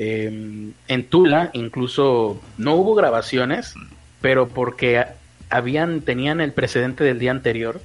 Em, 0.02 0.72
en 0.88 1.04
Tula 1.08 1.50
incluso 1.52 2.40
no 2.56 2.76
hubo 2.76 2.94
grabaciones, 2.94 3.74
pero 4.22 4.48
porque 4.48 5.04
habían, 5.50 6.00
tenían 6.02 6.40
el 6.40 6.52
precedente 6.52 7.04
del 7.04 7.18
día 7.18 7.32
anterior 7.32 7.80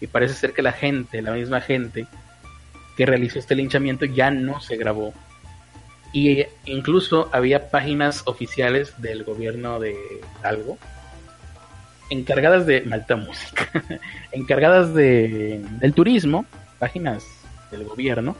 y 0.00 0.08
parece 0.08 0.34
ser 0.34 0.52
que 0.52 0.62
la 0.62 0.72
gente, 0.72 1.22
la 1.22 1.32
misma 1.32 1.60
gente 1.60 2.06
que 2.96 3.06
realizó 3.06 3.38
este 3.38 3.54
linchamiento 3.54 4.04
ya 4.04 4.30
no 4.30 4.60
se 4.60 4.76
grabó. 4.76 5.14
Y 6.12 6.44
incluso 6.66 7.28
había 7.32 7.70
páginas 7.70 8.22
oficiales 8.26 9.00
del 9.00 9.24
gobierno 9.24 9.80
de 9.80 9.96
algo 10.42 10.78
encargadas 12.10 12.66
de 12.66 12.82
malta 12.82 13.16
música, 13.16 13.68
encargadas 14.32 14.94
de 14.94 15.64
del 15.80 15.94
turismo, 15.94 16.44
páginas 16.78 17.24
del 17.70 17.84
gobierno 17.84 18.36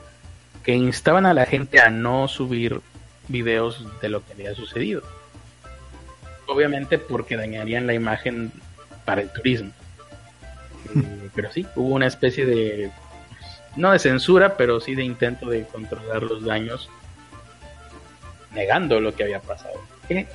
que 0.62 0.74
instaban 0.74 1.26
a 1.26 1.34
la 1.34 1.46
gente 1.46 1.80
a 1.80 1.90
no 1.90 2.28
subir 2.28 2.80
videos 3.28 3.84
de 4.00 4.08
lo 4.08 4.24
que 4.24 4.32
había 4.34 4.54
sucedido 4.54 5.02
obviamente 6.46 6.98
porque 6.98 7.36
dañarían 7.36 7.86
la 7.86 7.94
imagen 7.94 8.52
para 9.04 9.22
el 9.22 9.30
turismo. 9.30 9.70
Eh, 10.94 11.30
pero 11.34 11.50
sí, 11.52 11.66
hubo 11.76 11.94
una 11.94 12.06
especie 12.06 12.46
de, 12.46 12.90
no 13.76 13.92
de 13.92 13.98
censura, 13.98 14.56
pero 14.56 14.80
sí 14.80 14.94
de 14.94 15.04
intento 15.04 15.48
de 15.48 15.64
controlar 15.64 16.22
los 16.22 16.44
daños, 16.44 16.88
negando 18.52 19.00
lo 19.00 19.14
que 19.14 19.24
había 19.24 19.40
pasado. 19.40 19.80
Que 20.08 20.26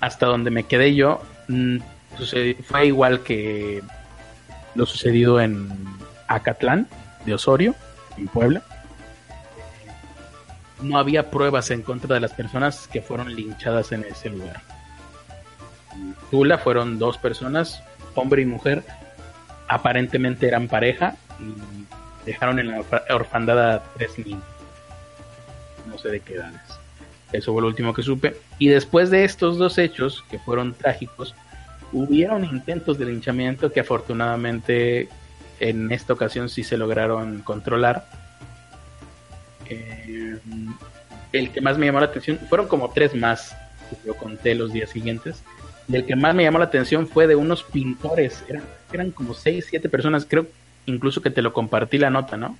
hasta 0.00 0.26
donde 0.26 0.50
me 0.50 0.64
quedé 0.64 0.94
yo, 0.94 1.22
mm, 1.48 1.78
fue 2.64 2.86
igual 2.86 3.22
que 3.22 3.82
lo 4.74 4.86
sucedido 4.86 5.40
en 5.40 5.68
Acatlán, 6.28 6.88
de 7.24 7.34
Osorio, 7.34 7.74
en 8.16 8.28
Puebla. 8.28 8.62
No 10.80 10.98
había 10.98 11.30
pruebas 11.30 11.70
en 11.70 11.82
contra 11.82 12.14
de 12.14 12.20
las 12.20 12.32
personas 12.32 12.88
que 12.88 13.00
fueron 13.00 13.34
linchadas 13.34 13.92
en 13.92 14.04
ese 14.04 14.30
lugar. 14.30 14.60
Tula 16.32 16.56
fueron 16.56 16.98
dos 16.98 17.18
personas, 17.18 17.82
hombre 18.14 18.40
y 18.40 18.46
mujer, 18.46 18.82
aparentemente 19.68 20.48
eran 20.48 20.66
pareja 20.66 21.14
y 21.38 21.84
dejaron 22.24 22.58
en 22.58 22.70
la 22.70 22.82
orfandad 23.10 23.74
a 23.74 23.82
tres 23.98 24.18
niños. 24.18 24.42
No 25.86 25.98
sé 25.98 26.08
de 26.08 26.20
qué 26.20 26.36
edades. 26.36 26.62
Eso 27.32 27.52
fue 27.52 27.60
lo 27.60 27.68
último 27.68 27.92
que 27.92 28.02
supe. 28.02 28.34
Y 28.58 28.68
después 28.68 29.10
de 29.10 29.24
estos 29.24 29.58
dos 29.58 29.76
hechos, 29.76 30.24
que 30.30 30.38
fueron 30.38 30.72
trágicos, 30.72 31.34
hubieron 31.92 32.46
intentos 32.46 32.98
de 32.98 33.04
linchamiento 33.04 33.70
que 33.70 33.80
afortunadamente 33.80 35.10
en 35.60 35.92
esta 35.92 36.14
ocasión 36.14 36.48
sí 36.48 36.64
se 36.64 36.78
lograron 36.78 37.42
controlar. 37.42 38.06
Eh, 39.68 40.38
el 41.34 41.52
que 41.52 41.60
más 41.60 41.76
me 41.76 41.84
llamó 41.84 42.00
la 42.00 42.06
atención, 42.06 42.38
fueron 42.48 42.68
como 42.68 42.90
tres 42.90 43.14
más 43.14 43.54
que 43.90 43.96
yo 44.06 44.16
conté 44.16 44.54
los 44.54 44.72
días 44.72 44.88
siguientes, 44.88 45.42
del 45.88 46.04
que 46.06 46.16
más 46.16 46.34
me 46.34 46.42
llamó 46.42 46.58
la 46.58 46.66
atención 46.66 47.06
fue 47.06 47.26
de 47.26 47.36
unos 47.36 47.62
pintores. 47.62 48.44
Eran, 48.48 48.62
eran 48.92 49.10
como 49.10 49.34
seis, 49.34 49.66
siete 49.68 49.88
personas. 49.88 50.26
Creo 50.28 50.46
incluso 50.86 51.20
que 51.22 51.30
te 51.30 51.42
lo 51.42 51.52
compartí 51.52 51.98
la 51.98 52.10
nota, 52.10 52.36
¿no? 52.36 52.56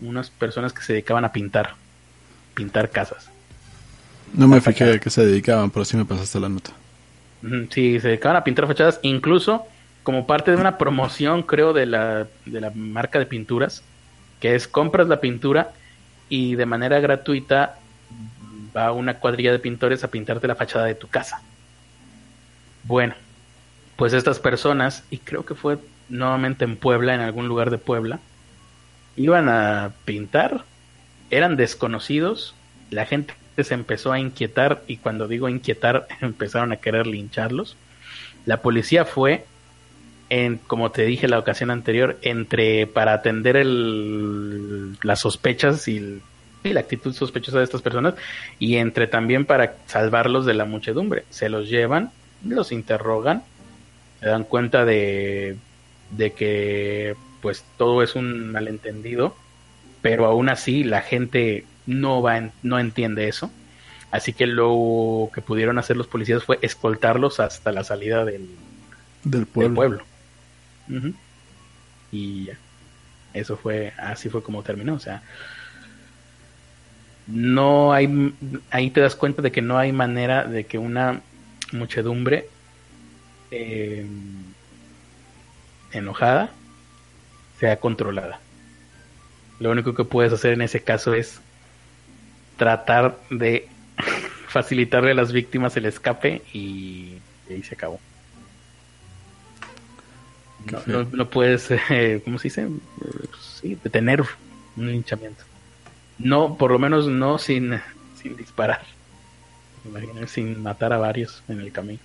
Unas 0.00 0.30
personas 0.30 0.72
que 0.72 0.82
se 0.82 0.92
dedicaban 0.92 1.24
a 1.24 1.32
pintar. 1.32 1.74
Pintar 2.54 2.90
casas. 2.90 3.30
No 4.32 4.48
me 4.48 4.60
fijé 4.60 4.94
a 4.94 4.98
qué 4.98 5.10
se 5.10 5.24
dedicaban, 5.24 5.70
pero 5.70 5.84
sí 5.84 5.96
me 5.96 6.04
pasaste 6.04 6.40
la 6.40 6.48
nota. 6.48 6.70
Sí, 7.70 8.00
se 8.00 8.08
dedicaban 8.08 8.36
a 8.36 8.44
pintar 8.44 8.66
fachadas. 8.66 8.98
Incluso 9.02 9.66
como 10.02 10.26
parte 10.26 10.50
de 10.50 10.56
una 10.56 10.78
promoción, 10.78 11.42
creo, 11.42 11.72
de 11.72 11.86
la, 11.86 12.26
de 12.44 12.60
la 12.60 12.70
marca 12.70 13.18
de 13.18 13.26
pinturas, 13.26 13.82
que 14.40 14.54
es 14.54 14.68
compras 14.68 15.08
la 15.08 15.20
pintura 15.20 15.72
y 16.28 16.54
de 16.54 16.66
manera 16.66 17.00
gratuita 17.00 17.78
va 18.76 18.92
una 18.92 19.18
cuadrilla 19.18 19.52
de 19.52 19.58
pintores 19.58 20.04
a 20.04 20.08
pintarte 20.08 20.46
la 20.46 20.54
fachada 20.54 20.84
de 20.86 20.94
tu 20.94 21.08
casa. 21.08 21.42
Bueno, 22.84 23.14
pues 23.96 24.12
estas 24.12 24.38
personas, 24.38 25.04
y 25.10 25.18
creo 25.18 25.44
que 25.44 25.54
fue 25.54 25.78
nuevamente 26.08 26.64
en 26.64 26.76
Puebla, 26.76 27.14
en 27.14 27.20
algún 27.20 27.48
lugar 27.48 27.70
de 27.70 27.78
Puebla, 27.78 28.20
iban 29.16 29.48
a 29.48 29.92
pintar, 30.04 30.64
eran 31.30 31.56
desconocidos, 31.56 32.54
la 32.90 33.06
gente 33.06 33.34
se 33.56 33.74
empezó 33.74 34.12
a 34.12 34.18
inquietar 34.18 34.82
y 34.86 34.96
cuando 34.96 35.28
digo 35.28 35.48
inquietar 35.48 36.08
empezaron 36.20 36.72
a 36.72 36.76
querer 36.76 37.06
lincharlos. 37.06 37.76
La 38.46 38.60
policía 38.60 39.04
fue, 39.04 39.46
en, 40.28 40.58
como 40.58 40.90
te 40.90 41.04
dije 41.04 41.28
la 41.28 41.38
ocasión 41.38 41.70
anterior, 41.70 42.18
entre 42.22 42.86
para 42.86 43.14
atender 43.14 43.56
el, 43.56 44.98
las 45.02 45.20
sospechas 45.20 45.88
y, 45.88 46.20
y 46.62 46.72
la 46.72 46.80
actitud 46.80 47.14
sospechosa 47.14 47.58
de 47.58 47.64
estas 47.64 47.82
personas 47.82 48.14
y 48.58 48.76
entre 48.76 49.06
también 49.06 49.46
para 49.46 49.76
salvarlos 49.86 50.44
de 50.44 50.54
la 50.54 50.66
muchedumbre. 50.66 51.24
Se 51.30 51.48
los 51.48 51.70
llevan, 51.70 52.10
los 52.44 52.72
interrogan, 52.72 53.42
se 54.20 54.26
dan 54.28 54.44
cuenta 54.44 54.84
de, 54.84 55.56
de 56.10 56.32
que 56.32 57.16
pues 57.40 57.64
todo 57.76 58.02
es 58.02 58.14
un 58.14 58.52
malentendido, 58.52 59.36
pero 60.02 60.26
aún 60.26 60.48
así 60.48 60.84
la 60.84 61.02
gente 61.02 61.64
no 61.86 62.22
va 62.22 62.50
no 62.62 62.78
entiende 62.78 63.28
eso. 63.28 63.50
Así 64.10 64.32
que 64.32 64.46
lo 64.46 65.30
que 65.34 65.40
pudieron 65.40 65.76
hacer 65.78 65.96
los 65.96 66.06
policías 66.06 66.44
fue 66.44 66.58
escoltarlos 66.62 67.40
hasta 67.40 67.72
la 67.72 67.82
salida 67.82 68.24
del, 68.24 68.48
del 69.24 69.46
pueblo. 69.46 70.04
Y 72.12 72.44
ya. 72.44 72.58
Eso 73.32 73.56
fue, 73.56 73.92
así 73.98 74.28
fue 74.28 74.42
como 74.42 74.62
terminó. 74.62 74.94
O 74.94 75.00
sea, 75.00 75.22
no 77.26 77.92
hay, 77.92 78.32
ahí 78.70 78.90
te 78.90 79.00
das 79.00 79.16
cuenta 79.16 79.42
de 79.42 79.50
que 79.50 79.62
no 79.62 79.76
hay 79.76 79.92
manera 79.92 80.44
de 80.44 80.64
que 80.64 80.78
una 80.78 81.20
muchedumbre 81.74 82.48
eh, 83.50 84.06
enojada 85.92 86.50
sea 87.60 87.78
controlada. 87.78 88.40
Lo 89.60 89.70
único 89.70 89.94
que 89.94 90.04
puedes 90.04 90.32
hacer 90.32 90.54
en 90.54 90.62
ese 90.62 90.82
caso 90.82 91.14
es 91.14 91.40
tratar 92.56 93.18
de 93.30 93.68
facilitarle 94.48 95.12
a 95.12 95.14
las 95.14 95.32
víctimas 95.32 95.76
el 95.76 95.86
escape 95.86 96.42
y, 96.52 97.18
ahí 97.48 97.62
se 97.62 97.74
acabó. 97.74 98.00
No, 100.86 101.04
no, 101.04 101.28
puedes, 101.28 101.70
eh, 101.90 102.22
¿cómo 102.24 102.38
se 102.38 102.48
dice? 102.48 102.68
Sí, 103.60 103.78
detener 103.82 104.24
un 104.76 104.90
linchamiento. 104.90 105.44
No, 106.18 106.56
por 106.56 106.70
lo 106.70 106.78
menos 106.78 107.06
no 107.06 107.38
sin, 107.38 107.80
sin 108.20 108.36
disparar. 108.36 108.82
Sin 110.26 110.62
matar 110.62 110.92
a 110.92 110.98
varios 110.98 111.42
en 111.48 111.60
el 111.60 111.72
camino. 111.72 112.00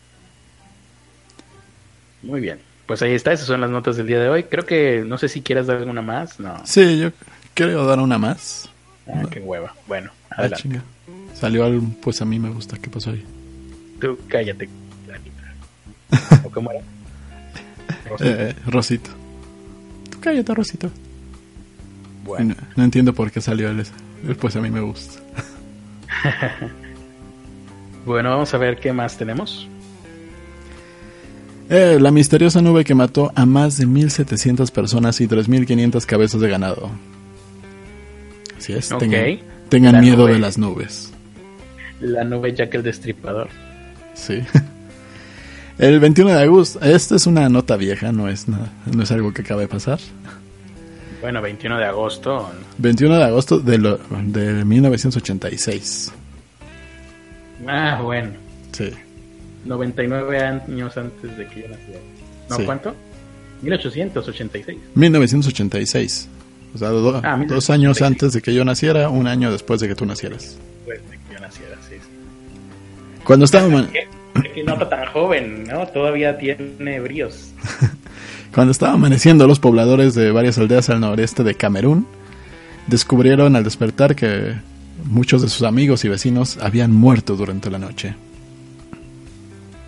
Muy 2.22 2.42
bien. 2.42 2.60
Pues 2.86 3.02
ahí 3.02 3.14
está, 3.14 3.32
esas 3.32 3.48
son 3.48 3.62
las 3.62 3.70
notas 3.70 3.98
del 3.98 4.08
día 4.08 4.20
de 4.20 4.30
hoy. 4.30 4.44
Creo 4.44 4.66
que, 4.66 5.04
no 5.06 5.18
sé 5.18 5.30
si 5.30 5.42
quieras 5.42 5.68
dar 5.68 5.78
alguna 5.78 6.02
más. 6.02 6.40
No. 6.40 6.60
Sí, 6.66 7.00
yo 7.00 7.12
quiero 7.54 7.86
dar 7.86 8.00
una 8.00 8.18
más. 8.18 8.70
Ah, 9.08 9.24
qué 9.30 9.40
hueva. 9.40 9.76
Bueno, 9.88 10.12
ah, 10.32 10.36
adelante. 10.40 10.82
Salió 11.34 11.66
algo, 11.66 11.86
pues 12.02 12.22
a 12.22 12.26
mí 12.26 12.40
me 12.40 12.50
gusta. 12.50 12.78
¿Qué 12.78 12.90
pasó 12.90 13.12
ahí? 13.12 13.24
Tú 14.02 14.18
cállate, 14.28 14.70
¿O 16.44 16.50
cómo 16.50 16.72
era? 16.72 16.82
Rosito. 18.10 18.26
Eh, 18.26 18.56
Rosito. 18.66 19.10
Tú 20.10 20.20
cállate, 20.20 20.54
Rosito. 20.56 20.92
Bueno. 22.24 22.56
No, 22.76 22.84
entiendo 22.84 23.14
por 23.14 23.32
qué 23.32 23.42
salió 23.42 23.70
él. 23.70 23.86
Pues 24.40 24.56
a 24.56 24.62
mí 24.62 24.70
me 24.70 24.82
gusta. 24.82 25.22
bueno, 28.10 28.32
vamos 28.32 28.52
a 28.56 28.58
ver 28.58 28.78
qué 28.78 28.92
más 28.92 29.18
tenemos. 29.18 29.68
Eh, 31.70 32.00
la 32.02 32.10
misteriosa 32.10 32.60
nube 32.60 32.84
que 32.84 32.96
mató 32.96 33.32
a 33.36 33.46
más 33.46 33.78
de 33.78 33.86
1.700 33.86 34.72
personas 34.72 35.22
y 35.22 35.28
3.500 35.28 36.06
cabezas 36.08 36.42
de 36.42 36.50
ganado. 36.50 36.90
Así 38.58 38.74
es. 38.74 38.90
Tengan, 39.70 40.02
miedo 40.02 40.26
de 40.26 40.40
las 40.40 40.58
nubes. 40.58 41.14
La 42.02 42.24
nube 42.24 42.56
Jack 42.56 42.74
el 42.74 42.84
Destripador. 42.84 43.50
Sí. 44.16 44.42
El 45.78 46.00
21 46.00 46.32
de 46.32 46.42
agosto. 46.42 46.82
Esta 46.82 47.16
es 47.16 47.28
una 47.28 47.48
nota 47.48 47.78
vieja, 47.78 48.12
no 48.12 48.28
es, 48.28 48.50
nada, 48.50 48.74
no 48.92 49.04
es 49.04 49.12
algo 49.12 49.32
que 49.34 49.44
acaba 49.44 49.62
de 49.62 49.68
pasar. 49.68 50.00
Bueno, 51.22 51.42
21 51.42 51.78
de 51.78 51.86
agosto. 51.86 52.50
21 52.80 53.18
de 53.18 53.24
agosto 53.24 53.60
de, 53.60 53.78
lo, 53.78 53.98
de 53.98 54.66
1986. 54.66 56.12
Ah, 57.68 58.00
bueno. 58.02 58.32
Sí. 58.72 58.92
99 59.66 60.40
años 60.40 60.98
antes 60.98 61.38
de 61.38 61.48
que 61.48 61.62
yo 61.62 61.68
naciera. 61.70 62.00
¿No 62.50 62.66
cuánto? 62.66 62.96
1886. 63.62 64.78
1986. 64.96 66.30
O 66.74 66.78
sea, 66.78 66.90
ah, 67.24 67.46
dos 67.48 67.70
años 67.70 68.02
antes 68.02 68.34
de 68.34 68.42
que 68.42 68.54
yo 68.54 68.64
naciera, 68.64 69.10
un 69.10 69.28
año 69.28 69.52
después 69.52 69.80
de 69.82 69.88
que 69.88 69.96
tú 69.96 70.06
nacieras. 70.06 70.58
Después 70.86 71.10
de 71.10 71.18
que 71.18 71.34
yo 71.34 71.40
naciera, 71.40 71.76
sí. 71.90 71.96
Cuando 73.24 73.46
estaba... 73.46 73.88
¿Qué, 73.92 74.08
qué 74.54 74.64
nota 74.64 74.88
tan 74.88 75.06
joven, 75.08 75.64
¿no? 75.66 75.88
Todavía 75.88 76.38
tiene 76.38 77.00
bríos. 77.00 77.52
Cuando 78.54 78.72
estaba 78.72 78.94
amaneciendo, 78.94 79.48
los 79.48 79.60
pobladores 79.60 80.16
de 80.16 80.32
varias 80.32 80.58
aldeas 80.58 80.90
al 80.90 81.02
noreste 81.02 81.44
de 81.44 81.56
Camerún 81.56 82.08
descubrieron 82.88 83.56
al 83.56 83.64
despertar 83.64 84.16
que 84.16 84.56
muchos 85.06 85.42
de 85.42 85.50
sus 85.50 85.64
amigos 85.64 86.04
y 86.06 86.10
vecinos 86.10 86.58
habían 86.58 86.92
muerto 86.92 87.36
durante 87.36 87.70
la 87.70 87.80
noche. 87.80 88.16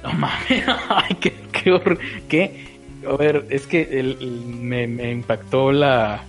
No 0.04 0.14
mames, 0.14 0.64
ay, 0.90 1.16
qué, 1.20 1.34
qué, 1.52 1.72
horror. 1.72 2.00
¿Qué? 2.28 2.72
A 3.08 3.16
ver, 3.16 3.46
es 3.50 3.68
que 3.68 4.00
el, 4.00 4.18
me, 4.62 4.88
me, 4.88 5.12
impactó 5.12 5.72
la, 5.72 6.24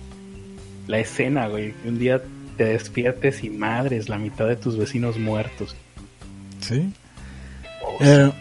la 0.87 0.99
escena, 0.99 1.47
güey. 1.47 1.73
Un 1.85 1.99
día 1.99 2.21
te 2.57 2.65
despiertes 2.65 3.43
y 3.43 3.49
madres, 3.49 4.09
la 4.09 4.17
mitad 4.17 4.47
de 4.47 4.55
tus 4.55 4.77
vecinos 4.77 5.17
muertos. 5.17 5.75
Sí. 6.59 6.91
Oh, 7.81 7.97
eh, 8.01 8.31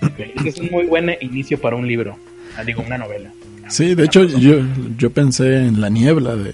es 0.44 0.58
un 0.58 0.70
muy 0.70 0.86
buen 0.86 1.10
inicio 1.20 1.60
para 1.60 1.76
un 1.76 1.86
libro. 1.86 2.16
Ah, 2.56 2.64
digo, 2.64 2.82
una 2.86 2.98
novela. 2.98 3.30
Sí, 3.68 3.94
de 3.94 4.04
hecho, 4.04 4.24
yo, 4.24 4.60
yo 4.98 5.10
pensé 5.10 5.64
en 5.64 5.80
La 5.80 5.88
Niebla 5.88 6.36
de, 6.36 6.52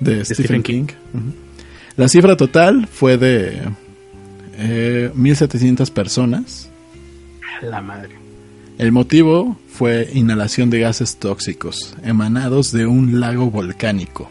de, 0.00 0.24
Stephen, 0.24 0.62
King. 0.62 0.86
La 1.96 2.08
cifra 2.08 2.36
total 2.36 2.86
fue 2.86 3.18
de 3.18 3.62
eh, 4.56 5.10
1.700 5.14 5.90
personas. 5.90 6.70
La 7.60 7.80
madre. 7.80 8.16
El 8.78 8.92
motivo 8.92 9.56
fue 9.68 10.08
inhalación 10.14 10.70
de 10.70 10.80
gases 10.80 11.16
tóxicos 11.16 11.94
emanados 12.02 12.72
de 12.72 12.86
un 12.86 13.20
lago 13.20 13.50
volcánico. 13.50 14.30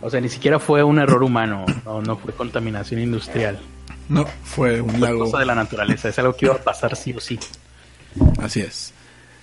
O 0.00 0.10
sea, 0.10 0.20
ni 0.20 0.28
siquiera 0.28 0.58
fue 0.58 0.84
un 0.84 0.98
error 0.98 1.22
humano, 1.22 1.64
no, 1.84 2.00
no 2.02 2.16
fue 2.16 2.32
contaminación 2.32 3.00
industrial. 3.00 3.58
No, 4.08 4.26
fue 4.44 4.80
un 4.80 5.00
lago. 5.00 5.24
cosa 5.24 5.38
de 5.38 5.46
la 5.46 5.54
naturaleza, 5.54 6.08
es 6.08 6.18
algo 6.18 6.34
que 6.34 6.46
iba 6.46 6.54
a 6.54 6.62
pasar 6.62 6.94
sí 6.96 7.12
o 7.12 7.20
sí. 7.20 7.38
Así 8.40 8.60
es. 8.60 8.92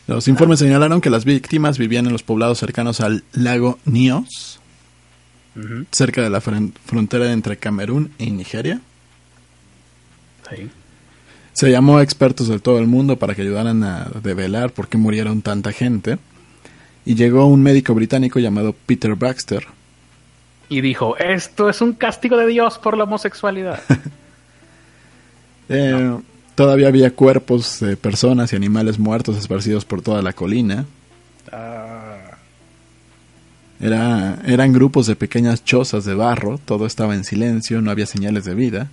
Los 0.08 0.28
informes 0.28 0.60
señalaron 0.60 1.02
que 1.02 1.10
las 1.10 1.26
víctimas 1.26 1.78
vivían 1.78 2.06
en 2.06 2.14
los 2.14 2.24
poblados 2.24 2.60
cercanos 2.60 3.02
al 3.02 3.24
lago 3.34 3.80
Nios, 3.86 4.60
cerca 5.92 6.22
de 6.22 6.30
la 6.30 6.42
frontera 6.42 7.32
entre 7.32 7.58
Camerún 7.58 8.12
y 8.18 8.32
Nigeria. 8.32 8.82
Se 11.54 11.72
llamó 11.72 11.98
a 11.98 12.04
expertos 12.04 12.48
de 12.48 12.60
todo 12.60 12.80
el 12.80 12.88
mundo 12.88 13.18
para 13.18 13.34
que 13.34 13.42
ayudaran 13.42 13.84
a 13.84 14.10
develar 14.22 14.72
por 14.72 14.88
qué 14.88 14.98
murieron 14.98 15.42
tanta 15.42 15.72
gente. 15.72 16.18
Y 17.06 17.16
llegó 17.16 17.46
un 17.46 17.62
médico 17.62 17.94
británico 17.94 18.40
llamado 18.40 18.76
Peter 18.86 19.16
Baxter. 19.16 19.66
Y 20.70 20.82
dijo, 20.82 21.16
esto 21.18 21.70
es 21.70 21.82
un 21.82 21.94
castigo 21.94 22.38
de 22.38 22.48
Dios 22.48 22.80
por 22.80 22.98
la 22.98 23.04
homosexualidad. 23.04 23.82
eh, 25.70 26.18
Todavía 26.56 26.88
había 26.88 27.12
cuerpos 27.12 27.82
de 27.82 27.98
personas 27.98 28.54
y 28.54 28.56
animales 28.56 28.98
muertos 28.98 29.36
esparcidos 29.36 29.84
por 29.84 30.02
toda 30.02 30.22
la 30.22 30.32
colina. 30.32 30.86
Ah. 31.52 32.05
Era, 33.80 34.40
eran 34.46 34.74
grupos 34.74 35.08
de 35.08 35.16
pequeñas 35.16 35.64
chozas 35.64 36.06
de 36.06 36.16
barro, 36.16 36.58
todo 36.58 36.86
estaba 36.86 37.16
en 37.16 37.24
silencio, 37.24 37.82
no 37.82 37.92
había 37.92 38.06
señales 38.06 38.46
de 38.46 38.56
vida. 38.56 38.90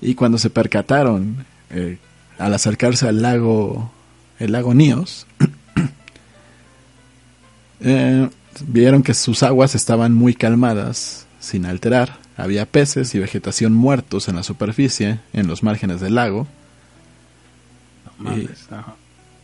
Y 0.00 0.14
cuando 0.14 0.38
se 0.38 0.50
percataron, 0.50 1.44
eh, 1.70 1.98
al 2.38 2.54
acercarse 2.54 3.08
al 3.08 3.20
lago, 3.20 3.92
el 4.38 4.52
lago 4.52 4.74
Níos, 4.74 5.26
eh, 7.80 8.28
vieron 8.66 9.02
que 9.02 9.14
sus 9.14 9.42
aguas 9.42 9.74
estaban 9.74 10.14
muy 10.14 10.34
calmadas, 10.34 11.26
sin 11.40 11.66
alterar. 11.66 12.16
Había 12.36 12.66
peces 12.66 13.14
y 13.14 13.18
vegetación 13.18 13.74
muertos 13.74 14.28
en 14.28 14.36
la 14.36 14.42
superficie, 14.42 15.18
en 15.32 15.48
los 15.48 15.62
márgenes 15.62 16.00
del 16.00 16.14
lago 16.14 16.46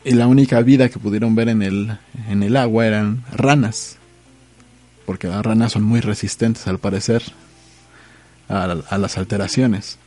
y 0.04 0.12
la 0.12 0.26
única 0.26 0.60
vida 0.60 0.88
que 0.88 0.98
pudieron 0.98 1.34
ver 1.34 1.48
en 1.48 1.62
el, 1.62 1.96
en 2.28 2.42
el 2.42 2.56
agua 2.56 2.86
eran 2.86 3.24
ranas. 3.32 3.96
Porque 5.06 5.28
las 5.28 5.44
ranas 5.44 5.72
son 5.72 5.82
muy 5.82 6.00
resistentes 6.00 6.66
al 6.66 6.78
parecer 6.78 7.22
a, 8.48 8.64
a 8.64 8.98
las 8.98 9.18
alteraciones. 9.18 9.98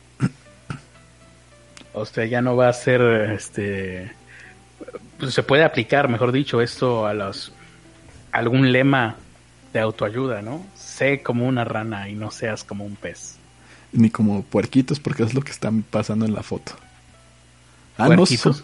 O 1.92 2.04
sea, 2.04 2.24
ya 2.26 2.40
no 2.40 2.56
va 2.56 2.68
a 2.68 2.72
ser, 2.72 3.00
este, 3.32 4.12
pues 5.18 5.34
se 5.34 5.42
puede 5.42 5.64
aplicar, 5.64 6.08
mejor 6.08 6.32
dicho, 6.32 6.60
esto 6.60 7.06
a 7.06 7.14
los, 7.14 7.52
algún 8.30 8.70
lema 8.70 9.16
de 9.72 9.80
autoayuda, 9.80 10.42
¿no? 10.42 10.64
Sé 10.76 11.22
como 11.22 11.46
una 11.46 11.64
rana 11.64 12.08
y 12.08 12.14
no 12.14 12.30
seas 12.30 12.64
como 12.64 12.84
un 12.84 12.96
pez. 12.96 13.36
Ni 13.92 14.10
como 14.10 14.42
puerquitos, 14.42 15.00
porque 15.00 15.24
es 15.24 15.34
lo 15.34 15.40
que 15.40 15.50
están 15.50 15.82
pasando 15.82 16.24
en 16.24 16.34
la 16.34 16.42
foto. 16.42 16.72
Ah, 17.96 18.08
no 18.08 18.26
son, 18.26 18.56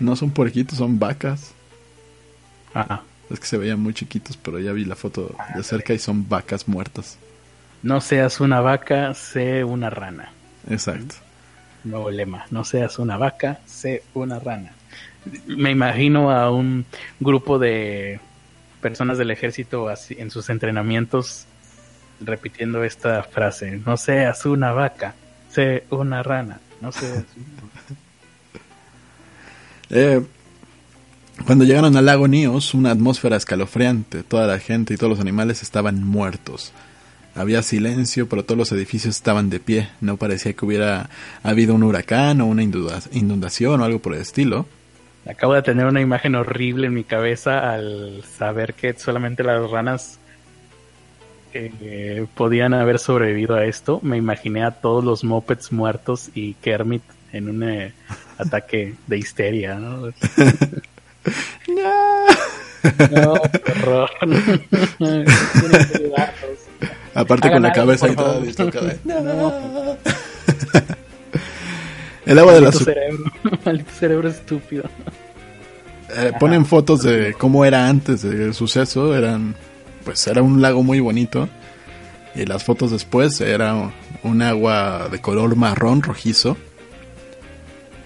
no 0.00 0.16
son 0.16 0.30
puerquitos, 0.30 0.78
son 0.78 0.98
vacas. 0.98 1.52
Ah. 2.74 3.02
Es 3.30 3.40
que 3.40 3.46
se 3.46 3.58
veían 3.58 3.80
muy 3.80 3.94
chiquitos, 3.94 4.36
pero 4.36 4.58
ya 4.58 4.72
vi 4.72 4.84
la 4.84 4.96
foto 4.96 5.34
de 5.54 5.62
cerca 5.62 5.92
y 5.94 5.98
son 5.98 6.28
vacas 6.28 6.68
muertas. 6.68 7.18
No 7.82 8.00
seas 8.00 8.40
una 8.40 8.60
vaca, 8.60 9.14
sé 9.14 9.64
una 9.64 9.90
rana. 9.90 10.30
Exacto. 10.68 11.16
Nuevo 11.84 12.10
lema, 12.10 12.46
no 12.50 12.64
seas 12.64 12.98
una 12.98 13.16
vaca, 13.16 13.60
sé 13.66 14.02
una 14.14 14.38
rana. 14.38 14.72
Me 15.46 15.70
imagino 15.70 16.30
a 16.30 16.50
un 16.50 16.84
grupo 17.20 17.58
de 17.58 18.20
personas 18.80 19.16
del 19.18 19.30
ejército 19.30 19.88
así, 19.88 20.16
en 20.18 20.30
sus 20.30 20.50
entrenamientos 20.50 21.46
repitiendo 22.20 22.84
esta 22.84 23.22
frase, 23.22 23.80
no 23.84 23.96
seas 23.96 24.46
una 24.46 24.72
vaca, 24.72 25.14
sé 25.50 25.84
una 25.90 26.22
rana, 26.22 26.60
no 26.80 26.92
seas 26.92 27.24
eh, 29.90 30.22
cuando 31.46 31.64
llegaron 31.64 31.96
al 31.96 32.06
lago 32.06 32.28
Nios, 32.28 32.74
una 32.74 32.90
atmósfera 32.90 33.36
escalofriante, 33.36 34.22
toda 34.22 34.46
la 34.46 34.58
gente 34.58 34.94
y 34.94 34.96
todos 34.96 35.10
los 35.10 35.20
animales 35.20 35.62
estaban 35.62 36.02
muertos. 36.02 36.72
Había 37.34 37.62
silencio, 37.62 38.28
pero 38.28 38.44
todos 38.44 38.56
los 38.56 38.72
edificios 38.72 39.16
estaban 39.16 39.50
de 39.50 39.58
pie. 39.58 39.88
No 40.00 40.16
parecía 40.16 40.52
que 40.52 40.64
hubiera 40.64 41.10
habido 41.42 41.74
un 41.74 41.82
huracán 41.82 42.40
o 42.40 42.46
una 42.46 42.62
inundación 42.62 43.80
o 43.80 43.84
algo 43.84 43.98
por 43.98 44.14
el 44.14 44.20
estilo. 44.20 44.66
Acabo 45.28 45.54
de 45.54 45.62
tener 45.62 45.86
una 45.86 46.00
imagen 46.00 46.36
horrible 46.36 46.86
en 46.86 46.94
mi 46.94 47.02
cabeza 47.02 47.72
al 47.72 48.22
saber 48.38 48.74
que 48.74 48.92
solamente 48.94 49.42
las 49.42 49.68
ranas 49.68 50.18
eh, 51.52 52.26
podían 52.34 52.72
haber 52.72 53.00
sobrevivido 53.00 53.56
a 53.56 53.64
esto. 53.64 53.98
Me 54.02 54.16
imaginé 54.16 54.62
a 54.62 54.70
todos 54.70 55.02
los 55.02 55.24
mopeds 55.24 55.72
muertos 55.72 56.30
y 56.34 56.54
Kermit 56.54 57.02
en 57.32 57.48
un 57.48 57.62
eh, 57.64 57.92
ataque 58.38 58.94
de 59.08 59.18
histeria, 59.18 59.74
¿no? 59.74 60.12
no. 61.68 62.26
No, 63.10 63.32
horror. 63.32 64.10
Aparte 67.14 67.50
con 67.50 67.62
la 67.62 67.72
cabeza 67.72 68.08
y 68.08 68.16
todo 68.16 68.42
No. 69.04 69.96
El 72.26 72.38
agua 72.38 72.54
de 72.54 72.60
la 72.60 72.72
cerebro. 72.72 73.24
Maldito 73.64 73.90
cerebro 73.98 74.28
estúpido. 74.28 74.84
Eh, 76.16 76.32
ponen 76.38 76.64
fotos 76.64 77.02
de 77.02 77.34
cómo 77.34 77.64
era 77.64 77.88
antes 77.88 78.22
del 78.22 78.54
suceso. 78.54 79.16
Eran, 79.16 79.54
pues 80.04 80.26
era 80.26 80.42
un 80.42 80.62
lago 80.62 80.82
muy 80.82 81.00
bonito. 81.00 81.48
Y 82.34 82.46
las 82.46 82.64
fotos 82.64 82.90
después 82.90 83.40
era 83.40 83.92
un 84.22 84.42
agua 84.42 85.08
de 85.10 85.20
color 85.20 85.54
marrón 85.56 86.02
rojizo. 86.02 86.56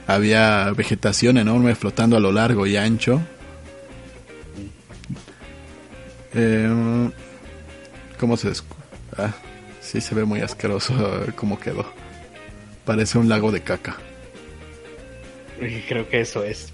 Había 0.08 0.72
vegetación 0.72 1.36
enorme 1.36 1.74
flotando 1.74 2.16
a 2.16 2.20
lo 2.20 2.32
largo 2.32 2.66
y 2.66 2.78
ancho. 2.78 3.20
Eh, 6.34 7.10
¿Cómo 8.18 8.38
se 8.38 8.50
Ah, 9.18 9.34
sí 9.82 10.00
se 10.00 10.14
ve 10.14 10.24
muy 10.24 10.40
asqueroso 10.40 10.94
cómo 11.36 11.60
quedó. 11.60 11.92
Parece 12.86 13.18
un 13.18 13.28
lago 13.28 13.52
de 13.52 13.60
caca. 13.60 13.98
Creo 15.86 16.08
que 16.08 16.22
eso 16.22 16.42
es. 16.42 16.72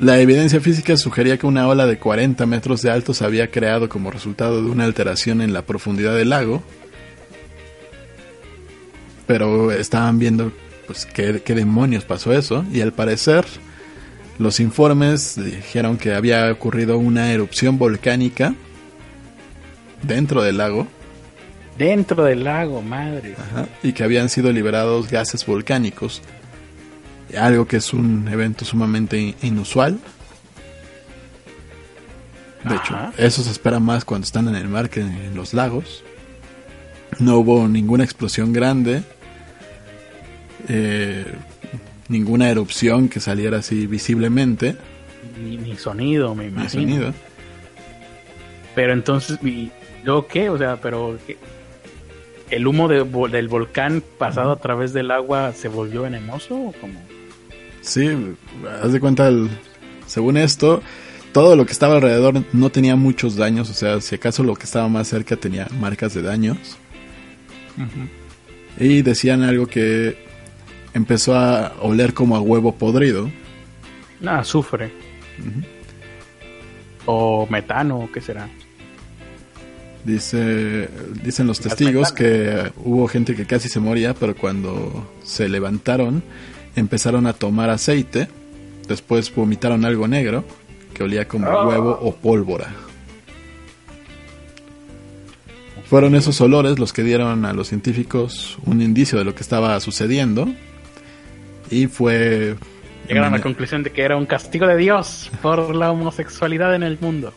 La 0.00 0.18
evidencia 0.18 0.60
física 0.60 0.96
sugería 0.96 1.38
que 1.38 1.46
una 1.46 1.68
ola 1.68 1.86
de 1.86 2.00
40 2.00 2.44
metros 2.46 2.82
de 2.82 2.90
alto 2.90 3.14
se 3.14 3.24
había 3.24 3.52
creado 3.52 3.88
como 3.88 4.10
resultado 4.10 4.64
de 4.64 4.68
una 4.68 4.82
alteración 4.82 5.42
en 5.42 5.52
la 5.52 5.62
profundidad 5.62 6.16
del 6.16 6.30
lago. 6.30 6.64
Pero 9.28 9.70
estaban 9.70 10.18
viendo 10.18 10.50
pues 10.88 11.06
qué, 11.06 11.40
qué 11.44 11.54
demonios 11.54 12.04
pasó 12.04 12.32
eso 12.32 12.64
y 12.72 12.80
al 12.80 12.92
parecer 12.92 13.44
los 14.38 14.60
informes 14.60 15.34
dijeron 15.36 15.98
que 15.98 16.14
había 16.14 16.50
ocurrido 16.50 16.96
una 16.96 17.32
erupción 17.32 17.76
volcánica 17.78 18.54
dentro 20.02 20.42
del 20.42 20.58
lago. 20.58 20.86
Dentro 21.76 22.24
del 22.24 22.44
lago, 22.44 22.80
madre. 22.82 23.36
y 23.82 23.92
que 23.92 24.04
habían 24.04 24.28
sido 24.28 24.50
liberados 24.52 25.10
gases 25.10 25.44
volcánicos. 25.44 26.22
Algo 27.36 27.66
que 27.66 27.76
es 27.76 27.92
un 27.92 28.26
evento 28.28 28.64
sumamente 28.64 29.34
inusual. 29.42 29.98
De 32.64 32.74
hecho, 32.74 32.96
eso 33.16 33.42
se 33.42 33.50
espera 33.50 33.78
más 33.80 34.04
cuando 34.04 34.24
están 34.24 34.48
en 34.48 34.56
el 34.56 34.68
mar 34.68 34.88
que 34.88 35.00
en 35.00 35.34
los 35.34 35.52
lagos. 35.52 36.02
No 37.18 37.38
hubo 37.38 37.68
ninguna 37.68 38.04
explosión 38.04 38.52
grande. 38.52 39.02
Eh, 40.68 41.24
ninguna 42.08 42.50
erupción 42.50 43.08
que 43.08 43.20
saliera 43.20 43.58
así 43.58 43.86
visiblemente. 43.86 44.76
Ni, 45.40 45.76
sonido, 45.76 46.34
me 46.34 46.46
imagino. 46.46 46.82
Ni 46.84 46.92
sonido. 46.92 47.14
Pero 48.74 48.92
entonces, 48.92 49.38
¿Yo 50.04 50.26
qué? 50.26 50.48
O 50.48 50.58
sea, 50.58 50.80
pero 50.80 51.18
¿el 52.50 52.66
humo 52.66 52.88
del 52.88 53.48
volcán 53.48 54.02
pasado 54.18 54.52
a 54.52 54.56
través 54.56 54.92
del 54.92 55.10
agua 55.10 55.52
se 55.52 55.68
volvió 55.68 56.02
venenoso 56.02 56.54
o 56.54 56.72
cómo? 56.80 57.00
Sí, 57.80 58.08
haz 58.82 58.92
de 58.92 59.00
cuenta, 59.00 59.30
según 60.06 60.36
esto, 60.36 60.82
todo 61.32 61.56
lo 61.56 61.66
que 61.66 61.72
estaba 61.72 61.96
alrededor 61.96 62.42
no 62.52 62.70
tenía 62.70 62.96
muchos 62.96 63.36
daños, 63.36 63.70
o 63.70 63.74
sea, 63.74 64.00
si 64.00 64.14
acaso 64.14 64.42
lo 64.42 64.54
que 64.54 64.64
estaba 64.64 64.88
más 64.88 65.08
cerca 65.08 65.36
tenía 65.36 65.66
marcas 65.80 66.14
de 66.14 66.22
daños. 66.22 66.78
Y 68.78 69.02
decían 69.02 69.42
algo 69.42 69.66
que 69.66 70.27
empezó 70.94 71.34
a 71.36 71.74
oler 71.80 72.14
como 72.14 72.36
a 72.36 72.40
huevo 72.40 72.74
podrido. 72.74 73.30
Ah, 74.24 74.38
azufre. 74.38 74.92
O 77.06 77.46
metano, 77.48 78.08
¿qué 78.12 78.20
será? 78.20 78.48
Dice, 80.04 80.88
dicen 81.22 81.46
los 81.46 81.60
testigos 81.60 82.12
que 82.12 82.72
hubo 82.76 83.08
gente 83.08 83.34
que 83.34 83.46
casi 83.46 83.68
se 83.68 83.80
moría, 83.80 84.14
pero 84.14 84.34
cuando 84.36 85.10
se 85.22 85.48
levantaron 85.48 86.22
empezaron 86.76 87.26
a 87.26 87.32
tomar 87.32 87.70
aceite, 87.70 88.28
después 88.86 89.34
vomitaron 89.34 89.84
algo 89.84 90.08
negro 90.08 90.44
que 90.94 91.02
olía 91.02 91.28
como 91.28 91.50
huevo 91.68 91.98
o 92.00 92.14
pólvora. 92.14 92.68
Fueron 95.88 96.14
esos 96.14 96.40
olores 96.40 96.78
los 96.78 96.92
que 96.92 97.02
dieron 97.02 97.44
a 97.44 97.52
los 97.52 97.68
científicos 97.68 98.58
un 98.66 98.82
indicio 98.82 99.18
de 99.18 99.24
lo 99.24 99.34
que 99.34 99.42
estaba 99.42 99.78
sucediendo 99.80 100.48
y 101.70 101.86
fue... 101.86 102.56
Llegaron 103.08 103.32
a 103.32 103.36
la 103.38 103.42
conclusión 103.42 103.82
de 103.82 103.90
que 103.90 104.02
era 104.02 104.16
un 104.16 104.26
castigo 104.26 104.66
de 104.66 104.76
Dios 104.76 105.30
por 105.40 105.74
la 105.74 105.90
homosexualidad 105.90 106.74
en 106.74 106.82
el 106.82 106.98
mundo. 107.00 107.32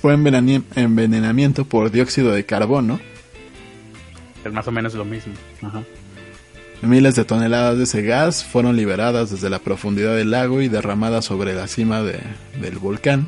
fue 0.00 0.12
envenenamiento 0.12 1.64
por 1.64 1.90
dióxido 1.90 2.32
de 2.32 2.44
carbono. 2.44 3.00
Es 4.44 4.52
más 4.52 4.66
o 4.68 4.72
menos 4.72 4.94
lo 4.94 5.04
mismo. 5.04 5.34
Miles 6.82 7.14
de 7.14 7.24
toneladas 7.24 7.76
de 7.76 7.84
ese 7.84 8.02
gas 8.02 8.42
fueron 8.42 8.76
liberadas 8.76 9.30
desde 9.30 9.50
la 9.50 9.58
profundidad 9.58 10.16
del 10.16 10.30
lago 10.30 10.62
y 10.62 10.68
derramadas 10.68 11.26
sobre 11.26 11.54
la 11.54 11.66
cima 11.66 12.02
del 12.02 12.78
volcán 12.78 13.26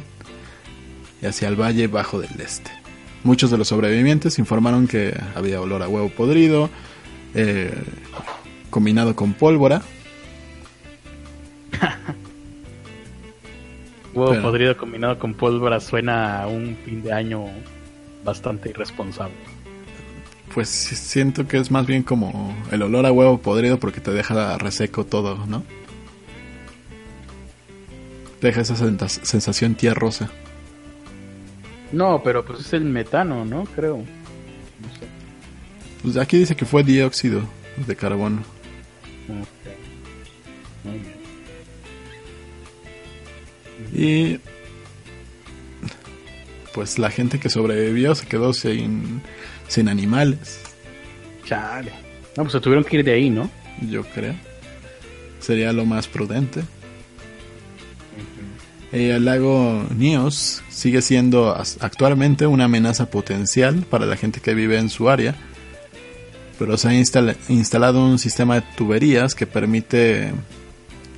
y 1.21 1.27
hacia 1.27 1.49
el 1.49 1.61
valle 1.61 1.87
bajo 1.87 2.21
del 2.21 2.41
este. 2.41 2.71
Muchos 3.25 3.51
de 3.51 3.59
los 3.59 3.69
sobrevivientes 3.69 4.39
informaron 4.39 4.89
que 4.89 5.15
había 5.35 5.61
olor 5.61 5.83
a 5.83 5.89
huevo 5.89 6.09
podrido, 6.09 6.71
eh, 7.35 7.73
combinado 8.71 9.15
con 9.15 9.35
pólvora. 9.35 9.83
Huevo 14.31 14.43
podrido 14.43 14.77
combinado 14.77 15.19
con 15.19 15.35
pólvora 15.35 15.81
suena 15.81 16.43
a 16.43 16.47
un 16.47 16.77
fin 16.85 17.03
de 17.03 17.13
año 17.13 17.47
bastante 18.25 18.71
irresponsable. 18.71 19.35
Pues 20.55 20.69
siento 20.69 21.47
que 21.49 21.57
es 21.57 21.71
más 21.71 21.87
bien 21.87 22.03
como 22.03 22.55
el 22.71 22.83
olor 22.83 23.07
a 23.07 23.13
huevo 23.13 23.39
podrido 23.39 23.79
porque 23.79 24.01
te 24.01 24.11
deja 24.11 24.59
reseco 24.59 25.05
todo, 25.05 25.47
¿no? 25.47 25.65
Deja 28.41 28.61
esa 28.61 28.77
sensación 28.77 29.75
tierrosa. 29.77 30.31
No, 31.91 32.23
pero 32.23 32.45
pues 32.45 32.61
es 32.61 32.73
el 32.73 32.85
metano, 32.85 33.45
¿no? 33.45 33.65
Creo. 33.65 34.05
Pues 36.03 36.17
aquí 36.17 36.39
dice 36.39 36.57
que 36.57 36.65
fue 36.65 36.83
dióxido 36.83 37.43
de 37.87 37.97
carbono. 37.97 38.43
Y 43.93 44.39
pues 46.73 46.99
la 46.99 47.11
gente 47.11 47.39
que 47.39 47.51
sobrevivió 47.51 48.15
se 48.15 48.27
quedó 48.27 48.53
sin, 48.53 49.23
sin 49.69 49.89
animales. 49.89 50.61
Chale. 51.45 51.93
No, 52.37 52.45
pues 52.45 52.53
se 52.53 52.61
tuvieron 52.61 52.85
que 52.85 52.97
ir 52.97 53.05
de 53.05 53.13
ahí, 53.13 53.31
¿no? 53.31 53.51
Yo 53.91 54.05
creo. 54.05 54.35
Sería 55.41 55.73
lo 55.73 55.85
más 55.85 56.09
prudente. 56.09 56.63
Eh, 58.93 59.11
el 59.11 59.25
lago 59.25 59.85
Nios 59.97 60.63
sigue 60.69 61.01
siendo 61.03 61.55
actualmente 61.81 62.47
una 62.47 62.65
amenaza 62.65 63.11
potencial 63.11 63.87
para 63.89 64.07
la 64.07 64.17
gente 64.17 64.41
que 64.41 64.55
vive 64.55 64.79
en 64.79 64.91
su 64.91 65.09
área, 65.09 65.35
pero 66.59 66.77
se 66.77 66.89
ha 66.89 66.95
instalado 66.95 68.05
un 68.05 68.19
sistema 68.19 68.57
de 68.57 68.63
tuberías 68.77 69.35
que 69.35 69.47
permite 69.47 70.33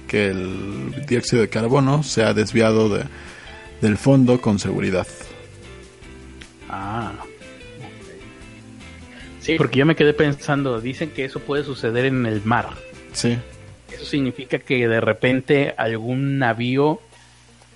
que 0.08 0.28
el 0.28 1.06
dióxido 1.06 1.42
de 1.42 1.48
carbono 1.48 2.02
sea 2.02 2.34
desviado 2.34 2.88
de, 2.88 3.04
del 3.80 3.96
fondo 3.96 4.40
con 4.40 4.58
seguridad. 4.58 5.06
Ah. 6.68 7.12
Sí, 9.40 9.56
porque 9.56 9.78
yo 9.78 9.86
me 9.86 9.94
quedé 9.94 10.14
pensando, 10.14 10.80
dicen 10.80 11.10
que 11.10 11.24
eso 11.24 11.38
puede 11.40 11.64
suceder 11.64 12.06
en 12.06 12.24
el 12.24 12.42
mar. 12.44 12.70
Sí. 13.12 13.38
Eso 13.92 14.06
significa 14.06 14.58
que 14.58 14.88
de 14.88 15.00
repente 15.00 15.74
algún 15.76 16.38
navío 16.38 17.00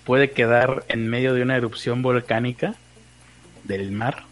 puede 0.05 0.31
quedar 0.31 0.85
en 0.89 1.09
medio 1.09 1.35
de 1.35 1.43
una 1.43 1.57
erupción 1.57 2.01
volcánica 2.01 2.75
del 3.65 3.93
mar 3.93 4.25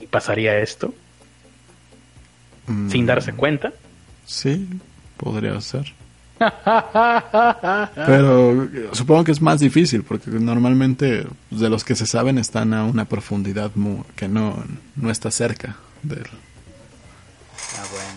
y 0.00 0.06
pasaría 0.06 0.58
esto 0.58 0.94
sin 2.88 3.04
darse 3.04 3.32
mm. 3.32 3.36
cuenta. 3.36 3.72
Sí, 4.24 4.66
podría 5.16 5.60
ser. 5.60 5.92
Pero 7.94 8.68
supongo 8.92 9.24
que 9.24 9.32
es 9.32 9.42
más 9.42 9.60
difícil 9.60 10.02
porque 10.02 10.30
normalmente 10.30 11.26
de 11.50 11.68
los 11.68 11.84
que 11.84 11.94
se 11.94 12.06
saben 12.06 12.38
están 12.38 12.72
a 12.72 12.84
una 12.84 13.04
profundidad 13.04 13.70
que 14.16 14.26
no, 14.28 14.64
no 14.96 15.10
está 15.10 15.30
cerca 15.30 15.76
del... 16.02 16.24
Ah, 17.76 17.84
bueno. 17.90 18.08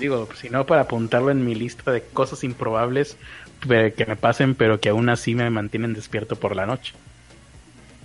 Digo, 0.00 0.28
si 0.34 0.50
no 0.50 0.66
para 0.66 0.82
apuntarlo 0.82 1.30
en 1.30 1.44
mi 1.44 1.54
lista 1.54 1.92
de 1.92 2.02
cosas 2.02 2.42
improbables 2.42 3.16
que 3.60 4.06
me 4.06 4.16
pasen, 4.16 4.56
pero 4.56 4.80
que 4.80 4.88
aún 4.88 5.08
así 5.08 5.36
me 5.36 5.48
mantienen 5.50 5.94
despierto 5.94 6.34
por 6.36 6.56
la 6.56 6.66
noche. 6.66 6.94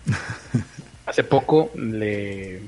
Hace 1.08 1.24
poco 1.24 1.72
le 1.76 2.62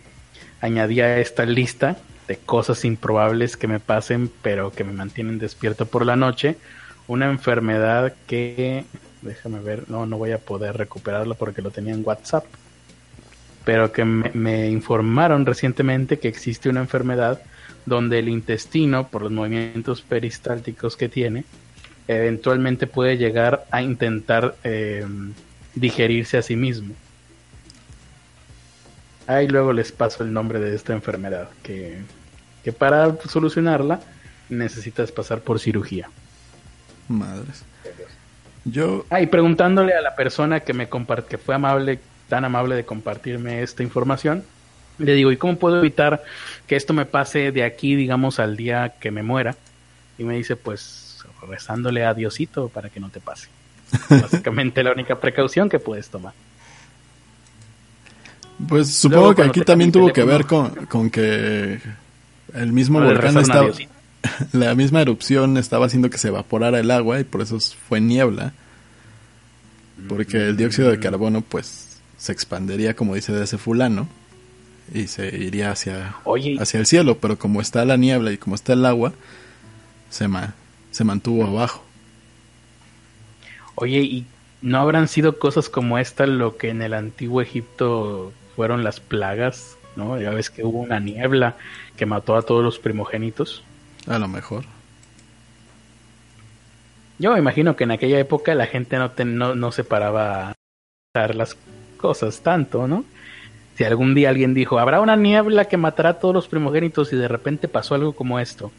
añadí 0.59 1.01
a 1.01 1.19
esta 1.19 1.45
lista 1.45 1.97
de 2.27 2.37
cosas 2.37 2.83
improbables 2.83 3.57
que 3.57 3.67
me 3.67 3.79
pasen, 3.79 4.31
pero 4.41 4.71
que 4.71 4.83
me 4.83 4.91
mantienen 4.91 5.37
despierto 5.37 5.85
por 5.85 6.05
la 6.05 6.15
noche, 6.15 6.57
una 7.07 7.29
enfermedad 7.29 8.13
que, 8.27 8.85
déjame 9.21 9.59
ver, 9.59 9.89
no, 9.89 10.05
no 10.05 10.17
voy 10.17 10.31
a 10.31 10.39
poder 10.39 10.77
recuperarlo 10.77 11.35
porque 11.35 11.61
lo 11.61 11.71
tenía 11.71 11.93
en 11.93 12.03
WhatsApp, 12.05 12.45
pero 13.63 13.91
que 13.91 14.05
me, 14.05 14.69
informaron 14.69 15.45
recientemente 15.45 16.19
que 16.19 16.27
existe 16.27 16.69
una 16.69 16.81
enfermedad 16.81 17.41
donde 17.85 18.19
el 18.19 18.29
intestino, 18.29 19.07
por 19.07 19.23
los 19.23 19.31
movimientos 19.31 20.01
peristálticos 20.01 20.95
que 20.95 21.09
tiene, 21.09 21.43
eventualmente 22.07 22.87
puede 22.87 23.17
llegar 23.17 23.65
a 23.71 23.81
intentar 23.81 24.55
eh, 24.63 25.05
digerirse 25.73 26.37
a 26.37 26.41
sí 26.41 26.55
mismo. 26.55 26.93
Ahí 29.27 29.47
luego 29.47 29.73
les 29.73 29.91
paso 29.91 30.23
el 30.23 30.31
nombre 30.31 30.59
de 30.59 30.75
esta 30.75 30.93
enfermedad, 30.93 31.49
que, 31.63 31.97
que 32.63 32.71
para 32.71 33.15
solucionarla 33.27 33.99
necesitas 34.49 35.11
pasar 35.11 35.41
por 35.41 35.59
cirugía. 35.59 36.09
Madres. 37.07 37.63
Yo. 38.65 39.05
Ah, 39.09 39.21
y 39.21 39.27
preguntándole 39.27 39.93
a 39.93 40.01
la 40.01 40.15
persona 40.15 40.61
que 40.61 40.73
me 40.73 40.89
compart 40.89 41.27
que 41.27 41.37
fue 41.37 41.55
amable, 41.55 41.99
tan 42.29 42.45
amable 42.45 42.75
de 42.75 42.83
compartirme 42.83 43.61
esta 43.61 43.83
información, 43.83 44.43
le 44.97 45.13
digo, 45.13 45.31
¿y 45.31 45.37
cómo 45.37 45.57
puedo 45.57 45.77
evitar 45.77 46.23
que 46.67 46.75
esto 46.75 46.93
me 46.93 47.05
pase 47.05 47.51
de 47.51 47.63
aquí, 47.63 47.95
digamos, 47.95 48.39
al 48.39 48.57
día 48.57 48.93
que 48.99 49.11
me 49.11 49.23
muera? 49.23 49.55
Y 50.17 50.23
me 50.23 50.35
dice, 50.35 50.55
pues, 50.55 51.23
rezándole 51.47 52.05
a 52.05 52.13
Diosito 52.13 52.69
para 52.69 52.89
que 52.89 52.99
no 52.99 53.09
te 53.09 53.19
pase. 53.19 53.49
Básicamente 54.09 54.83
la 54.83 54.91
única 54.91 55.19
precaución 55.19 55.69
que 55.69 55.79
puedes 55.79 56.09
tomar. 56.09 56.33
Pues 58.67 58.95
supongo 58.95 59.35
que 59.35 59.43
aquí 59.43 59.61
también 59.61 59.91
tuvo 59.91 60.13
que 60.13 60.23
ver 60.23 60.45
con, 60.45 60.85
con 60.85 61.09
que 61.09 61.79
el 62.53 62.71
mismo 62.71 63.01
volcán 63.01 63.37
estaba 63.37 63.69
la 64.53 64.76
misma 64.76 65.01
erupción 65.01 65.57
estaba 65.57 65.86
haciendo 65.86 66.09
que 66.09 66.17
se 66.17 66.30
evaporara 66.30 66.80
el 66.80 66.91
agua 66.91 67.19
y 67.19 67.23
por 67.23 67.41
eso 67.41 67.59
fue 67.59 68.01
niebla. 68.01 68.53
Porque 70.09 70.38
el 70.38 70.57
dióxido 70.57 70.91
de 70.91 70.99
carbono 70.99 71.41
pues 71.41 71.99
se 72.17 72.32
expandería 72.32 72.95
como 72.95 73.15
dice 73.15 73.32
de 73.32 73.43
ese 73.43 73.57
fulano 73.57 74.07
y 74.93 75.07
se 75.07 75.36
iría 75.36 75.71
hacia, 75.71 76.15
hacia 76.59 76.80
el 76.80 76.86
cielo, 76.86 77.17
pero 77.17 77.38
como 77.38 77.61
está 77.61 77.86
la 77.86 77.97
niebla 77.97 78.32
y 78.32 78.38
como 78.38 78.55
está 78.55 78.73
el 78.73 78.86
agua, 78.86 79.13
se, 80.09 80.28
se 80.91 81.03
mantuvo 81.03 81.45
abajo. 81.45 81.84
Oye, 83.76 83.99
¿y 83.99 84.26
no 84.61 84.80
habrán 84.80 85.07
sido 85.07 85.39
cosas 85.39 85.69
como 85.69 85.97
esta 85.97 86.26
lo 86.28 86.57
que 86.57 86.69
en 86.69 86.82
el 86.82 86.93
antiguo 86.93 87.41
Egipto 87.41 88.32
fueron 88.55 88.84
las 88.84 88.99
plagas? 88.99 89.78
¿No? 89.95 90.19
Ya 90.19 90.32
ves 90.32 90.49
que 90.49 90.63
hubo 90.63 90.80
una 90.80 90.99
niebla 90.99 91.55
que 91.95 92.05
mató 92.05 92.36
a 92.36 92.41
todos 92.41 92.63
los 92.63 92.80
primogénitos. 92.80 93.63
A 94.07 94.19
lo 94.19 94.27
mejor. 94.27 94.65
Yo 97.17 97.31
me 97.33 97.39
imagino 97.39 97.75
que 97.75 97.85
en 97.85 97.91
aquella 97.91 98.19
época 98.19 98.53
la 98.55 98.67
gente 98.67 98.97
no, 98.97 99.11
no, 99.25 99.55
no 99.55 99.71
se 99.71 99.83
paraba 99.83 100.53
a 101.13 101.27
las 101.33 101.57
cosas 101.97 102.41
tanto, 102.41 102.87
¿no? 102.87 103.05
Si 103.75 103.83
algún 103.83 104.15
día 104.15 104.29
alguien 104.29 104.53
dijo, 104.53 104.79
habrá 104.79 105.01
una 105.01 105.15
niebla 105.15 105.65
que 105.65 105.77
matará 105.77 106.09
a 106.09 106.19
todos 106.19 106.33
los 106.33 106.47
primogénitos 106.47 107.11
y 107.13 107.15
de 107.15 107.27
repente 107.27 107.67
pasó 107.67 107.95
algo 107.95 108.13
como 108.13 108.39
esto, 108.39 108.71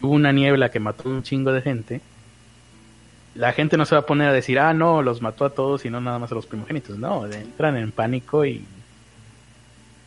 hubo 0.00 0.12
una 0.12 0.32
niebla 0.32 0.70
que 0.70 0.80
mató 0.80 1.08
a 1.08 1.12
un 1.12 1.22
chingo 1.22 1.52
de 1.52 1.62
gente, 1.62 2.00
la 3.34 3.52
gente 3.52 3.76
no 3.76 3.84
se 3.84 3.94
va 3.94 4.02
a 4.02 4.06
poner 4.06 4.28
a 4.28 4.32
decir, 4.32 4.58
ah, 4.58 4.74
no, 4.74 5.02
los 5.02 5.22
mató 5.22 5.44
a 5.44 5.50
todos 5.50 5.84
y 5.84 5.90
no 5.90 6.00
nada 6.00 6.18
más 6.18 6.32
a 6.32 6.34
los 6.34 6.46
primogénitos. 6.46 6.98
No, 6.98 7.26
entran 7.26 7.76
en 7.76 7.92
pánico 7.92 8.44
y, 8.44 8.64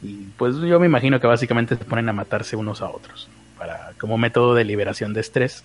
y 0.02 0.14
pues 0.38 0.58
yo 0.58 0.80
me 0.80 0.88
imagino 0.88 1.20
que 1.20 1.28
básicamente 1.28 1.78
se 1.78 1.86
ponen 1.86 2.10
a 2.10 2.14
matarse 2.14 2.56
unos 2.56 2.82
a 2.82 2.90
otros 2.90 3.30
para 3.62 3.94
como 4.00 4.18
método 4.18 4.56
de 4.56 4.66
liberación 4.66 5.14
de 5.14 5.22
estrés. 5.22 5.64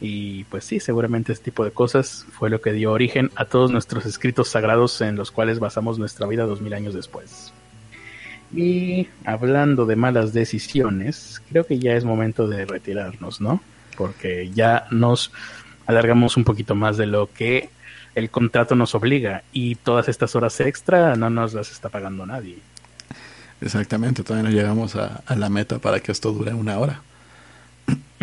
Y 0.00 0.42
pues 0.44 0.64
sí, 0.64 0.80
seguramente 0.80 1.32
este 1.32 1.44
tipo 1.44 1.64
de 1.64 1.70
cosas 1.70 2.26
fue 2.32 2.50
lo 2.50 2.60
que 2.60 2.72
dio 2.72 2.90
origen 2.90 3.30
a 3.36 3.44
todos 3.44 3.70
nuestros 3.70 4.06
escritos 4.06 4.48
sagrados 4.48 5.00
en 5.00 5.14
los 5.14 5.30
cuales 5.30 5.60
basamos 5.60 6.00
nuestra 6.00 6.26
vida 6.26 6.46
dos 6.46 6.60
mil 6.60 6.74
años 6.74 6.94
después. 6.94 7.52
Y 8.52 9.06
hablando 9.24 9.86
de 9.86 9.94
malas 9.94 10.32
decisiones, 10.32 11.40
creo 11.48 11.64
que 11.64 11.78
ya 11.78 11.92
es 11.92 12.04
momento 12.04 12.48
de 12.48 12.66
retirarnos, 12.66 13.40
¿no? 13.40 13.62
Porque 13.96 14.50
ya 14.52 14.88
nos 14.90 15.30
alargamos 15.86 16.36
un 16.36 16.42
poquito 16.42 16.74
más 16.74 16.96
de 16.96 17.06
lo 17.06 17.32
que 17.32 17.70
el 18.16 18.30
contrato 18.30 18.74
nos 18.74 18.96
obliga 18.96 19.44
y 19.52 19.76
todas 19.76 20.08
estas 20.08 20.34
horas 20.34 20.58
extra 20.58 21.14
no 21.14 21.30
nos 21.30 21.54
las 21.54 21.70
está 21.70 21.88
pagando 21.88 22.26
nadie. 22.26 22.58
Exactamente, 23.60 24.24
todavía 24.24 24.50
no 24.50 24.56
llegamos 24.56 24.96
a 24.96 25.22
la 25.36 25.48
meta 25.48 25.78
para 25.78 26.00
que 26.00 26.10
esto 26.10 26.32
dure 26.32 26.52
una 26.52 26.80
hora. 26.80 27.00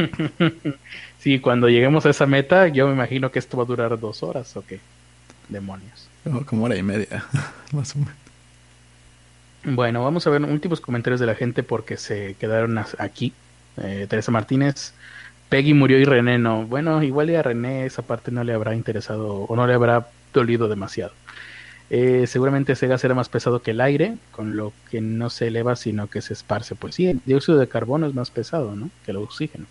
sí, 1.20 1.40
cuando 1.40 1.70
lleguemos 1.70 2.06
a 2.06 2.10
esa 2.10 2.26
meta, 2.26 2.68
yo 2.68 2.88
me 2.88 2.94
imagino 2.94 3.32
que 3.32 3.40
esto 3.40 3.58
va 3.58 3.64
a 3.64 3.68
durar 3.68 4.00
dos 4.00 4.24
horas 4.24 4.56
o 4.58 4.66
qué. 4.66 4.80
Demonios. 5.48 6.08
como 6.46 6.66
hora 6.66 6.76
y 6.76 6.84
media, 6.84 7.26
más 7.72 7.96
o 7.96 8.00
menos. 8.00 8.14
Bueno, 9.64 10.04
vamos 10.04 10.26
a 10.26 10.30
ver 10.30 10.42
últimos 10.44 10.80
comentarios 10.80 11.20
de 11.20 11.26
la 11.26 11.36
gente 11.36 11.64
porque 11.64 11.98
se 11.98 12.36
quedaron 12.40 12.80
aquí. 12.98 13.34
Eh, 13.78 14.08
Teresa 14.10 14.32
Martínez, 14.32 14.94
Peggy 15.50 15.74
murió 15.74 15.98
y 16.00 16.06
René 16.06 16.38
no. 16.38 16.66
Bueno, 16.66 17.04
igual 17.04 17.36
a 17.36 17.42
René 17.42 17.86
esa 17.86 18.02
parte 18.02 18.32
no 18.32 18.44
le 18.44 18.54
habrá 18.54 18.76
interesado 18.76 19.42
o 19.42 19.56
no 19.56 19.68
le 19.68 19.74
habrá 19.74 20.08
dolido 20.34 20.68
demasiado. 20.68 21.12
Eh, 21.90 22.28
seguramente 22.28 22.74
ese 22.74 22.88
gas 22.88 23.04
era 23.04 23.16
más 23.16 23.30
pesado 23.30 23.62
que 23.62 23.72
el 23.72 23.82
aire, 23.82 24.16
con 24.32 24.56
lo 24.56 24.74
que 24.92 25.02
no 25.02 25.32
se 25.32 25.48
eleva 25.48 25.76
sino 25.76 26.08
que 26.08 26.22
se 26.22 26.34
esparce. 26.34 26.76
Pues 26.76 26.96
sí, 26.96 27.08
el 27.08 27.22
dióxido 27.26 27.58
de 27.58 27.68
carbono 27.68 28.08
es 28.08 28.14
más 28.14 28.30
pesado 28.30 28.76
¿no? 28.76 28.90
que 29.06 29.12
el 29.12 29.18
oxígeno. 29.18 29.66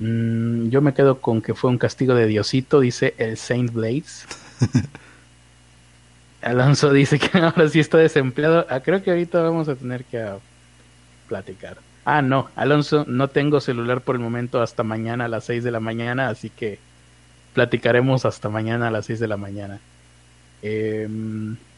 Mm, 0.00 0.70
yo 0.70 0.80
me 0.80 0.94
quedo 0.94 1.20
con 1.20 1.42
que 1.42 1.54
fue 1.54 1.70
un 1.70 1.78
castigo 1.78 2.14
de 2.14 2.26
Diosito, 2.26 2.80
dice 2.80 3.14
el 3.18 3.36
Saint 3.36 3.72
Blades. 3.72 4.26
Alonso 6.42 6.92
dice 6.92 7.18
que 7.18 7.38
ahora 7.38 7.68
sí 7.68 7.80
está 7.80 7.98
desempleado. 7.98 8.66
Ah, 8.68 8.80
creo 8.80 9.02
que 9.02 9.10
ahorita 9.10 9.42
vamos 9.42 9.68
a 9.68 9.76
tener 9.76 10.04
que 10.04 10.18
ah, 10.18 10.38
platicar. 11.28 11.78
Ah, 12.04 12.22
no, 12.22 12.48
Alonso, 12.56 13.04
no 13.06 13.28
tengo 13.28 13.60
celular 13.60 14.00
por 14.00 14.16
el 14.16 14.22
momento 14.22 14.62
hasta 14.62 14.82
mañana 14.82 15.26
a 15.26 15.28
las 15.28 15.44
6 15.44 15.62
de 15.62 15.70
la 15.70 15.80
mañana, 15.80 16.28
así 16.28 16.50
que 16.50 16.78
platicaremos 17.52 18.24
hasta 18.24 18.48
mañana 18.48 18.88
a 18.88 18.90
las 18.90 19.06
6 19.06 19.20
de 19.20 19.28
la 19.28 19.36
mañana. 19.36 19.80
Eh, 20.62 21.08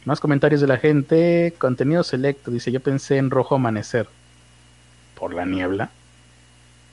más 0.05 0.20
comentarios 0.20 0.61
de 0.61 0.66
la 0.66 0.79
gente. 0.79 1.55
Contenido 1.59 2.03
selecto. 2.03 2.51
Dice, 2.51 2.73
yo 2.73 2.81
pensé 2.81 3.16
en 3.18 3.31
Rojo 3.31 3.55
Amanecer. 3.55 4.09
Por 5.18 5.35
la 5.35 5.45
niebla. 5.45 5.91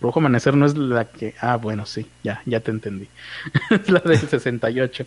Rojo 0.01 0.19
Amanecer 0.19 0.55
no 0.55 0.65
es 0.65 0.77
la 0.77 1.05
que... 1.05 1.35
Ah, 1.41 1.57
bueno, 1.57 1.85
sí. 1.85 2.07
Ya, 2.23 2.41
ya 2.45 2.59
te 2.61 2.71
entendí. 2.71 3.07
es 3.69 3.89
la 3.89 3.99
del 3.99 4.17
68. 4.17 5.05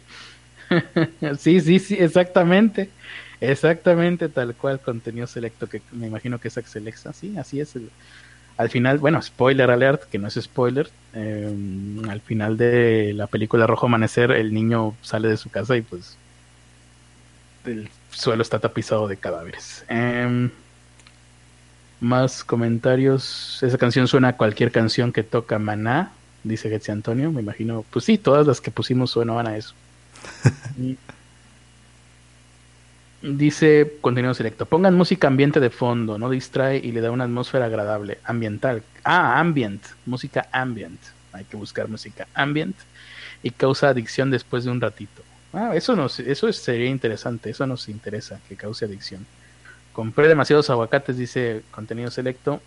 sí, 1.38 1.60
sí, 1.60 1.78
sí, 1.78 1.96
exactamente. 1.98 2.90
Exactamente, 3.40 4.28
tal 4.28 4.54
cual, 4.54 4.78
contenido 4.80 5.26
selecto, 5.26 5.68
que 5.68 5.82
me 5.90 6.06
imagino 6.06 6.38
que 6.38 6.48
es 6.48 6.58
Axelexa. 6.58 7.12
Sí, 7.12 7.36
así 7.36 7.60
es. 7.60 7.74
al 8.56 8.70
final, 8.70 8.98
bueno, 8.98 9.20
spoiler 9.20 9.70
alert, 9.70 10.04
que 10.04 10.18
no 10.18 10.28
es 10.28 10.34
spoiler. 10.40 10.88
Em, 11.12 12.08
al 12.08 12.20
final 12.20 12.56
de 12.56 13.12
la 13.14 13.26
película 13.26 13.66
Rojo 13.66 13.86
Amanecer, 13.86 14.30
el 14.30 14.54
niño 14.54 14.94
sale 15.02 15.28
de 15.28 15.36
su 15.36 15.50
casa 15.50 15.76
y 15.76 15.82
pues 15.82 16.16
el 17.64 17.88
suelo 18.10 18.42
está 18.42 18.60
tapizado 18.60 19.08
de 19.08 19.16
cadáveres. 19.16 19.84
Em, 19.88 20.50
más 22.02 22.44
comentarios. 22.44 23.62
Esa 23.62 23.78
canción 23.78 24.08
suena 24.08 24.28
a 24.28 24.36
cualquier 24.36 24.72
canción 24.72 25.12
que 25.12 25.22
toca 25.22 25.58
Maná, 25.58 26.12
dice 26.42 26.68
Getsi 26.68 26.90
Antonio. 26.90 27.30
Me 27.30 27.40
imagino, 27.40 27.84
pues 27.90 28.04
sí, 28.04 28.18
todas 28.18 28.46
las 28.46 28.60
que 28.60 28.70
pusimos 28.70 29.10
suenan 29.12 29.46
a 29.46 29.56
eso. 29.56 29.74
Dice 33.22 33.98
contenido 34.00 34.34
selecto. 34.34 34.66
Pongan 34.66 34.96
música 34.96 35.28
ambiente 35.28 35.60
de 35.60 35.70
fondo, 35.70 36.18
no 36.18 36.28
distrae 36.28 36.78
y 36.78 36.90
le 36.90 37.00
da 37.00 37.12
una 37.12 37.22
atmósfera 37.22 37.66
agradable. 37.66 38.18
Ambiental. 38.24 38.82
Ah, 39.04 39.38
ambient. 39.38 39.80
Música 40.06 40.48
ambient. 40.50 40.98
Hay 41.32 41.44
que 41.44 41.56
buscar 41.56 41.88
música 41.88 42.26
ambient. 42.34 42.74
Y 43.44 43.52
causa 43.52 43.90
adicción 43.90 44.32
después 44.32 44.64
de 44.64 44.72
un 44.72 44.80
ratito. 44.80 45.22
Ah, 45.52 45.70
eso, 45.76 45.94
nos, 45.94 46.18
eso 46.18 46.52
sería 46.52 46.88
interesante. 46.88 47.50
Eso 47.50 47.64
nos 47.64 47.88
interesa, 47.88 48.40
que 48.48 48.56
cause 48.56 48.86
adicción. 48.86 49.24
Compré 49.92 50.28
demasiados 50.28 50.70
aguacates, 50.70 51.16
dice 51.16 51.62
contenido 51.70 52.10
selecto. 52.10 52.60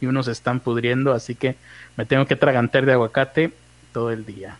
Y 0.00 0.06
unos 0.06 0.28
están 0.28 0.60
pudriendo, 0.60 1.12
así 1.12 1.34
que 1.34 1.56
me 1.96 2.04
tengo 2.04 2.26
que 2.26 2.36
tragantar 2.36 2.84
de 2.84 2.92
aguacate 2.92 3.52
todo 3.92 4.10
el 4.10 4.26
día. 4.26 4.58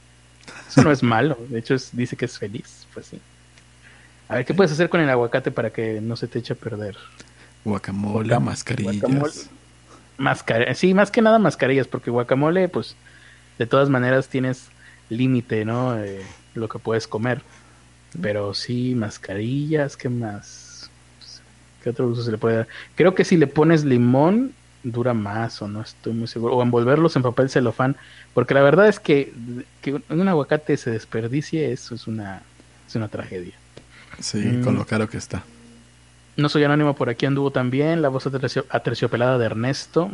Eso 0.68 0.82
no 0.82 0.90
es 0.90 1.02
malo. 1.04 1.36
De 1.48 1.58
hecho, 1.58 1.76
dice 1.92 2.16
que 2.16 2.24
es 2.24 2.38
feliz. 2.38 2.86
Pues 2.94 3.06
sí. 3.06 3.20
A 4.28 4.36
ver, 4.36 4.44
¿qué 4.44 4.54
puedes 4.54 4.72
hacer 4.72 4.88
con 4.88 5.00
el 5.00 5.08
aguacate 5.08 5.50
para 5.50 5.70
que 5.70 6.00
no 6.00 6.16
se 6.16 6.28
te 6.28 6.38
eche 6.38 6.52
a 6.52 6.56
perder? 6.56 6.96
Guacamole, 7.64 8.38
mascarillas. 8.38 9.48
sí, 10.74 10.94
más 10.94 11.10
que 11.10 11.22
nada 11.22 11.38
mascarillas, 11.38 11.86
porque 11.86 12.10
guacamole, 12.10 12.68
pues, 12.68 12.96
de 13.58 13.66
todas 13.66 13.88
maneras 13.88 14.28
tienes 14.28 14.68
límite, 15.08 15.64
¿no? 15.64 15.98
Eh, 15.98 16.22
lo 16.54 16.68
que 16.68 16.78
puedes 16.78 17.06
comer. 17.06 17.42
Pero 18.20 18.54
sí, 18.54 18.94
mascarillas, 18.94 19.96
¿qué 19.96 20.08
más? 20.08 20.67
¿Qué 21.82 21.90
otro 21.90 22.08
uso 22.08 22.22
se 22.22 22.30
le 22.30 22.38
puede 22.38 22.56
dar? 22.56 22.68
Creo 22.94 23.14
que 23.14 23.24
si 23.24 23.36
le 23.36 23.46
pones 23.46 23.84
limón, 23.84 24.52
dura 24.82 25.14
más, 25.14 25.60
o 25.62 25.68
no 25.68 25.80
estoy 25.82 26.12
muy 26.12 26.28
seguro. 26.28 26.56
O 26.56 26.62
envolverlos 26.62 27.16
en 27.16 27.22
papel 27.22 27.50
celofán, 27.50 27.96
porque 28.34 28.54
la 28.54 28.62
verdad 28.62 28.88
es 28.88 29.00
que 29.00 29.32
que 29.80 30.00
un 30.08 30.28
aguacate 30.28 30.76
se 30.76 30.90
desperdicie, 30.90 31.72
eso 31.72 31.94
es 31.94 32.06
una, 32.06 32.42
es 32.86 32.94
una 32.94 33.08
tragedia. 33.08 33.54
Sí, 34.20 34.38
mm. 34.38 34.64
con 34.64 34.74
lo 34.74 34.84
caro 34.84 35.08
que 35.08 35.16
está. 35.16 35.44
No 36.36 36.48
soy 36.48 36.62
anónimo, 36.64 36.94
por 36.94 37.08
aquí 37.08 37.26
anduvo 37.26 37.50
también. 37.50 38.00
La 38.00 38.08
voz 38.08 38.28
aterciopelada 38.70 39.38
de 39.38 39.46
Ernesto. 39.46 40.10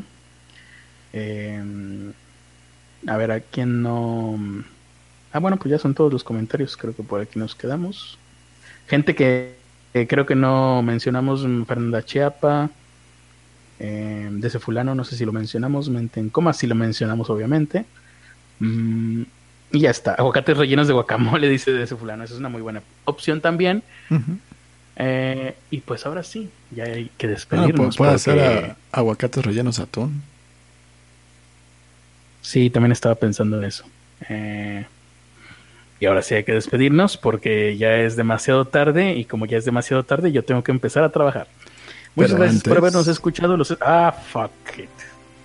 Em, 1.13 2.13
a 3.07 3.17
ver, 3.19 3.31
¿a 3.31 3.41
quién 3.41 3.83
no...? 3.83 4.39
Ah, 5.33 5.39
bueno, 5.39 5.59
pues 5.59 5.71
ya 5.71 5.79
son 5.79 5.95
todos 5.95 6.11
los 6.11 6.25
comentarios. 6.25 6.79
Creo 6.79 6.95
que 6.97 7.03
por 7.03 7.21
aquí 7.21 7.39
nos 7.39 7.55
quedamos. 7.55 8.19
Gente 8.87 9.15
que, 9.15 9.57
creo 10.09 10.27
que 10.27 10.35
no 10.35 10.83
mencionamos. 10.83 11.47
Fernanda 11.67 12.05
Chiapa. 12.05 12.71
Eh, 13.79 14.29
de 14.31 14.49
ese 14.49 14.59
fulano, 14.59 14.95
no 14.95 15.05
sé 15.05 15.17
si 15.17 15.25
lo 15.25 15.33
mencionamos. 15.33 15.89
Mente 15.89 16.21
en 16.21 16.31
coma, 16.31 16.53
si 16.53 16.67
lo 16.67 16.75
mencionamos, 16.75 17.31
obviamente. 17.31 17.85
Mm, 18.61 19.23
y 19.73 19.81
ya 19.81 19.91
está. 19.91 20.15
Aguacates 20.15 20.57
rellenos 20.57 20.87
de 20.87 20.95
guacamole, 20.95 21.49
dice 21.51 21.73
de 21.73 21.85
ese 21.85 21.97
fulano. 21.97 22.25
Esa 22.25 22.35
es 22.35 22.41
una 22.41 22.49
muy 22.49 22.63
buena 22.63 22.83
opción 23.05 23.41
también. 23.41 23.83
Eh, 24.97 25.55
y 25.71 25.81
pues 25.81 26.07
ahora 26.07 26.23
sí, 26.23 26.51
ya 26.71 26.85
hay 26.85 27.11
que 27.17 27.27
despedirnos. 27.29 27.95
Ah, 27.95 27.99
puede 27.99 28.13
hacer 28.13 28.77
aguacates 28.93 29.45
rellenos 29.45 29.81
atún. 29.81 30.23
Sí, 32.43 32.71
también 32.71 32.93
estaba 32.93 33.15
pensando 33.15 33.59
en 33.59 33.65
eso. 33.65 33.85
Eh, 34.29 34.87
y 36.05 36.07
ahora 36.07 36.21
sí 36.21 36.35
hay 36.35 36.45
que 36.45 36.53
despedirnos 36.53 37.17
porque 37.17 37.79
ya 37.79 37.95
es 37.95 38.15
demasiado 38.15 38.67
tarde 38.67 39.15
y 39.15 39.25
como 39.25 39.47
ya 39.47 39.57
es 39.57 39.65
demasiado 39.65 40.03
tarde 40.05 40.33
yo 40.33 40.45
tengo 40.45 40.63
que 40.63 40.71
empezar 40.71 41.03
a 41.03 41.09
trabajar. 41.09 41.47
Muchas 42.15 42.37
gracias 42.37 42.63
por 42.63 42.77
habernos 42.77 43.09
escuchado. 43.09 43.57
Los... 43.57 43.75
Ah, 43.81 44.13
fuck 44.13 44.51
it. 44.79 44.91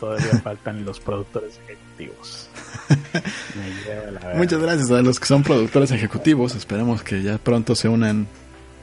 Todavía 0.01 0.37
faltan 0.43 0.83
los 0.83 0.99
productores 0.99 1.61
ejecutivos. 1.63 2.49
Muchas 4.35 4.61
gracias 4.61 4.91
a 4.91 5.01
los 5.01 5.17
que 5.17 5.27
son 5.27 5.43
productores 5.43 5.91
ejecutivos. 5.91 6.53
Esperemos 6.55 7.03
que 7.03 7.23
ya 7.23 7.37
pronto 7.37 7.73
se 7.73 7.87
unan 7.87 8.27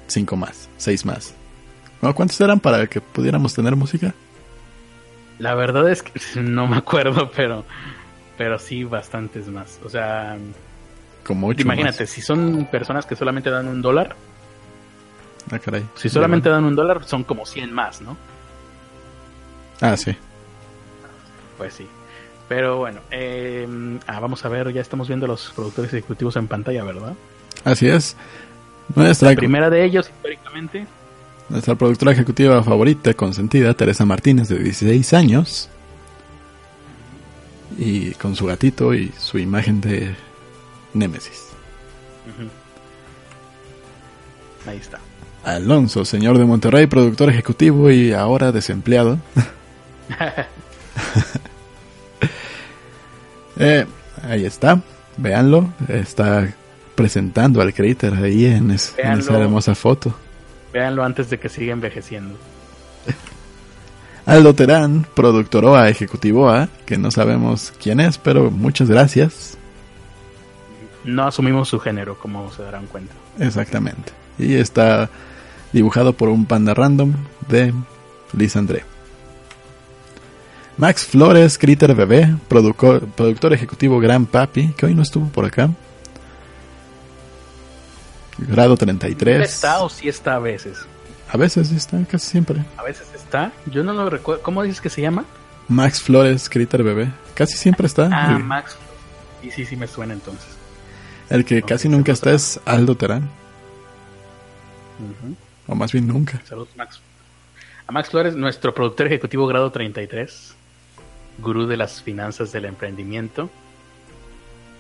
cinco 0.07 0.35
más, 0.35 0.71
seis 0.79 1.05
más. 1.05 1.35
¿Cuántos 2.01 2.41
eran 2.41 2.59
para 2.59 2.87
que 2.87 3.03
pudiéramos 3.03 3.53
tener 3.53 3.77
música? 3.77 4.15
La 5.39 5.55
verdad 5.55 5.91
es 5.91 6.03
que 6.03 6.19
no 6.41 6.67
me 6.69 6.79
acuerdo, 6.79 7.31
pero, 7.37 7.67
pero 8.39 8.59
sí 8.59 8.85
bastantes 8.85 9.49
más. 9.49 9.79
O 9.85 9.91
sea, 9.91 10.39
como 11.27 11.53
imagínate, 11.53 12.07
si 12.07 12.23
son 12.23 12.69
personas 12.71 13.05
que 13.05 13.17
solamente 13.17 13.51
dan 13.51 13.67
un 13.67 13.83
dólar. 13.83 14.15
Ah, 15.51 15.59
caray. 15.59 15.85
Si 15.97 16.09
solamente 16.09 16.49
dan 16.49 16.65
un 16.65 16.77
dólar, 16.77 17.05
son 17.05 17.25
como 17.25 17.45
100 17.45 17.73
más, 17.73 18.01
¿no? 18.01 18.17
Ah, 19.81 19.97
sí. 19.97 20.17
Pues 21.59 21.75
sí. 21.75 21.87
Pero 22.49 22.79
bueno, 22.79 23.01
eh, 23.11 23.67
ah, 24.07 24.21
vamos 24.21 24.45
a 24.45 24.49
ver, 24.49 24.73
ya 24.73 24.81
estamos 24.81 25.09
viendo 25.09 25.27
los 25.27 25.53
productores 25.55 25.93
ejecutivos 25.93 26.37
en 26.37 26.47
pantalla, 26.47 26.85
¿verdad? 26.85 27.15
Así 27.65 27.89
es. 27.89 28.17
Nuestra 28.95 29.31
la 29.31 29.37
primera 29.37 29.69
de 29.69 29.85
ellos, 29.85 30.09
históricamente. 30.09 30.87
Nuestra 31.49 31.75
productora 31.75 32.13
ejecutiva 32.13 32.63
favorita, 32.63 33.15
consentida, 33.15 33.75
Teresa 33.75 34.05
Martínez, 34.05 34.49
de 34.49 34.59
16 34.61 35.13
años. 35.13 35.69
Y 37.77 38.13
con 38.13 38.37
su 38.37 38.47
gatito 38.47 38.95
y 38.95 39.13
su 39.19 39.39
imagen 39.39 39.81
de 39.81 40.15
Némesis. 40.97 41.49
Ahí 44.67 44.79
está. 44.79 44.99
Alonso, 45.45 46.05
señor 46.05 46.39
de 46.39 46.45
Monterrey, 46.45 46.87
productor 46.87 47.31
ejecutivo 47.31 47.91
y 47.91 48.13
ahora 48.13 48.53
desempleado. 48.53 49.19
Eh, 53.59 53.87
ahí 54.23 54.45
está, 54.45 54.83
véanlo, 55.17 55.73
está 55.89 56.47
presentando 56.95 57.63
al 57.63 57.73
crater 57.73 58.13
ahí 58.13 58.45
en, 58.45 58.71
esa 58.71 58.95
hermosa 59.01 59.75
foto. 59.75 60.15
Véanlo 60.75 61.03
antes 61.03 61.31
de 61.31 61.39
que 61.39 61.49
siga 61.49 61.73
envejeciendo. 61.73 62.37
Aldo 64.27 64.55
Terán, 64.55 65.07
productor 65.15 65.65
OA, 65.65 65.89
ejecutivo 65.89 66.51
A, 66.51 66.69
que 66.85 66.99
no 66.99 67.11
sabemos 67.11 67.73
quién 67.83 68.01
es, 68.01 68.19
pero 68.19 68.51
muchas 68.51 68.91
gracias. 68.91 69.57
No 71.07 71.27
asumimos 71.27 71.69
su 71.69 71.79
género, 71.81 72.19
como 72.19 72.53
se 72.53 72.63
darán 72.63 72.87
cuenta. 72.87 73.15
Exactamente. 73.39 74.13
Y 74.39 74.55
está 74.55 75.09
dibujado 75.73 76.13
por 76.13 76.29
un 76.29 76.45
panda 76.45 76.75
random 76.75 77.15
de 77.49 77.73
Liz 78.37 78.57
André. 78.57 78.85
Max 80.77 81.07
Flores, 81.07 81.57
Critter 81.57 81.95
Bebé, 81.95 82.37
productor, 82.49 83.53
ejecutivo 83.53 83.99
Gran 83.99 84.27
Papi, 84.27 84.75
que 84.77 84.85
hoy 84.85 84.95
no 84.95 85.03
estuvo 85.03 85.27
por 85.29 85.47
acá. 85.47 85.71
Grado 88.37 88.77
33. 88.77 89.43
¿Está 89.43 89.83
o 89.83 89.89
sí 89.89 90.09
está 90.09 90.35
a 90.35 90.39
veces? 90.39 90.85
A 91.31 91.39
veces 91.39 91.73
está, 91.73 92.05
casi 92.05 92.27
siempre. 92.27 92.63
A 92.77 92.83
veces 92.83 93.09
está. 93.15 93.53
Yo 93.67 93.83
no 93.83 93.95
lo 93.95 94.11
recuerdo. 94.11 94.43
¿Cómo 94.43 94.63
dices 94.63 94.83
que 94.83 94.91
se 94.91 95.01
llama? 95.01 95.25
Max 95.69 96.03
Flores, 96.03 96.49
Critter 96.51 96.83
Bebé. 96.83 97.11
Casi 97.35 97.57
siempre 97.57 97.87
está. 97.87 98.11
Ah, 98.13 98.39
Max. 98.39 98.77
Y 99.43 99.51
sí, 99.51 99.65
sí 99.65 99.77
me 99.77 99.87
suena 99.87 100.13
entonces. 100.13 100.47
El 101.31 101.45
que 101.45 101.63
casi 101.63 101.89
nunca 101.89 102.13
está 102.13 102.33
es 102.33 102.61
Aldo 102.65 102.95
Terán. 102.95 103.29
O 105.67 105.75
más 105.75 105.93
bien 105.93 106.07
nunca. 106.07 106.41
Saludos, 106.45 106.69
Max. 106.77 107.01
A 107.87 107.93
Max 107.93 108.11
Flores, 108.11 108.35
nuestro 108.35 108.75
productor 108.75 109.07
ejecutivo 109.07 109.47
grado 109.47 109.71
33 109.71 110.55
gurú 111.39 111.67
de 111.67 111.77
las 111.77 112.03
finanzas 112.03 112.53
del 112.53 112.65
emprendimiento, 112.65 113.51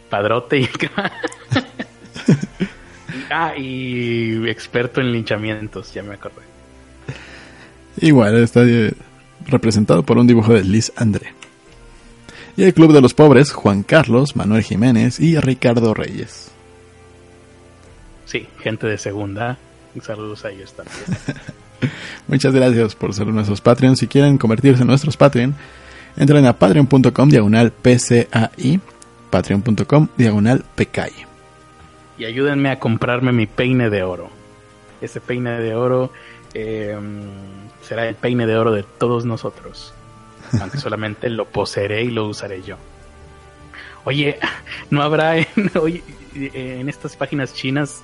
padrote 0.08 0.60
y, 0.60 0.68
ah, 3.30 3.56
y 3.56 4.48
experto 4.48 5.00
en 5.00 5.12
linchamientos, 5.12 5.92
ya 5.92 6.02
me 6.02 6.14
acordé. 6.14 6.42
Igual 7.98 8.36
está 8.36 8.62
eh, 8.64 8.92
representado 9.46 10.02
por 10.02 10.18
un 10.18 10.26
dibujo 10.26 10.52
de 10.52 10.64
Liz 10.64 10.92
André. 10.96 11.32
Y 12.56 12.64
el 12.64 12.74
Club 12.74 12.92
de 12.92 13.00
los 13.00 13.14
Pobres, 13.14 13.52
Juan 13.52 13.82
Carlos, 13.82 14.34
Manuel 14.36 14.62
Jiménez 14.62 15.20
y 15.20 15.38
Ricardo 15.38 15.92
Reyes. 15.94 16.50
Sí, 18.24 18.46
gente 18.60 18.86
de 18.86 18.98
segunda. 18.98 19.58
Saludos 20.02 20.44
a 20.44 20.50
ellos 20.50 20.72
también. 20.74 20.96
Muchas 22.28 22.54
gracias 22.54 22.94
por 22.94 23.14
ser 23.14 23.26
nuestros 23.28 23.60
Patreons. 23.60 23.98
Si 23.98 24.06
quieren 24.06 24.38
convertirse 24.38 24.82
en 24.82 24.88
nuestros 24.88 25.16
Patreon, 25.16 25.54
Entren 26.16 26.46
a 26.46 26.54
patreon.com 26.54 27.28
diagonal 27.28 27.72
PCAI, 27.72 28.80
patreon.com 29.30 30.08
diagonal 30.16 30.64
PKI. 30.74 31.26
y 32.18 32.24
ayúdenme 32.24 32.70
a 32.70 32.78
comprarme 32.78 33.32
mi 33.32 33.46
peine 33.46 33.90
de 33.90 34.02
oro. 34.02 34.30
Ese 35.02 35.20
peine 35.20 35.60
de 35.60 35.74
oro 35.74 36.10
eh, 36.54 36.96
será 37.82 38.08
el 38.08 38.14
peine 38.14 38.46
de 38.46 38.56
oro 38.56 38.72
de 38.72 38.82
todos 38.82 39.26
nosotros. 39.26 39.92
Aunque 40.60 40.78
solamente 40.78 41.28
lo 41.30 41.46
poseeré 41.46 42.02
y 42.02 42.10
lo 42.10 42.26
usaré 42.26 42.62
yo. 42.62 42.76
Oye, 44.04 44.38
¿no 44.90 45.02
habrá 45.02 45.36
en, 45.36 45.46
en 46.34 46.88
estas 46.88 47.16
páginas 47.16 47.54
chinas 47.54 48.02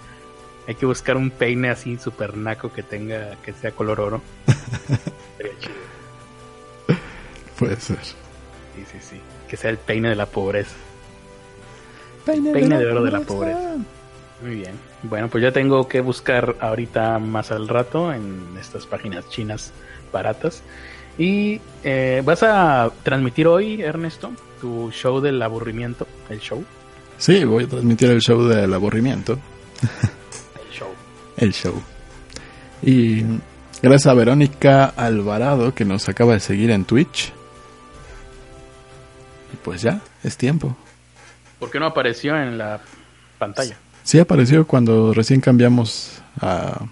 hay 0.66 0.74
que 0.74 0.86
buscar 0.86 1.16
un 1.16 1.30
peine 1.30 1.70
así 1.70 1.96
super 1.98 2.36
naco 2.36 2.72
que 2.72 2.82
tenga, 2.82 3.36
que 3.42 3.52
sea 3.52 3.72
color 3.72 4.00
oro? 4.00 4.22
Sería 5.36 5.58
chido. 5.58 5.74
Puede 7.58 7.76
ser. 7.76 7.98
Sí, 8.02 8.84
sí, 8.90 8.98
sí. 9.00 9.20
Que 9.48 9.56
sea 9.56 9.70
el 9.70 9.78
peine 9.78 10.08
de 10.08 10.16
la 10.16 10.26
pobreza. 10.26 10.74
Peine, 12.24 12.52
de, 12.52 12.86
oro 12.86 13.02
de 13.02 13.10
la 13.10 13.20
pobreza. 13.20 13.76
Muy 14.42 14.54
bien. 14.56 14.72
Bueno, 15.02 15.28
pues 15.28 15.42
ya 15.42 15.52
tengo 15.52 15.88
que 15.88 16.00
buscar 16.00 16.56
ahorita 16.60 17.18
más 17.18 17.50
al 17.50 17.68
rato 17.68 18.12
en 18.12 18.56
estas 18.60 18.86
páginas 18.86 19.28
chinas 19.28 19.72
baratas. 20.12 20.62
Y 21.18 21.60
eh, 21.84 22.22
vas 22.24 22.42
a 22.42 22.90
transmitir 23.02 23.46
hoy, 23.46 23.82
Ernesto, 23.82 24.32
tu 24.60 24.90
show 24.90 25.20
del 25.20 25.40
aburrimiento, 25.42 26.06
el 26.30 26.40
show. 26.40 26.64
Sí, 27.18 27.44
voy 27.44 27.64
a 27.64 27.68
transmitir 27.68 28.10
el 28.10 28.20
show 28.20 28.42
del 28.44 28.72
aburrimiento. 28.72 29.38
El 29.82 30.72
show. 30.72 30.88
el 31.36 31.52
show. 31.52 31.82
Y 32.82 33.22
gracias 33.82 34.06
a 34.06 34.14
Verónica 34.14 34.86
Alvarado 34.86 35.74
que 35.74 35.84
nos 35.84 36.08
acaba 36.08 36.32
de 36.32 36.40
seguir 36.40 36.70
en 36.70 36.84
Twitch. 36.84 37.32
Y 39.52 39.56
pues 39.56 39.82
ya, 39.82 40.00
es 40.24 40.36
tiempo. 40.36 40.76
¿Por 41.58 41.70
qué 41.70 41.78
no 41.78 41.86
apareció 41.86 42.36
en 42.36 42.58
la 42.58 42.80
pantalla? 43.38 43.76
Sí 44.02 44.18
apareció 44.18 44.66
cuando 44.66 45.14
recién 45.14 45.40
cambiamos 45.40 46.20
a, 46.40 46.86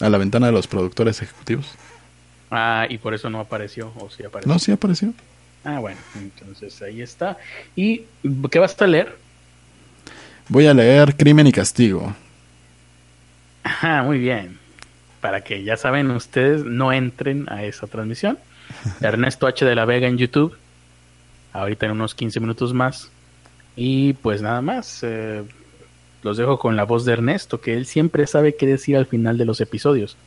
a 0.00 0.08
la 0.08 0.18
ventana 0.18 0.46
de 0.46 0.52
los 0.52 0.66
productores 0.66 1.22
ejecutivos. 1.22 1.66
Ah, 2.54 2.86
y 2.86 2.98
por 2.98 3.14
eso 3.14 3.30
no 3.30 3.40
apareció, 3.40 3.90
o 3.98 4.10
sí 4.10 4.22
apareció. 4.22 4.52
No, 4.52 4.58
sí 4.58 4.72
apareció. 4.72 5.14
Ah, 5.64 5.78
bueno, 5.78 5.98
entonces 6.16 6.82
ahí 6.82 7.00
está. 7.00 7.38
¿Y 7.74 8.02
qué 8.50 8.58
vas 8.58 8.80
a 8.80 8.86
leer? 8.86 9.16
Voy 10.48 10.66
a 10.66 10.74
leer 10.74 11.16
Crimen 11.16 11.46
y 11.46 11.52
Castigo. 11.52 12.14
Ajá, 13.62 14.02
muy 14.02 14.18
bien. 14.18 14.58
Para 15.22 15.40
que 15.40 15.64
ya 15.64 15.78
saben 15.78 16.10
ustedes, 16.10 16.62
no 16.62 16.92
entren 16.92 17.48
a 17.48 17.64
esa 17.64 17.86
transmisión. 17.86 18.38
Ernesto 19.00 19.46
H. 19.46 19.64
de 19.64 19.74
la 19.74 19.86
Vega 19.86 20.06
en 20.06 20.18
YouTube. 20.18 20.54
Ahorita 21.54 21.86
en 21.86 21.92
unos 21.92 22.14
15 22.14 22.38
minutos 22.38 22.74
más. 22.74 23.10
Y 23.76 24.12
pues 24.14 24.42
nada 24.42 24.60
más. 24.60 25.00
Eh, 25.02 25.42
los 26.22 26.36
dejo 26.36 26.58
con 26.58 26.76
la 26.76 26.84
voz 26.84 27.06
de 27.06 27.14
Ernesto, 27.14 27.62
que 27.62 27.74
él 27.74 27.86
siempre 27.86 28.26
sabe 28.26 28.56
qué 28.56 28.66
decir 28.66 28.98
al 28.98 29.06
final 29.06 29.38
de 29.38 29.46
los 29.46 29.62
episodios. 29.62 30.18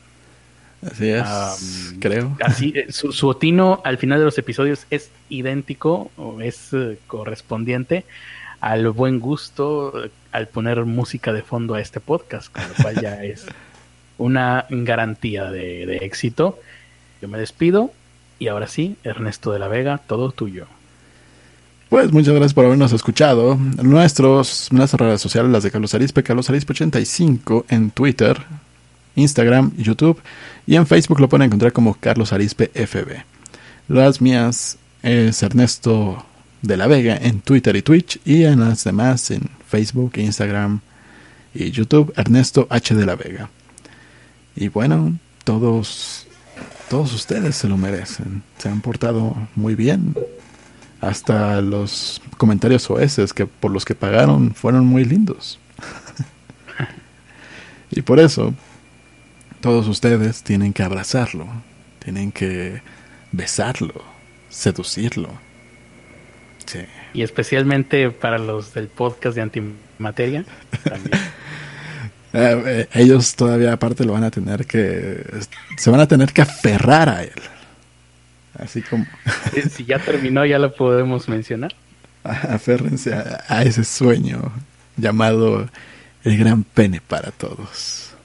Así 0.84 1.08
es, 1.08 1.92
Um, 1.92 2.00
creo. 2.00 2.36
Así, 2.40 2.72
eh, 2.74 2.86
su, 2.90 3.12
su 3.12 3.28
otino 3.28 3.80
al 3.84 3.98
final 3.98 4.18
de 4.18 4.24
los 4.26 4.38
episodios 4.38 4.86
es 4.90 5.10
idéntico 5.28 6.10
o 6.16 6.40
es 6.40 6.72
eh, 6.72 6.98
correspondiente 7.06 8.04
al 8.60 8.88
buen 8.90 9.20
gusto 9.20 10.04
eh, 10.04 10.10
al 10.32 10.48
poner 10.48 10.84
música 10.84 11.32
de 11.32 11.42
fondo 11.42 11.74
a 11.74 11.80
este 11.80 12.00
podcast, 12.00 12.52
con 12.52 12.64
lo 12.68 12.74
cual 12.82 13.00
ya 13.00 13.24
es 13.24 13.46
una 14.18 14.66
garantía 14.70 15.50
de, 15.50 15.86
de 15.86 15.96
éxito. 15.98 16.58
Yo 17.22 17.28
me 17.28 17.38
despido 17.38 17.92
y 18.38 18.48
ahora 18.48 18.66
sí, 18.66 18.96
Ernesto 19.02 19.52
de 19.52 19.58
la 19.58 19.68
Vega, 19.68 19.98
todo 19.98 20.30
tuyo. 20.30 20.66
Pues 21.88 22.12
muchas 22.12 22.34
gracias 22.34 22.52
por 22.54 22.64
habernos 22.66 22.92
escuchado. 22.92 23.56
Nuestros, 23.56 24.68
nuestras 24.72 25.00
redes 25.00 25.20
sociales, 25.20 25.52
las 25.52 25.62
de 25.62 25.70
Carlos 25.70 25.94
Arispe, 25.94 26.22
Carlos 26.22 26.50
Arispe 26.50 26.72
85 26.72 27.66
en 27.68 27.90
Twitter, 27.90 28.42
Instagram, 29.16 29.72
YouTube 29.76 30.20
y 30.66 30.76
en 30.76 30.86
Facebook 30.86 31.20
lo 31.20 31.28
pueden 31.28 31.46
encontrar 31.46 31.72
como 31.72 31.94
Carlos 31.94 32.32
Arispe 32.32 32.70
FB. 32.74 33.24
Las 33.88 34.20
mías 34.20 34.78
es 35.02 35.42
Ernesto 35.42 36.24
de 36.62 36.76
la 36.76 36.86
Vega 36.86 37.16
en 37.16 37.40
Twitter 37.40 37.74
y 37.76 37.82
Twitch 37.82 38.20
y 38.24 38.44
en 38.44 38.60
las 38.60 38.84
demás 38.84 39.30
en 39.30 39.50
Facebook, 39.68 40.12
Instagram 40.16 40.80
y 41.54 41.70
YouTube 41.70 42.12
Ernesto 42.16 42.66
H 42.70 42.94
de 42.94 43.06
la 43.06 43.16
Vega. 43.16 43.50
Y 44.54 44.68
bueno, 44.68 45.18
todos 45.44 46.26
todos 46.88 47.12
ustedes 47.12 47.56
se 47.56 47.68
lo 47.68 47.76
merecen. 47.76 48.42
Se 48.58 48.68
han 48.68 48.80
portado 48.80 49.36
muy 49.56 49.74
bien. 49.74 50.14
Hasta 51.00 51.60
los 51.60 52.22
comentarios 52.36 52.88
OS 52.90 53.32
que 53.32 53.46
por 53.46 53.70
los 53.70 53.84
que 53.84 53.94
pagaron 53.94 54.54
fueron 54.54 54.86
muy 54.86 55.04
lindos. 55.04 55.58
y 57.90 58.02
por 58.02 58.20
eso 58.20 58.54
todos 59.66 59.88
ustedes 59.88 60.44
tienen 60.44 60.72
que 60.72 60.84
abrazarlo, 60.84 61.48
tienen 61.98 62.30
que 62.30 62.82
besarlo, 63.32 64.04
seducirlo. 64.48 65.28
Sí. 66.64 66.86
Y 67.12 67.22
especialmente 67.22 68.12
para 68.12 68.38
los 68.38 68.74
del 68.74 68.86
podcast 68.86 69.34
de 69.34 69.42
Antimateria. 69.42 70.44
También. 70.84 71.20
Eh, 72.32 72.62
eh, 72.66 72.88
ellos 72.92 73.34
todavía 73.34 73.72
aparte 73.72 74.04
lo 74.04 74.12
van 74.12 74.24
a 74.24 74.30
tener 74.30 74.66
que 74.66 75.24
se 75.78 75.88
van 75.88 76.00
a 76.00 76.06
tener 76.06 76.34
que 76.34 76.42
aferrar 76.42 77.08
a 77.08 77.22
él. 77.22 77.40
Así 78.58 78.82
como 78.82 79.06
si 79.70 79.86
ya 79.86 79.98
terminó, 80.00 80.44
ya 80.44 80.58
lo 80.58 80.74
podemos 80.74 81.30
mencionar. 81.30 81.74
aférrense 82.24 83.14
a, 83.14 83.42
a 83.48 83.62
ese 83.62 83.84
sueño 83.84 84.52
llamado 84.98 85.66
el 86.24 86.36
gran 86.36 86.62
pene 86.62 87.00
para 87.00 87.30
todos. 87.30 88.15